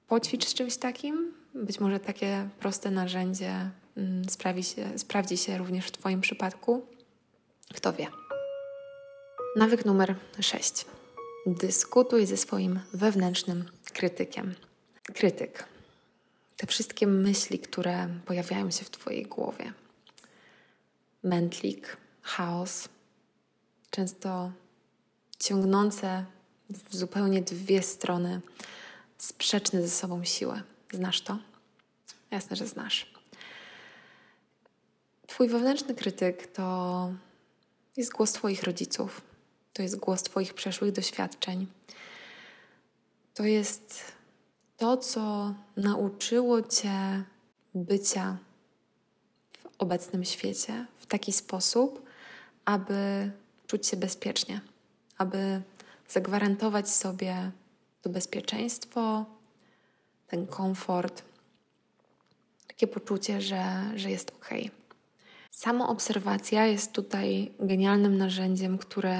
Poćwicz 0.09 0.47
z 0.47 0.55
czymś 0.55 0.77
takim. 0.77 1.33
Być 1.55 1.81
może 1.81 2.01
takie 2.01 2.49
proste 2.61 2.91
narzędzie 2.91 3.71
mm, 3.97 4.29
sprawi 4.29 4.65
się, 4.65 4.99
sprawdzi 4.99 5.37
się 5.37 5.59
również 5.59 5.87
w 5.87 5.93
Twoim 5.93 6.21
przypadku. 6.21 6.87
Kto 7.75 7.93
wie. 7.93 8.07
Nawyk 9.57 9.85
numer 9.85 10.15
6. 10.41 10.87
Dyskutuj 11.47 12.27
ze 12.27 12.37
swoim 12.37 12.81
wewnętrznym 12.93 13.65
krytykiem. 13.93 14.55
Krytyk 15.15 15.74
te 16.57 16.67
wszystkie 16.67 17.07
myśli, 17.07 17.59
które 17.59 18.09
pojawiają 18.27 18.71
się 18.71 18.85
w 18.85 18.91
Twojej 18.91 19.23
głowie. 19.23 19.73
Mętlik, 21.23 21.97
chaos, 22.23 22.89
często 23.91 24.53
ciągnące 25.39 26.25
w 26.71 26.97
zupełnie 26.97 27.43
dwie 27.43 27.83
strony, 27.83 28.41
sprzeczne 29.19 29.83
ze 29.83 29.89
sobą 29.89 30.25
siły. 30.25 30.63
Znasz 30.93 31.21
to? 31.21 31.39
Jasne, 32.31 32.57
że 32.57 32.67
znasz. 32.67 33.15
Twój 35.27 35.49
wewnętrzny 35.49 35.95
krytyk 35.95 36.47
to 36.47 37.13
jest 37.97 38.13
głos 38.13 38.33
Twoich 38.33 38.63
rodziców, 38.63 39.21
to 39.73 39.83
jest 39.83 39.97
głos 39.97 40.23
Twoich 40.23 40.55
przeszłych 40.55 40.93
doświadczeń. 40.93 41.67
To 43.35 43.45
jest 43.45 44.14
to, 44.77 44.97
co 44.97 45.55
nauczyło 45.77 46.63
Cię 46.63 47.25
bycia 47.75 48.37
w 49.53 49.67
obecnym 49.79 50.25
świecie 50.25 50.87
w 50.97 51.07
taki 51.07 51.33
sposób, 51.33 52.07
aby 52.65 53.31
czuć 53.67 53.87
się 53.87 53.97
bezpiecznie, 53.97 54.61
aby 55.19 55.63
zagwarantować 56.09 56.91
sobie 56.91 57.51
to 58.03 58.11
bezpieczeństwo, 58.11 59.25
ten 60.27 60.47
komfort, 60.47 61.23
takie 62.67 62.87
poczucie, 62.87 63.41
że, 63.41 63.65
że 63.97 64.11
jest 64.11 64.31
ok. 64.31 64.51
Samoobserwacja 65.51 66.67
jest 66.67 66.93
tutaj 66.93 67.53
genialnym 67.61 68.17
narzędziem, 68.17 68.79
które 68.79 69.19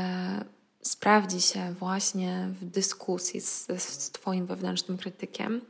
sprawdzi 0.87 1.41
się 1.41 1.73
właśnie 1.73 2.49
w 2.61 2.65
dyskusji 2.65 3.41
z, 3.41 3.67
z 3.79 4.11
Twoim 4.11 4.47
wewnętrznym 4.47 4.99
krytykiem, 4.99 5.61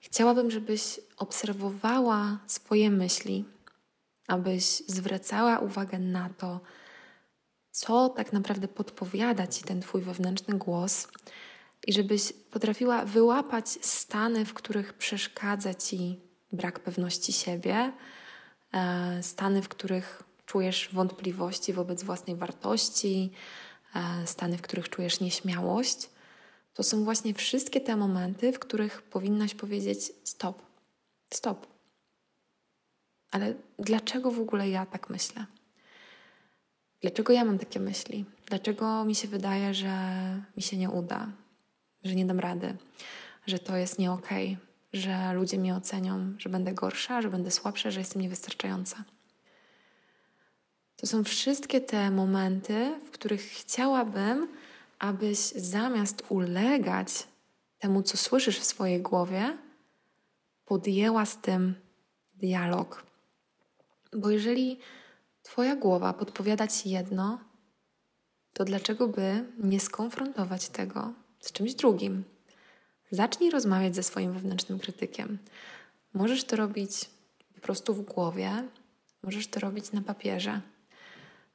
chciałabym, 0.00 0.50
żebyś 0.50 1.00
obserwowała 1.16 2.38
swoje 2.46 2.90
myśli, 2.90 3.44
abyś 4.28 4.64
zwracała 4.64 5.58
uwagę 5.58 5.98
na 5.98 6.30
to, 6.38 6.60
co 7.70 8.08
tak 8.08 8.32
naprawdę 8.32 8.68
podpowiada 8.68 9.46
Ci 9.46 9.62
ten 9.62 9.80
Twój 9.80 10.02
wewnętrzny 10.02 10.58
głos 10.58 11.08
i 11.86 11.92
żebyś 11.92 12.32
potrafiła 12.32 13.04
wyłapać 13.04 13.68
stany, 13.68 14.44
w 14.44 14.54
których 14.54 14.92
przeszkadza 14.92 15.74
Ci 15.74 16.20
brak 16.52 16.80
pewności 16.80 17.32
siebie, 17.32 17.92
e, 18.72 19.22
stany, 19.22 19.62
w 19.62 19.68
których 19.68 20.22
czujesz 20.46 20.88
wątpliwości 20.92 21.72
wobec 21.72 22.02
własnej 22.02 22.36
wartości, 22.36 23.32
stany, 24.24 24.58
w 24.58 24.62
których 24.62 24.88
czujesz 24.88 25.20
nieśmiałość, 25.20 26.10
to 26.74 26.82
są 26.82 27.04
właśnie 27.04 27.34
wszystkie 27.34 27.80
te 27.80 27.96
momenty, 27.96 28.52
w 28.52 28.58
których 28.58 29.02
powinnaś 29.02 29.54
powiedzieć 29.54 30.12
stop, 30.24 30.62
stop. 31.34 31.66
Ale 33.30 33.54
dlaczego 33.78 34.30
w 34.30 34.40
ogóle 34.40 34.68
ja 34.68 34.86
tak 34.86 35.10
myślę? 35.10 35.46
Dlaczego 37.00 37.32
ja 37.32 37.44
mam 37.44 37.58
takie 37.58 37.80
myśli? 37.80 38.24
Dlaczego 38.46 39.04
mi 39.04 39.14
się 39.14 39.28
wydaje, 39.28 39.74
że 39.74 39.90
mi 40.56 40.62
się 40.62 40.76
nie 40.76 40.90
uda, 40.90 41.28
że 42.04 42.14
nie 42.14 42.26
dam 42.26 42.40
rady, 42.40 42.76
że 43.46 43.58
to 43.58 43.76
jest 43.76 43.98
nie 43.98 44.12
okay, 44.12 44.56
że 44.92 45.32
ludzie 45.32 45.58
mnie 45.58 45.74
ocenią, 45.74 46.34
że 46.38 46.48
będę 46.48 46.74
gorsza, 46.74 47.22
że 47.22 47.30
będę 47.30 47.50
słabsza, 47.50 47.90
że 47.90 48.00
jestem 48.00 48.22
niewystarczająca? 48.22 49.04
To 50.96 51.06
są 51.06 51.24
wszystkie 51.24 51.80
te 51.80 52.10
momenty, 52.10 53.00
w 53.06 53.10
których 53.10 53.42
chciałabym, 53.42 54.48
abyś 54.98 55.38
zamiast 55.38 56.22
ulegać 56.28 57.08
temu, 57.78 58.02
co 58.02 58.16
słyszysz 58.16 58.58
w 58.58 58.64
swojej 58.64 59.02
głowie, 59.02 59.58
podjęła 60.64 61.26
z 61.26 61.40
tym 61.40 61.74
dialog. 62.34 63.06
Bo 64.12 64.30
jeżeli 64.30 64.78
Twoja 65.44 65.76
głowa 65.76 66.12
podpowiada 66.12 66.68
Ci 66.68 66.90
jedno, 66.90 67.38
to 68.52 68.64
dlaczego 68.64 69.08
by 69.08 69.44
nie 69.58 69.80
skonfrontować 69.80 70.68
tego 70.68 71.12
z 71.40 71.52
czymś 71.52 71.74
drugim? 71.74 72.24
Zacznij 73.10 73.50
rozmawiać 73.50 73.94
ze 73.94 74.02
swoim 74.02 74.32
wewnętrznym 74.32 74.78
krytykiem. 74.78 75.38
Możesz 76.14 76.44
to 76.44 76.56
robić 76.56 77.10
po 77.54 77.60
prostu 77.60 77.94
w 77.94 78.00
głowie, 78.00 78.68
możesz 79.22 79.46
to 79.46 79.60
robić 79.60 79.92
na 79.92 80.02
papierze. 80.02 80.60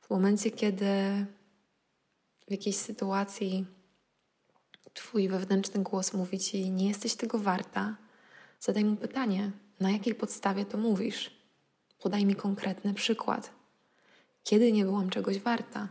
W 0.09 0.11
momencie, 0.11 0.51
kiedy 0.51 1.25
w 2.47 2.51
jakiejś 2.51 2.75
sytuacji 2.75 3.65
Twój 4.93 5.27
wewnętrzny 5.27 5.83
głos 5.83 6.13
mówi 6.13 6.39
Ci, 6.39 6.71
nie 6.71 6.87
jesteś 6.87 7.15
tego 7.15 7.39
warta, 7.39 7.97
zadaj 8.59 8.85
mu 8.85 8.95
pytanie, 8.95 9.51
na 9.79 9.91
jakiej 9.91 10.15
podstawie 10.15 10.65
to 10.65 10.77
mówisz. 10.77 11.31
Podaj 11.99 12.25
mi 12.25 12.35
konkretny 12.35 12.93
przykład. 12.93 13.51
Kiedy 14.43 14.71
nie 14.71 14.85
byłam 14.85 15.09
czegoś 15.09 15.39
warta? 15.39 15.87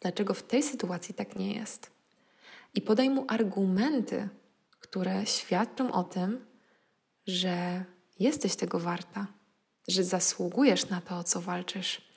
Dlaczego 0.00 0.34
w 0.34 0.42
tej 0.42 0.62
sytuacji 0.62 1.14
tak 1.14 1.36
nie 1.36 1.54
jest? 1.54 1.90
I 2.74 2.80
podaj 2.80 3.10
mu 3.10 3.24
argumenty, 3.28 4.28
które 4.80 5.26
świadczą 5.26 5.92
o 5.92 6.04
tym, 6.04 6.46
że 7.26 7.84
jesteś 8.18 8.56
tego 8.56 8.80
warta, 8.80 9.26
że 9.88 10.04
zasługujesz 10.04 10.88
na 10.88 11.00
to, 11.00 11.18
o 11.18 11.24
co 11.24 11.40
walczysz, 11.40 12.07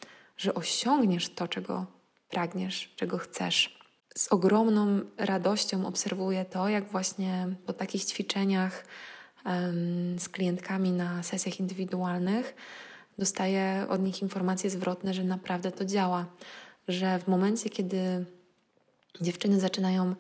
że 0.42 0.54
osiągniesz 0.54 1.30
to, 1.30 1.48
czego 1.48 1.86
pragniesz, 2.30 2.94
czego 2.96 3.18
chcesz. 3.18 3.80
Z 4.18 4.28
ogromną 4.28 5.02
radością 5.18 5.86
obserwuję 5.86 6.46
to, 6.46 6.70
jak 6.70 6.92
właśnie 6.92 7.48
po 7.66 7.74
takich 7.74 8.06
ćwiczeniach 8.06 8.86
um, 9.46 10.20
z 10.20 10.30
klientkami 10.30 10.92
na 10.92 11.24
sesjach 11.24 11.60
indywidualnych 11.60 12.56
dostaję 13.18 13.86
od 13.90 14.02
nich 14.02 14.22
informacje 14.22 14.70
zwrotne, 14.70 15.14
że 15.14 15.24
naprawdę 15.24 15.72
to 15.72 15.86
działa, 15.86 16.26
że 16.88 17.20
w 17.20 17.28
momencie, 17.28 17.70
kiedy 17.70 18.26
dziewczyny 19.22 19.60
zaczynają 19.60 20.16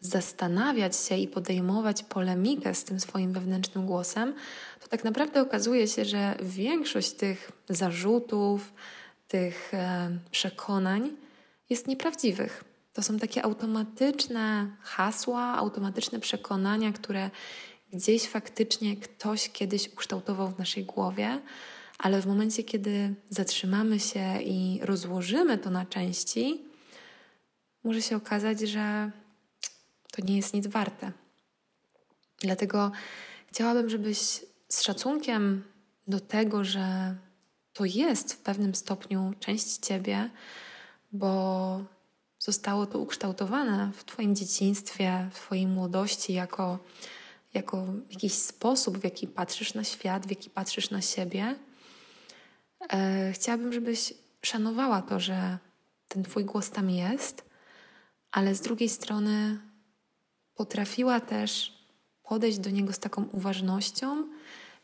zastanawiać 0.00 0.96
się 0.96 1.16
i 1.16 1.28
podejmować 1.28 2.02
polemikę 2.02 2.74
z 2.74 2.84
tym 2.84 3.00
swoim 3.00 3.32
wewnętrznym 3.32 3.86
głosem, 3.86 4.34
to 4.80 4.88
tak 4.88 5.04
naprawdę 5.04 5.42
okazuje 5.42 5.88
się, 5.88 6.04
że 6.04 6.34
większość 6.42 7.12
tych 7.12 7.52
zarzutów, 7.68 8.72
tych 9.28 9.74
e, 9.74 10.18
przekonań 10.30 11.16
jest 11.70 11.86
nieprawdziwych. 11.86 12.64
To 12.92 13.02
są 13.02 13.18
takie 13.18 13.44
automatyczne 13.44 14.76
hasła, 14.82 15.42
automatyczne 15.42 16.20
przekonania, 16.20 16.92
które 16.92 17.30
gdzieś 17.92 18.28
faktycznie 18.28 18.96
ktoś 18.96 19.48
kiedyś 19.48 19.88
ukształtował 19.92 20.48
w 20.50 20.58
naszej 20.58 20.84
głowie, 20.84 21.40
ale 21.98 22.22
w 22.22 22.26
momencie, 22.26 22.64
kiedy 22.64 23.14
zatrzymamy 23.30 24.00
się 24.00 24.42
i 24.42 24.80
rozłożymy 24.82 25.58
to 25.58 25.70
na 25.70 25.86
części, 25.86 26.64
może 27.84 28.02
się 28.02 28.16
okazać, 28.16 28.60
że 28.60 29.10
to 30.12 30.24
nie 30.24 30.36
jest 30.36 30.54
nic 30.54 30.66
warte. 30.66 31.12
Dlatego 32.40 32.92
chciałabym, 33.46 33.90
żebyś 33.90 34.18
z 34.68 34.82
szacunkiem 34.82 35.64
do 36.08 36.20
tego, 36.20 36.64
że 36.64 37.16
to 37.76 37.84
jest 37.84 38.32
w 38.32 38.38
pewnym 38.38 38.74
stopniu 38.74 39.32
część 39.40 39.78
ciebie, 39.78 40.30
bo 41.12 41.80
zostało 42.38 42.86
to 42.86 42.98
ukształtowane 42.98 43.90
w 43.96 44.04
Twoim 44.04 44.36
dzieciństwie, 44.36 45.28
w 45.32 45.34
Twojej 45.34 45.66
młodości 45.66 46.32
jako, 46.32 46.78
jako 47.54 47.86
jakiś 48.10 48.32
sposób, 48.32 48.98
w 48.98 49.04
jaki 49.04 49.26
patrzysz 49.26 49.74
na 49.74 49.84
świat, 49.84 50.26
w 50.26 50.30
jaki 50.30 50.50
patrzysz 50.50 50.90
na 50.90 51.02
siebie. 51.02 51.54
E, 52.92 53.32
chciałabym, 53.32 53.72
żebyś 53.72 54.14
szanowała 54.42 55.02
to, 55.02 55.20
że 55.20 55.58
ten 56.08 56.22
Twój 56.22 56.44
głos 56.44 56.70
tam 56.70 56.90
jest, 56.90 57.44
ale 58.30 58.54
z 58.54 58.60
drugiej 58.60 58.88
strony 58.88 59.58
potrafiła 60.54 61.20
też 61.20 61.78
podejść 62.22 62.58
do 62.58 62.70
niego 62.70 62.92
z 62.92 62.98
taką 62.98 63.24
uważnością 63.24 64.28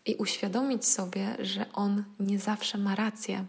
i 0.07 0.15
uświadomić 0.15 0.85
sobie, 0.85 1.37
że 1.41 1.73
on 1.73 2.05
nie 2.21 2.39
zawsze 2.39 2.79
ma 2.79 2.95
rację, 2.95 3.45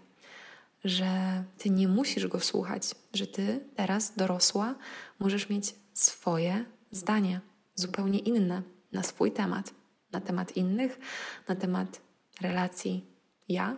że 0.84 1.44
ty 1.58 1.70
nie 1.70 1.88
musisz 1.88 2.28
go 2.28 2.40
słuchać, 2.40 2.96
że 3.14 3.28
ty 3.28 3.60
teraz, 3.76 4.16
dorosła, 4.16 4.76
możesz 5.20 5.50
mieć 5.50 5.76
swoje 5.94 6.66
zdanie, 6.92 7.40
zupełnie 7.76 8.20
inne 8.20 8.62
na 8.92 9.04
swój 9.04 9.32
temat, 9.32 9.74
na 10.12 10.22
temat 10.22 10.58
innych, 10.58 11.00
na 11.48 11.56
temat 11.56 12.02
relacji 12.42 13.06
ja 13.50 13.78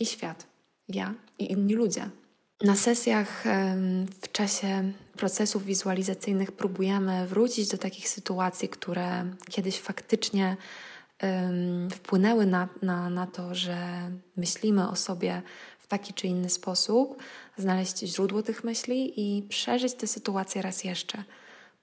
i 0.00 0.06
świat, 0.06 0.46
ja 0.88 1.14
i 1.38 1.52
inni 1.52 1.74
ludzie. 1.74 2.10
Na 2.62 2.76
sesjach 2.76 3.44
w 4.22 4.32
czasie 4.32 4.92
procesów 5.16 5.64
wizualizacyjnych 5.64 6.52
próbujemy 6.52 7.26
wrócić 7.26 7.68
do 7.68 7.78
takich 7.78 8.08
sytuacji, 8.08 8.68
które 8.68 9.24
kiedyś 9.50 9.80
faktycznie 9.80 10.56
wpłynęły 11.92 12.46
na, 12.46 12.68
na, 12.82 13.10
na 13.10 13.26
to, 13.26 13.54
że 13.54 14.10
myślimy 14.36 14.88
o 14.88 14.96
sobie 14.96 15.42
w 15.78 15.86
taki 15.86 16.14
czy 16.14 16.26
inny 16.26 16.50
sposób, 16.50 17.22
znaleźć 17.56 17.98
źródło 17.98 18.42
tych 18.42 18.64
myśli 18.64 19.12
i 19.16 19.42
przeżyć 19.42 19.94
tę 19.94 20.06
sytuację 20.06 20.62
raz 20.62 20.84
jeszcze. 20.84 21.24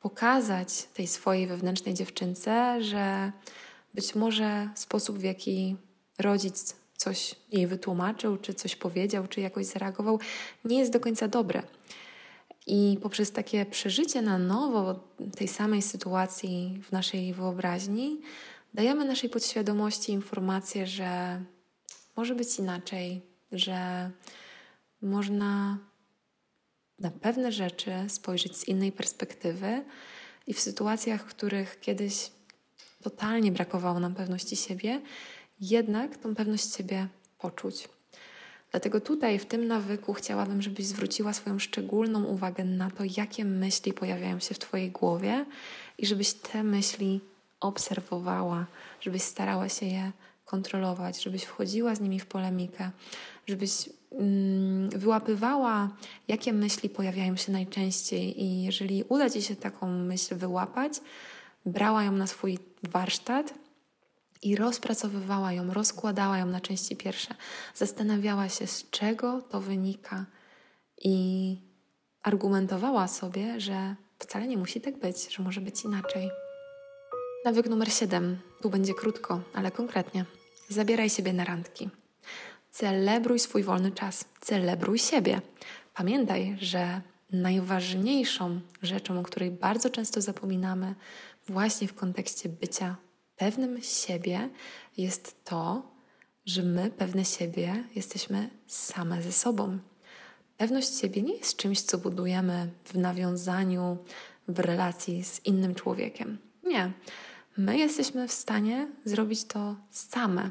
Pokazać 0.02 0.84
tej 0.84 1.08
swojej 1.08 1.48
wewnętrznej 1.48 1.94
dziewczynce, 1.94 2.84
że 2.84 3.32
być 3.94 4.16
może 4.16 4.70
sposób, 4.76 5.18
w 5.18 5.24
jaki 5.24 5.76
rodzic 6.20 6.76
coś 6.98 7.36
jej 7.52 7.68
wytłumaczył, 7.68 8.38
czy 8.38 8.54
coś 8.54 8.76
powiedział, 8.76 9.28
czy 9.28 9.42
jakoś 9.42 9.66
zareagował, 9.66 10.20
nie 10.66 10.80
jest 10.80 10.92
do 10.92 11.00
końca 11.00 11.28
dobre. 11.28 11.64
I 12.68 12.98
poprzez 13.02 13.32
takie 13.32 13.66
przeżycie 13.66 14.22
na 14.22 14.38
nowo 14.38 15.00
tej 15.38 15.48
samej 15.48 15.82
sytuacji 15.82 16.82
w 16.84 16.92
naszej 16.92 17.34
wyobraźni, 17.34 18.22
dajemy 18.74 19.06
naszej 19.06 19.30
podświadomości 19.30 20.12
informację, 20.12 20.88
że 20.88 21.42
może 22.16 22.36
być 22.36 22.60
inaczej, 22.60 23.22
że 23.52 24.12
można 25.02 25.78
na 27.00 27.12
pewne 27.12 27.52
rzeczy 27.52 27.92
spojrzeć 28.08 28.58
z 28.58 28.68
innej 28.68 28.92
perspektywy 28.92 29.84
i 30.48 30.54
w 30.54 30.60
sytuacjach, 30.60 31.22
w 31.22 31.26
których 31.26 31.80
kiedyś 31.80 32.32
totalnie 33.02 33.52
brakowało 33.52 34.00
nam 34.00 34.16
pewności 34.16 34.56
siebie, 34.56 35.02
jednak 35.62 36.18
tą 36.18 36.36
pewność 36.36 36.76
siebie 36.76 37.08
poczuć. 37.40 37.90
Dlatego 38.72 39.02
tutaj, 39.02 39.40
w 39.40 39.46
tym 39.46 39.68
nawyku, 39.68 40.14
chciałabym, 40.14 40.62
żebyś 40.62 40.86
zwróciła 40.86 41.34
swoją 41.34 41.60
szczególną 41.60 42.24
uwagę 42.24 42.64
na 42.64 42.92
to, 42.92 43.04
jakie 43.18 43.46
myśli 43.46 43.94
pojawiają 43.94 44.40
się 44.40 44.56
w 44.56 44.60
Twojej 44.60 44.92
głowie 44.92 45.46
i 45.98 46.06
żebyś 46.06 46.34
te 46.34 46.64
myśli 46.64 47.22
obserwowała, 47.64 48.66
żebyś 49.02 49.22
starała 49.22 49.70
się 49.70 49.86
je 49.86 50.12
kontrolować, 50.46 51.24
żebyś 51.24 51.44
wchodziła 51.44 51.96
z 51.96 52.02
nimi 52.02 52.20
w 52.20 52.26
polemikę, 52.26 52.92
żebyś 53.48 53.90
mm, 54.12 54.90
wyłapywała, 54.90 55.90
jakie 56.28 56.54
myśli 56.54 56.90
pojawiają 56.90 57.36
się 57.36 57.52
najczęściej, 57.52 58.44
i 58.44 58.64
jeżeli 58.64 59.04
uda 59.04 59.30
Ci 59.30 59.42
się 59.42 59.56
taką 59.56 59.88
myśl 59.88 60.36
wyłapać, 60.36 60.94
brała 61.66 62.04
ją 62.04 62.12
na 62.12 62.28
swój 62.28 62.60
warsztat 62.84 63.54
i 64.42 64.56
rozpracowywała 64.56 65.54
ją, 65.54 65.74
rozkładała 65.74 66.38
ją 66.38 66.46
na 66.46 66.62
części 66.62 66.96
pierwsze, 66.96 67.36
zastanawiała 67.76 68.50
się, 68.50 68.68
z 68.68 68.90
czego 68.90 69.42
to 69.42 69.62
wynika 69.62 70.26
i 71.04 71.58
argumentowała 72.24 73.08
sobie, 73.08 73.60
że 73.60 73.96
wcale 74.20 74.48
nie 74.48 74.58
musi 74.58 74.82
tak 74.82 75.00
być, 75.00 75.36
że 75.36 75.44
może 75.44 75.62
być 75.62 75.84
inaczej. 75.84 76.43
Nawyk 77.46 77.70
numer 77.70 77.92
7. 77.92 78.38
Tu 78.62 78.70
będzie 78.70 78.94
krótko, 78.94 79.42
ale 79.54 79.72
konkretnie. 79.72 80.26
Zabieraj 80.70 81.10
siebie 81.10 81.34
na 81.34 81.44
randki. 81.44 81.90
Celebruj 82.72 83.40
swój 83.40 83.64
wolny 83.64 83.92
czas, 83.92 84.26
celebruj 84.42 85.00
siebie. 85.00 85.42
Pamiętaj, 85.94 86.58
że 86.62 87.02
najważniejszą 87.32 88.60
rzeczą, 88.82 89.20
o 89.20 89.24
której 89.24 89.52
bardzo 89.52 89.90
często 89.90 90.22
zapominamy, 90.22 90.96
właśnie 91.48 91.88
w 91.88 91.94
kontekście 91.94 92.50
bycia 92.50 92.96
pewnym 93.36 93.82
siebie, 93.82 94.50
jest 94.98 95.44
to, 95.44 95.92
że 96.46 96.64
my 96.64 96.90
pewne 96.90 97.26
siebie 97.26 97.84
jesteśmy 97.96 98.50
same 98.68 99.22
ze 99.22 99.32
sobą. 99.32 99.80
Pewność 100.58 101.00
siebie 101.00 101.22
nie 101.22 101.36
jest 101.36 101.58
czymś, 101.58 101.82
co 101.82 101.98
budujemy 101.98 102.70
w 102.86 102.98
nawiązaniu, 102.98 103.98
w 104.48 104.60
relacji 104.60 105.24
z 105.24 105.46
innym 105.46 105.76
człowiekiem. 105.76 106.38
Nie. 106.64 106.92
My 107.58 107.78
jesteśmy 107.78 108.28
w 108.28 108.32
stanie 108.32 108.88
zrobić 109.06 109.44
to 109.46 109.76
same, 109.92 110.50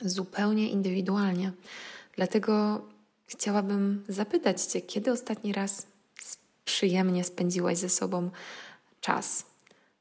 zupełnie 0.00 0.70
indywidualnie. 0.70 1.52
Dlatego 2.16 2.82
chciałabym 3.26 4.04
zapytać 4.08 4.62
Cię, 4.62 4.80
kiedy 4.80 5.12
ostatni 5.12 5.52
raz 5.52 5.86
przyjemnie 6.64 7.24
spędziłaś 7.24 7.78
ze 7.78 7.88
sobą 7.88 8.30
czas? 9.00 9.46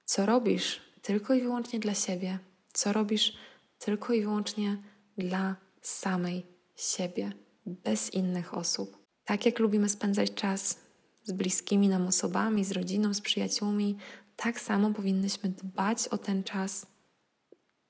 Co 0.06 0.26
robisz 0.26 0.82
tylko 1.02 1.34
i 1.34 1.42
wyłącznie 1.42 1.80
dla 1.80 1.94
siebie? 1.94 2.40
Co 2.74 2.94
robisz 2.94 3.34
tylko 3.80 4.14
i 4.14 4.22
wyłącznie 4.22 4.78
dla 5.18 5.56
samej 5.82 6.46
siebie, 6.76 7.32
bez 7.66 8.14
innych 8.14 8.58
osób? 8.58 8.98
Tak 9.26 9.46
jak 9.46 9.60
lubimy 9.60 9.90
spędzać 9.90 10.34
czas 10.34 10.80
z 11.24 11.32
bliskimi 11.32 11.90
nam 11.90 12.08
osobami, 12.08 12.66
z 12.66 12.72
rodziną, 12.72 13.14
z 13.14 13.22
przyjaciółmi, 13.22 13.98
tak 14.44 14.60
samo 14.60 14.94
powinnyśmy 14.94 15.50
dbać 15.50 16.08
o 16.08 16.18
ten 16.18 16.44
czas 16.44 16.86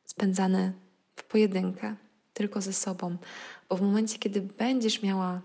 spędzany 0.06 0.74
w 1.16 1.24
pojedynkę, 1.24 1.96
tylko 2.34 2.62
ze 2.62 2.74
sobą. 2.74 3.18
Bo 3.70 3.78
w 3.78 3.82
momencie, 3.82 4.20
kiedy 4.20 4.42
będziesz 4.42 5.02
miała, 5.02 5.42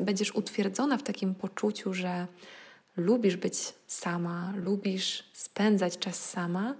będziesz 0.00 0.34
utwierdzona 0.34 0.96
w 0.98 1.02
takim 1.02 1.34
poczuciu, 1.34 1.94
że 1.94 2.26
lubisz 2.96 3.36
być 3.36 3.74
sama, 3.86 4.52
lubisz 4.56 5.24
spędzać 5.32 5.98
czas 5.98 6.30
sama, 6.30 6.74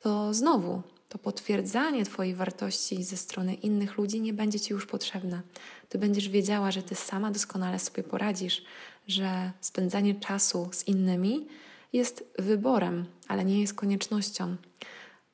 to 0.00 0.34
znowu 0.34 0.82
to 1.08 1.18
potwierdzanie 1.18 2.04
Twojej 2.04 2.34
wartości 2.34 3.04
ze 3.04 3.16
strony 3.16 3.54
innych 3.54 3.96
ludzi 3.96 4.20
nie 4.20 4.32
będzie 4.32 4.60
Ci 4.60 4.72
już 4.72 4.86
potrzebne. 4.86 5.42
Ty 5.88 5.98
będziesz 5.98 6.28
wiedziała, 6.28 6.70
że 6.70 6.82
Ty 6.82 6.94
sama 6.94 7.30
doskonale 7.30 7.78
sobie 7.78 8.02
poradzisz, 8.02 8.62
że 9.08 9.52
spędzanie 9.60 10.14
czasu 10.14 10.68
z 10.72 10.88
innymi 10.88 11.46
jest 11.92 12.24
wyborem, 12.38 13.06
ale 13.28 13.44
nie 13.44 13.60
jest 13.60 13.74
koniecznością. 13.74 14.56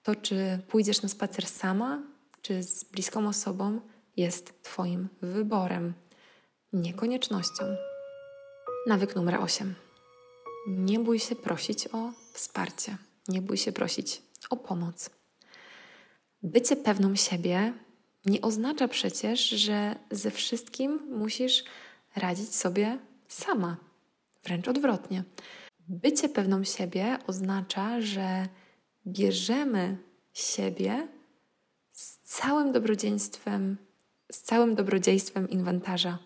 To, 0.02 0.14
czy 0.14 0.58
pójdziesz 0.68 1.02
na 1.02 1.08
spacer 1.08 1.46
sama, 1.46 2.02
czy 2.42 2.62
z 2.62 2.84
bliską 2.84 3.28
osobą, 3.28 3.80
jest 4.16 4.62
Twoim 4.62 5.08
wyborem, 5.22 5.94
nie 6.72 6.94
koniecznością. 6.94 7.64
Nawyk 8.86 9.16
numer 9.16 9.34
8. 9.34 9.74
Nie 10.66 10.98
bój 10.98 11.18
się 11.18 11.36
prosić 11.36 11.88
o 11.92 12.12
wsparcie, 12.32 12.96
nie 13.28 13.42
bój 13.42 13.56
się 13.56 13.72
prosić 13.72 14.22
o 14.50 14.56
pomoc. 14.56 15.10
Bycie 16.42 16.76
pewną 16.76 17.16
siebie 17.16 17.72
nie 18.26 18.40
oznacza 18.40 18.88
przecież, 18.88 19.48
że 19.48 19.96
ze 20.10 20.30
wszystkim 20.30 21.00
musisz 21.10 21.64
radzić 22.16 22.54
sobie 22.54 22.98
sama. 23.28 23.76
Wręcz 24.44 24.68
odwrotnie. 24.68 25.24
Bycie 25.88 26.28
pewną 26.28 26.64
siebie 26.64 27.18
oznacza, 27.26 28.00
że 28.00 28.48
bierzemy 29.06 29.98
siebie 30.32 31.08
z 31.92 32.18
całym 32.18 32.72
dobrodziejstwem, 32.72 33.76
z 34.32 34.40
całym 34.42 34.74
dobrodziejstwem 34.74 35.50
inwentarza. 35.50 36.18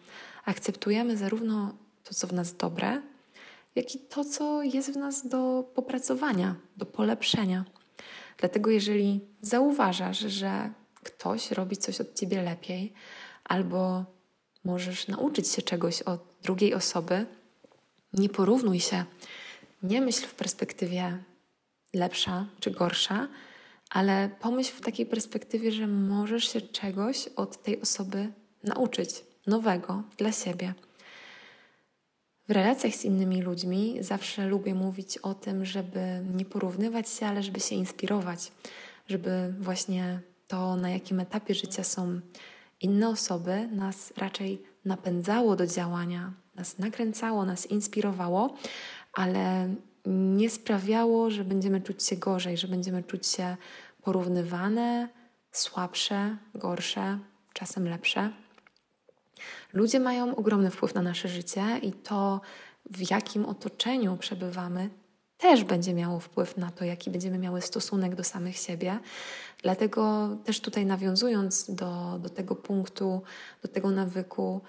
Akceptujemy 0.45 1.17
zarówno 1.17 1.75
to, 2.05 2.15
co 2.15 2.27
w 2.27 2.33
nas 2.33 2.57
dobre, 2.57 3.03
jak 3.75 3.95
i 3.95 3.99
to, 3.99 4.25
co 4.25 4.63
jest 4.63 4.93
w 4.93 4.97
nas 4.97 5.29
do 5.29 5.71
popracowania, 5.75 6.55
do 6.77 6.87
polepszenia. 6.87 7.65
Dlatego, 8.39 8.71
jeżeli 8.71 9.21
zauważasz, 9.43 10.19
że 10.19 10.73
ktoś 11.03 11.51
robi 11.51 11.77
coś 11.77 12.01
od 12.01 12.15
ciebie 12.15 12.43
lepiej, 12.43 12.93
albo 13.45 14.05
możesz 14.65 15.09
nauczyć 15.09 15.49
się 15.49 15.63
czegoś 15.63 16.03
od 16.03 16.21
drugiej 16.43 16.75
osoby, 16.75 17.27
nie 18.13 18.29
porównuj 18.29 18.81
się. 18.81 19.05
Nie 19.83 20.01
myśl 20.01 20.27
w 20.27 20.35
perspektywie 20.35 21.19
lepsza 21.95 22.47
czy 22.61 22.71
gorsza, 22.71 23.29
ale 23.91 24.31
pomyśl 24.41 24.73
w 24.73 24.81
takiej 24.81 25.07
perspektywie, 25.07 25.73
że 25.73 25.87
możesz 25.87 26.53
się 26.53 26.61
czegoś 26.61 27.29
od 27.37 27.63
tej 27.63 27.81
osoby 27.81 28.33
nauczyć, 28.65 29.25
nowego 29.47 30.03
dla 30.17 30.33
siebie. 30.33 30.75
W 32.49 32.51
relacjach 32.51 32.95
z 32.95 33.05
innymi 33.05 33.43
ludźmi 33.43 33.97
zawsze 34.01 34.47
lubię 34.47 34.75
mówić 34.75 35.19
o 35.19 35.35
tym, 35.35 35.65
żeby 35.65 36.25
nie 36.35 36.45
porównywać 36.45 37.09
się, 37.09 37.27
ale 37.27 37.43
żeby 37.43 37.61
się 37.61 37.75
inspirować, 37.75 38.53
żeby 39.09 39.55
właśnie 39.61 40.21
to, 40.49 40.77
na 40.77 40.91
jakim 40.91 41.21
etapie 41.21 41.55
życia 41.55 41.85
są 41.85 42.21
inne 42.81 43.09
osoby, 43.09 43.69
nas 43.73 44.13
raczej 44.17 44.63
napędzało 44.85 45.57
do 45.57 45.67
działania, 45.67 46.33
nas 46.55 46.79
nakręcało, 46.79 47.45
nas 47.45 47.67
inspirowało, 47.67 48.57
ale 49.13 49.75
nie 50.07 50.51
sprawiało, 50.51 51.31
że 51.31 51.45
będziemy 51.45 51.81
czuć 51.81 52.03
się 52.03 52.17
gorzej, 52.17 52.57
że 52.57 52.69
będziemy 52.69 53.03
czuć 53.03 53.27
się 53.27 53.57
porównywane, 54.03 55.09
słabsze, 55.53 56.37
gorsze, 56.55 57.19
czasem 57.53 57.89
lepsze. 57.89 58.31
Ludzie 59.73 60.01
mają 60.01 60.37
ogromny 60.37 60.71
wpływ 60.71 60.95
na 60.95 61.03
nasze 61.03 61.29
życie 61.29 61.63
i 61.83 61.93
to, 61.93 62.41
w 62.91 63.11
jakim 63.11 63.47
otoczeniu 63.47 64.17
przebywamy, 64.17 64.91
też 65.43 65.65
będzie 65.65 65.95
miało 65.95 66.21
wpływ 66.21 66.57
na 66.57 66.71
to, 66.71 66.85
jaki 66.85 67.11
będziemy 67.11 67.39
miały 67.39 67.63
stosunek 67.63 68.15
do 68.15 68.25
samych 68.25 68.57
siebie. 68.57 68.99
Dlatego 69.63 70.29
też 70.45 70.61
tutaj 70.61 70.87
nawiązując 70.87 71.75
do, 71.75 72.19
do 72.19 72.29
tego 72.29 72.57
punktu, 72.57 73.23
do 73.63 73.69
tego 73.69 73.91
nawyku, 73.91 74.61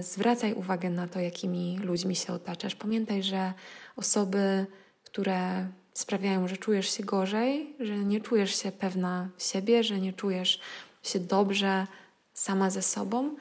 zwracaj 0.00 0.54
uwagę 0.54 0.90
na 0.90 1.08
to, 1.08 1.20
jakimi 1.20 1.78
ludźmi 1.78 2.16
się 2.16 2.32
otaczasz. 2.32 2.74
Pamiętaj, 2.74 3.22
że 3.22 3.52
osoby, 3.96 4.66
które 5.04 5.68
sprawiają, 5.94 6.48
że 6.48 6.56
czujesz 6.56 6.96
się 6.96 7.04
gorzej, 7.04 7.76
że 7.80 7.96
nie 7.96 8.20
czujesz 8.20 8.62
się 8.62 8.72
pewna 8.72 9.28
siebie, 9.38 9.84
że 9.84 10.00
nie 10.00 10.12
czujesz 10.12 10.60
się 11.02 11.20
dobrze 11.20 11.86
sama 12.34 12.70
ze 12.70 12.82
sobą, 12.82 13.36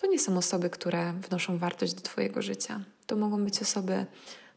to 0.00 0.06
nie 0.06 0.18
są 0.18 0.38
osoby, 0.38 0.70
które 0.70 1.12
wnoszą 1.12 1.58
wartość 1.58 1.94
do 1.94 2.00
Twojego 2.00 2.42
życia. 2.42 2.80
To 3.06 3.16
mogą 3.16 3.44
być 3.44 3.62
osoby 3.62 4.06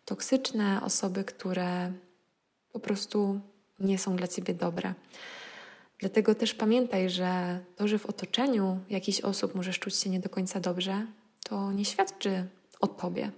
toksyczne, 0.06 0.82
osoby, 0.84 1.24
które 1.24 1.92
po 2.72 2.80
prostu 2.80 3.40
nie 3.80 3.98
są 3.98 4.16
dla 4.16 4.28
Ciebie 4.28 4.54
dobre. 4.54 4.94
Dlatego 6.00 6.36
też 6.36 6.54
pamiętaj, 6.54 7.10
że 7.10 7.60
to, 7.76 7.88
że 7.88 8.00
w 8.00 8.06
otoczeniu 8.06 8.80
jakichś 8.90 9.22
osób 9.22 9.56
możesz 9.56 9.80
czuć 9.80 9.96
się 9.96 10.10
nie 10.10 10.20
do 10.20 10.30
końca 10.30 10.60
dobrze, 10.60 11.06
to 11.50 11.72
nie 11.72 11.86
świadczy 11.86 12.48
o 12.80 12.88
Tobie. 12.88 13.32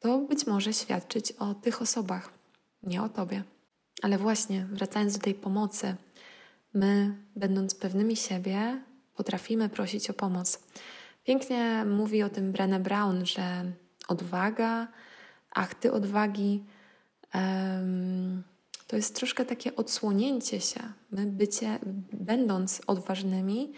To 0.00 0.18
być 0.18 0.46
może 0.46 0.72
świadczyć 0.72 1.32
o 1.32 1.54
tych 1.54 1.82
osobach, 1.82 2.30
nie 2.82 3.02
o 3.02 3.08
Tobie. 3.08 3.42
Ale 4.02 4.18
właśnie, 4.18 4.66
wracając 4.72 5.18
do 5.18 5.24
tej 5.24 5.34
pomocy, 5.34 5.96
my, 6.74 7.16
będąc 7.36 7.74
pewnymi 7.74 8.16
siebie, 8.16 8.82
potrafimy 9.14 9.68
prosić 9.68 10.10
o 10.10 10.14
pomoc. 10.14 10.62
Pięknie 11.24 11.84
mówi 11.84 12.22
o 12.22 12.28
tym 12.28 12.52
Brené 12.52 12.80
Brown, 12.80 13.26
że 13.26 13.72
odwaga, 14.08 14.88
akty 15.50 15.92
odwagi 15.92 16.64
um, 17.34 18.42
to 18.86 18.96
jest 18.96 19.16
troszkę 19.16 19.44
takie 19.44 19.76
odsłonięcie 19.76 20.60
się. 20.60 20.80
My, 21.10 21.26
bycie, 21.26 21.78
będąc 22.12 22.82
odważnymi, 22.86 23.72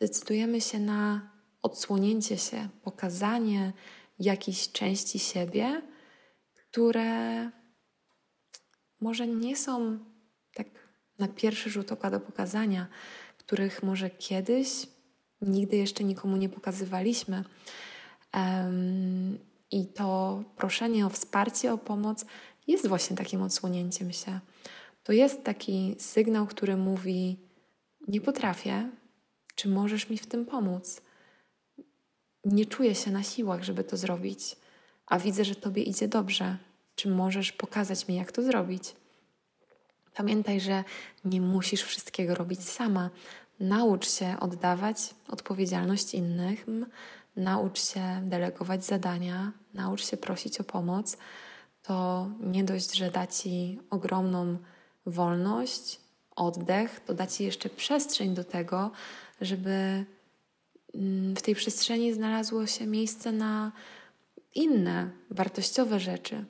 decydujemy 0.00 0.60
się 0.60 0.80
na 0.80 1.33
odsłonięcie 1.64 2.38
się, 2.38 2.68
pokazanie 2.82 3.72
jakiejś 4.18 4.72
części 4.72 5.18
siebie, 5.18 5.82
które 6.54 7.50
może 9.00 9.26
nie 9.26 9.56
są 9.56 9.98
tak 10.54 10.66
na 11.18 11.28
pierwszy 11.28 11.70
rzut 11.70 11.92
oka 11.92 12.10
do 12.10 12.20
pokazania, 12.20 12.86
których 13.38 13.82
może 13.82 14.10
kiedyś 14.10 14.86
nigdy 15.40 15.76
jeszcze 15.76 16.04
nikomu 16.04 16.36
nie 16.36 16.48
pokazywaliśmy. 16.48 17.44
Um, 18.34 19.38
I 19.70 19.86
to 19.86 20.42
proszenie 20.56 21.06
o 21.06 21.10
wsparcie, 21.10 21.72
o 21.72 21.78
pomoc 21.78 22.26
jest 22.66 22.86
właśnie 22.86 23.16
takim 23.16 23.42
odsłonięciem 23.42 24.12
się. 24.12 24.40
To 25.02 25.12
jest 25.12 25.44
taki 25.44 25.96
sygnał, 25.98 26.46
który 26.46 26.76
mówi: 26.76 27.38
Nie 28.08 28.20
potrafię, 28.20 28.90
czy 29.54 29.68
możesz 29.68 30.10
mi 30.10 30.18
w 30.18 30.26
tym 30.26 30.46
pomóc? 30.46 31.00
Nie 32.44 32.66
czuję 32.66 32.94
się 32.94 33.10
na 33.10 33.22
siłach, 33.22 33.62
żeby 33.64 33.84
to 33.84 33.96
zrobić, 33.96 34.56
a 35.06 35.18
widzę, 35.18 35.44
że 35.44 35.54
Tobie 35.54 35.82
idzie 35.82 36.08
dobrze. 36.08 36.56
Czy 36.96 37.08
możesz 37.08 37.52
pokazać 37.52 38.08
mi, 38.08 38.14
jak 38.14 38.32
to 38.32 38.42
zrobić? 38.42 38.96
Pamiętaj, 40.14 40.60
że 40.60 40.84
nie 41.24 41.40
musisz 41.40 41.82
wszystkiego 41.82 42.34
robić 42.34 42.68
sama. 42.68 43.10
Naucz 43.60 44.10
się 44.10 44.36
oddawać 44.40 44.96
odpowiedzialność 45.28 46.14
innym 46.14 46.86
naucz 47.36 47.80
się 47.84 48.20
delegować 48.22 48.84
zadania, 48.84 49.52
naucz 49.74 50.06
się 50.06 50.16
prosić 50.16 50.60
o 50.60 50.64
pomoc, 50.64 51.16
to 51.82 52.28
nie 52.40 52.64
dość, 52.64 52.94
że 52.94 53.10
da 53.10 53.26
ci 53.26 53.80
ogromną 53.90 54.56
wolność, 55.06 56.00
oddech, 56.36 57.00
to 57.00 57.14
da 57.14 57.26
ci 57.26 57.44
jeszcze 57.44 57.68
przestrzeń 57.68 58.34
do 58.34 58.44
tego, 58.44 58.90
żeby 59.40 60.04
w 61.36 61.42
tej 61.42 61.54
przestrzeni 61.54 62.12
znalazło 62.12 62.66
się 62.66 62.86
miejsce 62.86 63.32
na 63.32 63.72
inne 64.54 65.10
wartościowe 65.30 66.00
rzeczy. 66.00 66.44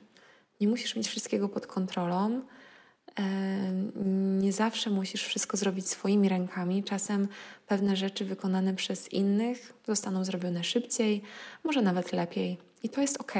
Nie 0.61 0.67
musisz 0.67 0.95
mieć 0.95 1.07
wszystkiego 1.07 1.49
pod 1.49 1.67
kontrolą. 1.67 2.41
Nie 4.41 4.53
zawsze 4.53 4.89
musisz 4.89 5.23
wszystko 5.23 5.57
zrobić 5.57 5.89
swoimi 5.89 6.29
rękami. 6.29 6.83
Czasem 6.83 7.27
pewne 7.67 7.95
rzeczy 7.95 8.25
wykonane 8.25 8.73
przez 8.73 9.13
innych 9.13 9.73
zostaną 9.87 10.25
zrobione 10.25 10.63
szybciej, 10.63 11.21
może 11.63 11.81
nawet 11.81 12.11
lepiej. 12.11 12.57
I 12.83 12.89
to 12.89 13.01
jest 13.01 13.21
ok. 13.21 13.33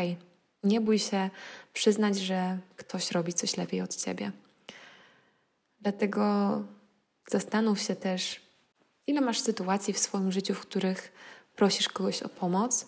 Nie 0.64 0.82
bój 0.82 1.00
się 1.00 1.30
przyznać, 1.74 2.18
że 2.18 2.58
ktoś 2.76 3.12
robi 3.12 3.34
coś 3.34 3.58
lepiej 3.58 3.82
od 3.82 3.96
ciebie. 3.96 4.32
Dlatego 5.82 6.64
zastanów 7.32 7.80
się 7.80 7.96
też, 7.96 8.45
ile 9.08 9.22
masz 9.22 9.40
sytuacji 9.40 9.94
w 9.94 10.00
swoim 10.00 10.32
życiu, 10.32 10.54
w 10.54 10.60
których 10.60 11.12
prosisz 11.56 11.90
kogoś 11.90 12.24
o 12.24 12.30
pomoc, 12.30 12.88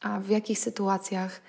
a 0.00 0.20
w 0.20 0.28
jakich 0.28 0.58
sytuacjach 0.58 1.40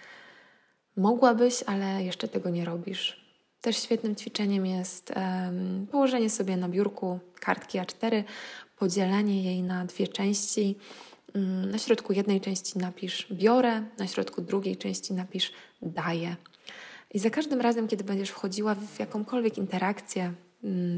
mogłabyś, 0.98 1.64
ale 1.64 2.04
jeszcze 2.04 2.28
tego 2.28 2.50
nie 2.50 2.66
robisz. 2.66 3.30
Też 3.62 3.84
świetnym 3.84 4.16
ćwiczeniem 4.16 4.66
jest 4.66 5.14
um, 5.16 5.88
położenie 5.92 6.30
sobie 6.30 6.58
na 6.58 6.70
biurku 6.70 7.20
kartki 7.40 7.80
A4, 7.80 8.24
podzielenie 8.78 9.44
jej 9.44 9.64
na 9.64 9.86
dwie 9.86 10.08
części. 10.08 10.78
Um, 11.36 11.72
na 11.72 11.78
środku 11.78 12.14
jednej 12.14 12.42
części 12.42 12.80
napisz 12.80 13.28
biorę, 13.32 13.84
na 13.98 14.08
środku 14.08 14.42
drugiej 14.42 14.78
części 14.78 15.14
napisz 15.14 15.52
daję. 15.82 16.36
I 17.14 17.20
za 17.20 17.30
każdym 17.30 17.62
razem, 17.62 17.88
kiedy 17.88 18.04
będziesz 18.04 18.30
wchodziła 18.30 18.76
w 18.76 19.00
jakąkolwiek 19.00 19.58
interakcję 19.58 20.34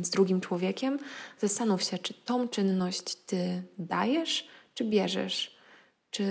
z 0.01 0.09
drugim 0.09 0.41
człowiekiem, 0.41 0.99
zastanów 1.39 1.83
się, 1.83 1.97
czy 1.97 2.13
tą 2.13 2.47
czynność 2.47 3.15
ty 3.15 3.63
dajesz, 3.77 4.47
czy 4.73 4.83
bierzesz, 4.83 5.55
czy 6.11 6.25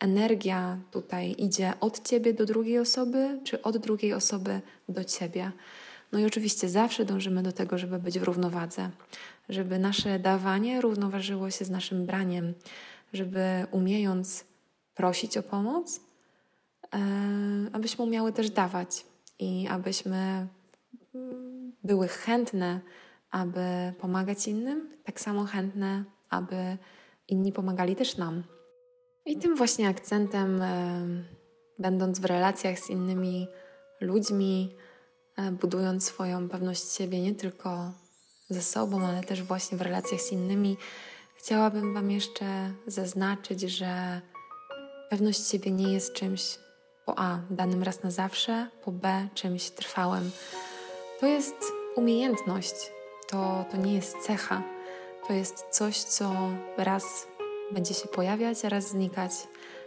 energia 0.00 0.78
tutaj 0.90 1.34
idzie 1.38 1.72
od 1.80 2.08
ciebie 2.08 2.34
do 2.34 2.46
drugiej 2.46 2.78
osoby, 2.78 3.40
czy 3.44 3.62
od 3.62 3.78
drugiej 3.78 4.12
osoby 4.12 4.60
do 4.88 5.04
ciebie. 5.04 5.52
No 6.12 6.18
i 6.18 6.24
oczywiście 6.24 6.68
zawsze 6.68 7.04
dążymy 7.04 7.42
do 7.42 7.52
tego, 7.52 7.78
żeby 7.78 7.98
być 7.98 8.18
w 8.18 8.22
równowadze, 8.22 8.90
żeby 9.48 9.78
nasze 9.78 10.18
dawanie 10.18 10.80
równoważyło 10.80 11.50
się 11.50 11.64
z 11.64 11.70
naszym 11.70 12.06
braniem, 12.06 12.54
żeby 13.12 13.66
umiejąc 13.70 14.44
prosić 14.94 15.36
o 15.36 15.42
pomoc, 15.42 16.00
e, 16.94 16.98
abyśmy 17.72 18.04
umiały 18.04 18.32
też 18.32 18.50
dawać 18.50 19.04
i 19.38 19.68
abyśmy 19.70 20.46
mm, 21.14 21.47
były 21.88 22.08
chętne, 22.08 22.80
aby 23.30 23.92
pomagać 24.00 24.48
innym, 24.48 24.96
tak 25.04 25.20
samo 25.20 25.44
chętne, 25.44 26.04
aby 26.30 26.76
inni 27.28 27.52
pomagali 27.52 27.96
też 27.96 28.16
nam. 28.16 28.42
I 29.26 29.38
tym 29.38 29.56
właśnie 29.56 29.88
akcentem, 29.88 30.62
e, 30.62 31.06
będąc 31.78 32.18
w 32.18 32.24
relacjach 32.24 32.78
z 32.78 32.90
innymi 32.90 33.48
ludźmi, 34.00 34.76
e, 35.36 35.52
budując 35.52 36.04
swoją 36.04 36.48
pewność 36.48 36.92
siebie 36.92 37.20
nie 37.20 37.34
tylko 37.34 37.92
ze 38.50 38.62
sobą, 38.62 39.06
ale 39.06 39.22
też 39.22 39.42
właśnie 39.42 39.78
w 39.78 39.82
relacjach 39.82 40.20
z 40.20 40.32
innymi, 40.32 40.76
chciałabym 41.36 41.94
Wam 41.94 42.10
jeszcze 42.10 42.70
zaznaczyć, 42.86 43.60
że 43.60 44.20
pewność 45.10 45.48
siebie 45.48 45.70
nie 45.70 45.92
jest 45.92 46.12
czymś 46.12 46.58
po 47.06 47.18
A 47.18 47.40
danym 47.50 47.82
raz 47.82 48.02
na 48.02 48.10
zawsze, 48.10 48.68
po 48.84 48.92
B 48.92 49.28
czymś 49.34 49.70
trwałym. 49.70 50.30
To 51.20 51.26
jest 51.26 51.77
umiejętność, 51.98 52.74
to, 53.28 53.64
to 53.70 53.76
nie 53.76 53.94
jest 53.94 54.16
cecha, 54.22 54.62
to 55.26 55.32
jest 55.32 55.66
coś, 55.70 55.98
co 55.98 56.32
raz 56.76 57.26
będzie 57.72 57.94
się 57.94 58.08
pojawiać, 58.08 58.64
a 58.64 58.68
raz 58.68 58.88
znikać, 58.88 59.30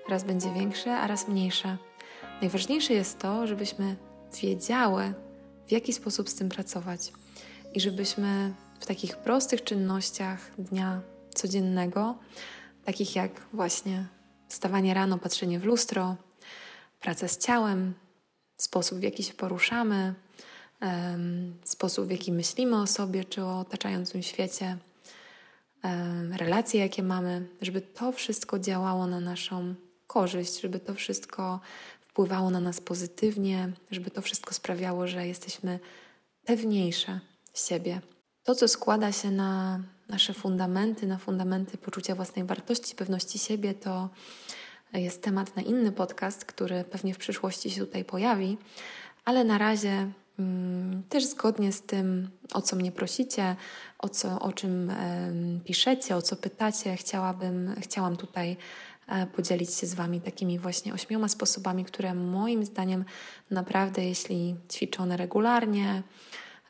raz 0.09 0.23
będzie 0.23 0.53
większe, 0.53 0.97
a 0.97 1.07
raz 1.07 1.27
mniejsze. 1.27 1.77
Najważniejsze 2.41 2.93
jest 2.93 3.19
to, 3.19 3.47
żebyśmy 3.47 3.95
wiedziały, 4.41 5.13
w 5.67 5.71
jaki 5.71 5.93
sposób 5.93 6.29
z 6.29 6.35
tym 6.35 6.49
pracować 6.49 7.13
i 7.73 7.79
żebyśmy 7.79 8.53
w 8.79 8.85
takich 8.85 9.17
prostych 9.17 9.63
czynnościach 9.63 10.51
dnia 10.57 11.01
codziennego, 11.35 12.15
takich 12.85 13.15
jak 13.15 13.31
właśnie 13.53 14.05
wstawanie 14.47 14.93
rano, 14.93 15.17
patrzenie 15.17 15.59
w 15.59 15.65
lustro, 15.65 16.15
praca 16.99 17.27
z 17.27 17.37
ciałem, 17.37 17.93
sposób 18.57 18.99
w 18.99 19.03
jaki 19.03 19.23
się 19.23 19.33
poruszamy, 19.33 20.15
sposób 21.63 22.07
w 22.07 22.11
jaki 22.11 22.31
myślimy 22.31 22.81
o 22.81 22.87
sobie 22.87 23.25
czy 23.25 23.43
o 23.43 23.59
otaczającym 23.59 24.23
świecie, 24.23 24.77
relacje, 26.31 26.79
jakie 26.79 27.03
mamy, 27.03 27.47
żeby 27.61 27.81
to 27.81 28.11
wszystko 28.11 28.59
działało 28.59 29.07
na 29.07 29.19
naszą 29.19 29.75
korzyść, 30.07 30.61
żeby 30.61 30.79
to 30.79 30.93
wszystko 30.93 31.59
wpływało 32.01 32.49
na 32.49 32.59
nas 32.59 32.81
pozytywnie, 32.81 33.71
żeby 33.91 34.11
to 34.11 34.21
wszystko 34.21 34.53
sprawiało, 34.53 35.07
że 35.07 35.27
jesteśmy 35.27 35.79
pewniejsze 36.45 37.19
siebie. 37.53 38.01
To, 38.43 38.55
co 38.55 38.67
składa 38.67 39.11
się 39.11 39.31
na 39.31 39.79
nasze 40.09 40.33
fundamenty, 40.33 41.07
na 41.07 41.17
fundamenty 41.17 41.77
poczucia 41.77 42.15
własnej 42.15 42.45
wartości, 42.45 42.95
pewności 42.95 43.39
siebie, 43.39 43.73
to 43.73 44.09
jest 44.93 45.21
temat 45.21 45.55
na 45.55 45.61
inny 45.61 45.91
podcast, 45.91 46.45
który 46.45 46.83
pewnie 46.83 47.13
w 47.13 47.17
przyszłości 47.17 47.71
się 47.71 47.85
tutaj 47.85 48.05
pojawi, 48.05 48.57
ale 49.25 49.43
na 49.43 49.57
razie 49.57 50.11
też 51.09 51.25
zgodnie 51.25 51.71
z 51.71 51.81
tym, 51.81 52.29
o 52.53 52.61
co 52.61 52.75
mnie 52.75 52.91
prosicie, 52.91 53.55
o, 53.99 54.09
co, 54.09 54.39
o 54.39 54.53
czym 54.53 54.91
piszecie, 55.65 56.15
o 56.15 56.21
co 56.21 56.35
pytacie, 56.35 56.95
chciałabym, 56.95 57.75
chciałam 57.79 58.17
tutaj 58.17 58.57
e, 59.07 59.27
podzielić 59.27 59.73
się 59.73 59.87
z 59.87 59.93
Wami 59.93 60.21
takimi 60.21 60.59
właśnie 60.59 60.93
ośmioma 60.93 61.27
sposobami, 61.27 61.85
które 61.85 62.13
moim 62.13 62.65
zdaniem 62.65 63.05
naprawdę, 63.51 64.05
jeśli 64.05 64.55
ćwiczone 64.71 65.17
regularnie, 65.17 66.03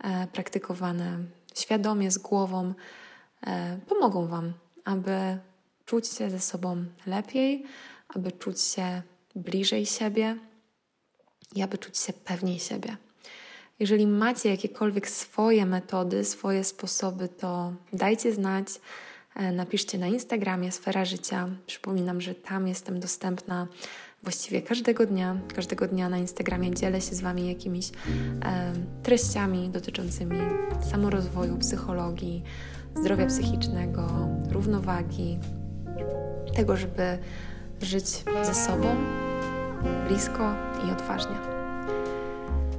e, 0.04 0.28
praktykowane 0.28 1.20
świadomie, 1.56 2.12
z 2.12 2.18
głową, 2.18 2.74
e, 3.48 3.80
pomogą 3.88 4.28
Wam, 4.28 4.54
aby 4.86 5.38
czuć 5.86 6.08
się 6.08 6.30
ze 6.30 6.40
sobą 6.40 6.86
lepiej, 7.06 7.66
aby 8.16 8.32
czuć 8.32 8.62
się 8.62 9.02
bliżej 9.36 9.86
siebie 9.86 10.38
i 11.56 11.62
aby 11.62 11.78
czuć 11.78 11.98
się 11.98 12.14
pewniej 12.14 12.60
siebie. 12.60 12.98
Jeżeli 13.82 14.08
macie 14.08 14.50
jakiekolwiek 14.50 15.10
swoje 15.10 15.66
metody, 15.66 16.26
swoje 16.26 16.64
sposoby, 16.64 17.28
to 17.30 17.74
dajcie 17.94 18.34
znać. 18.34 18.68
E, 19.36 19.52
napiszcie 19.52 19.98
na 19.98 20.08
Instagramie 20.08 20.72
Sfera 20.72 21.06
Życia. 21.06 21.50
Przypominam, 21.66 22.22
że 22.22 22.36
tam 22.36 22.68
jestem 22.68 23.00
dostępna 23.00 23.68
właściwie 24.24 24.62
każdego 24.62 25.06
dnia. 25.06 25.38
Każdego 25.56 25.88
dnia 25.88 26.10
na 26.10 26.18
Instagramie 26.18 26.76
dzielę 26.76 27.02
się 27.02 27.16
z 27.16 27.22
Wami 27.22 27.48
jakimiś 27.48 27.90
e, 27.90 28.74
treściami 29.04 29.70
dotyczącymi 29.70 30.38
samorozwoju, 30.92 31.58
psychologii, 31.58 32.44
zdrowia 32.96 33.26
psychicznego, 33.26 34.08
równowagi, 34.52 35.40
tego, 36.56 36.78
żeby 36.78 37.18
żyć 37.82 38.08
ze 38.44 38.54
sobą 38.54 38.96
blisko 40.08 40.54
i 40.88 40.92
odważnie. 40.92 41.51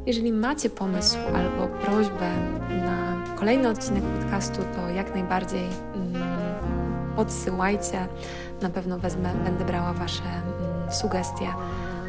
Jeżeli 0.07 0.32
macie 0.32 0.70
pomysł 0.70 1.18
albo 1.34 1.68
prośbę 1.68 2.30
na 2.70 3.24
kolejny 3.36 3.68
odcinek 3.68 4.05
podcastu, 4.05 4.62
to 4.74 4.88
jak 4.88 5.14
najbardziej 5.14 5.64
mm, 5.94 6.22
podsyłajcie. 7.16 8.07
Na 8.62 8.70
pewno 8.70 8.98
wezmę, 8.98 9.34
będę 9.44 9.64
brała 9.64 9.92
Wasze 9.92 10.22
mm, 10.22 10.92
sugestie 10.92 11.46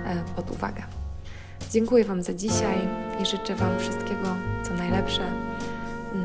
e, 0.05 0.23
pod 0.35 0.51
uwagę. 0.51 0.83
Dziękuję 1.71 2.05
Wam 2.05 2.23
za 2.23 2.33
dzisiaj 2.33 2.87
i 3.21 3.25
życzę 3.25 3.55
Wam 3.55 3.79
wszystkiego, 3.79 4.27
co 4.63 4.73
najlepsze 4.73 5.31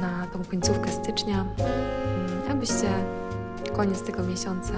na 0.00 0.26
tą 0.26 0.44
końcówkę 0.44 0.90
stycznia, 0.90 1.44
mm, 1.58 2.50
abyście 2.50 2.88
koniec 3.76 4.02
tego 4.02 4.22
miesiąca 4.22 4.74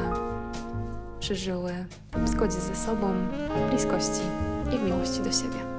przeżyły 1.20 1.72
w 2.12 2.28
zgodzie 2.28 2.61
ze 2.61 2.76
sobą, 2.76 3.12
w 3.66 3.70
bliskości 3.70 4.22
i 4.74 4.78
w 4.78 4.82
miłości 4.82 5.20
do 5.20 5.32
siebie. 5.32 5.70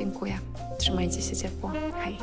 Dziękuję. 0.00 0.38
Trzymajcie 0.78 1.22
się 1.22 1.36
ciepło. 1.36 1.72
Hej. 2.04 2.16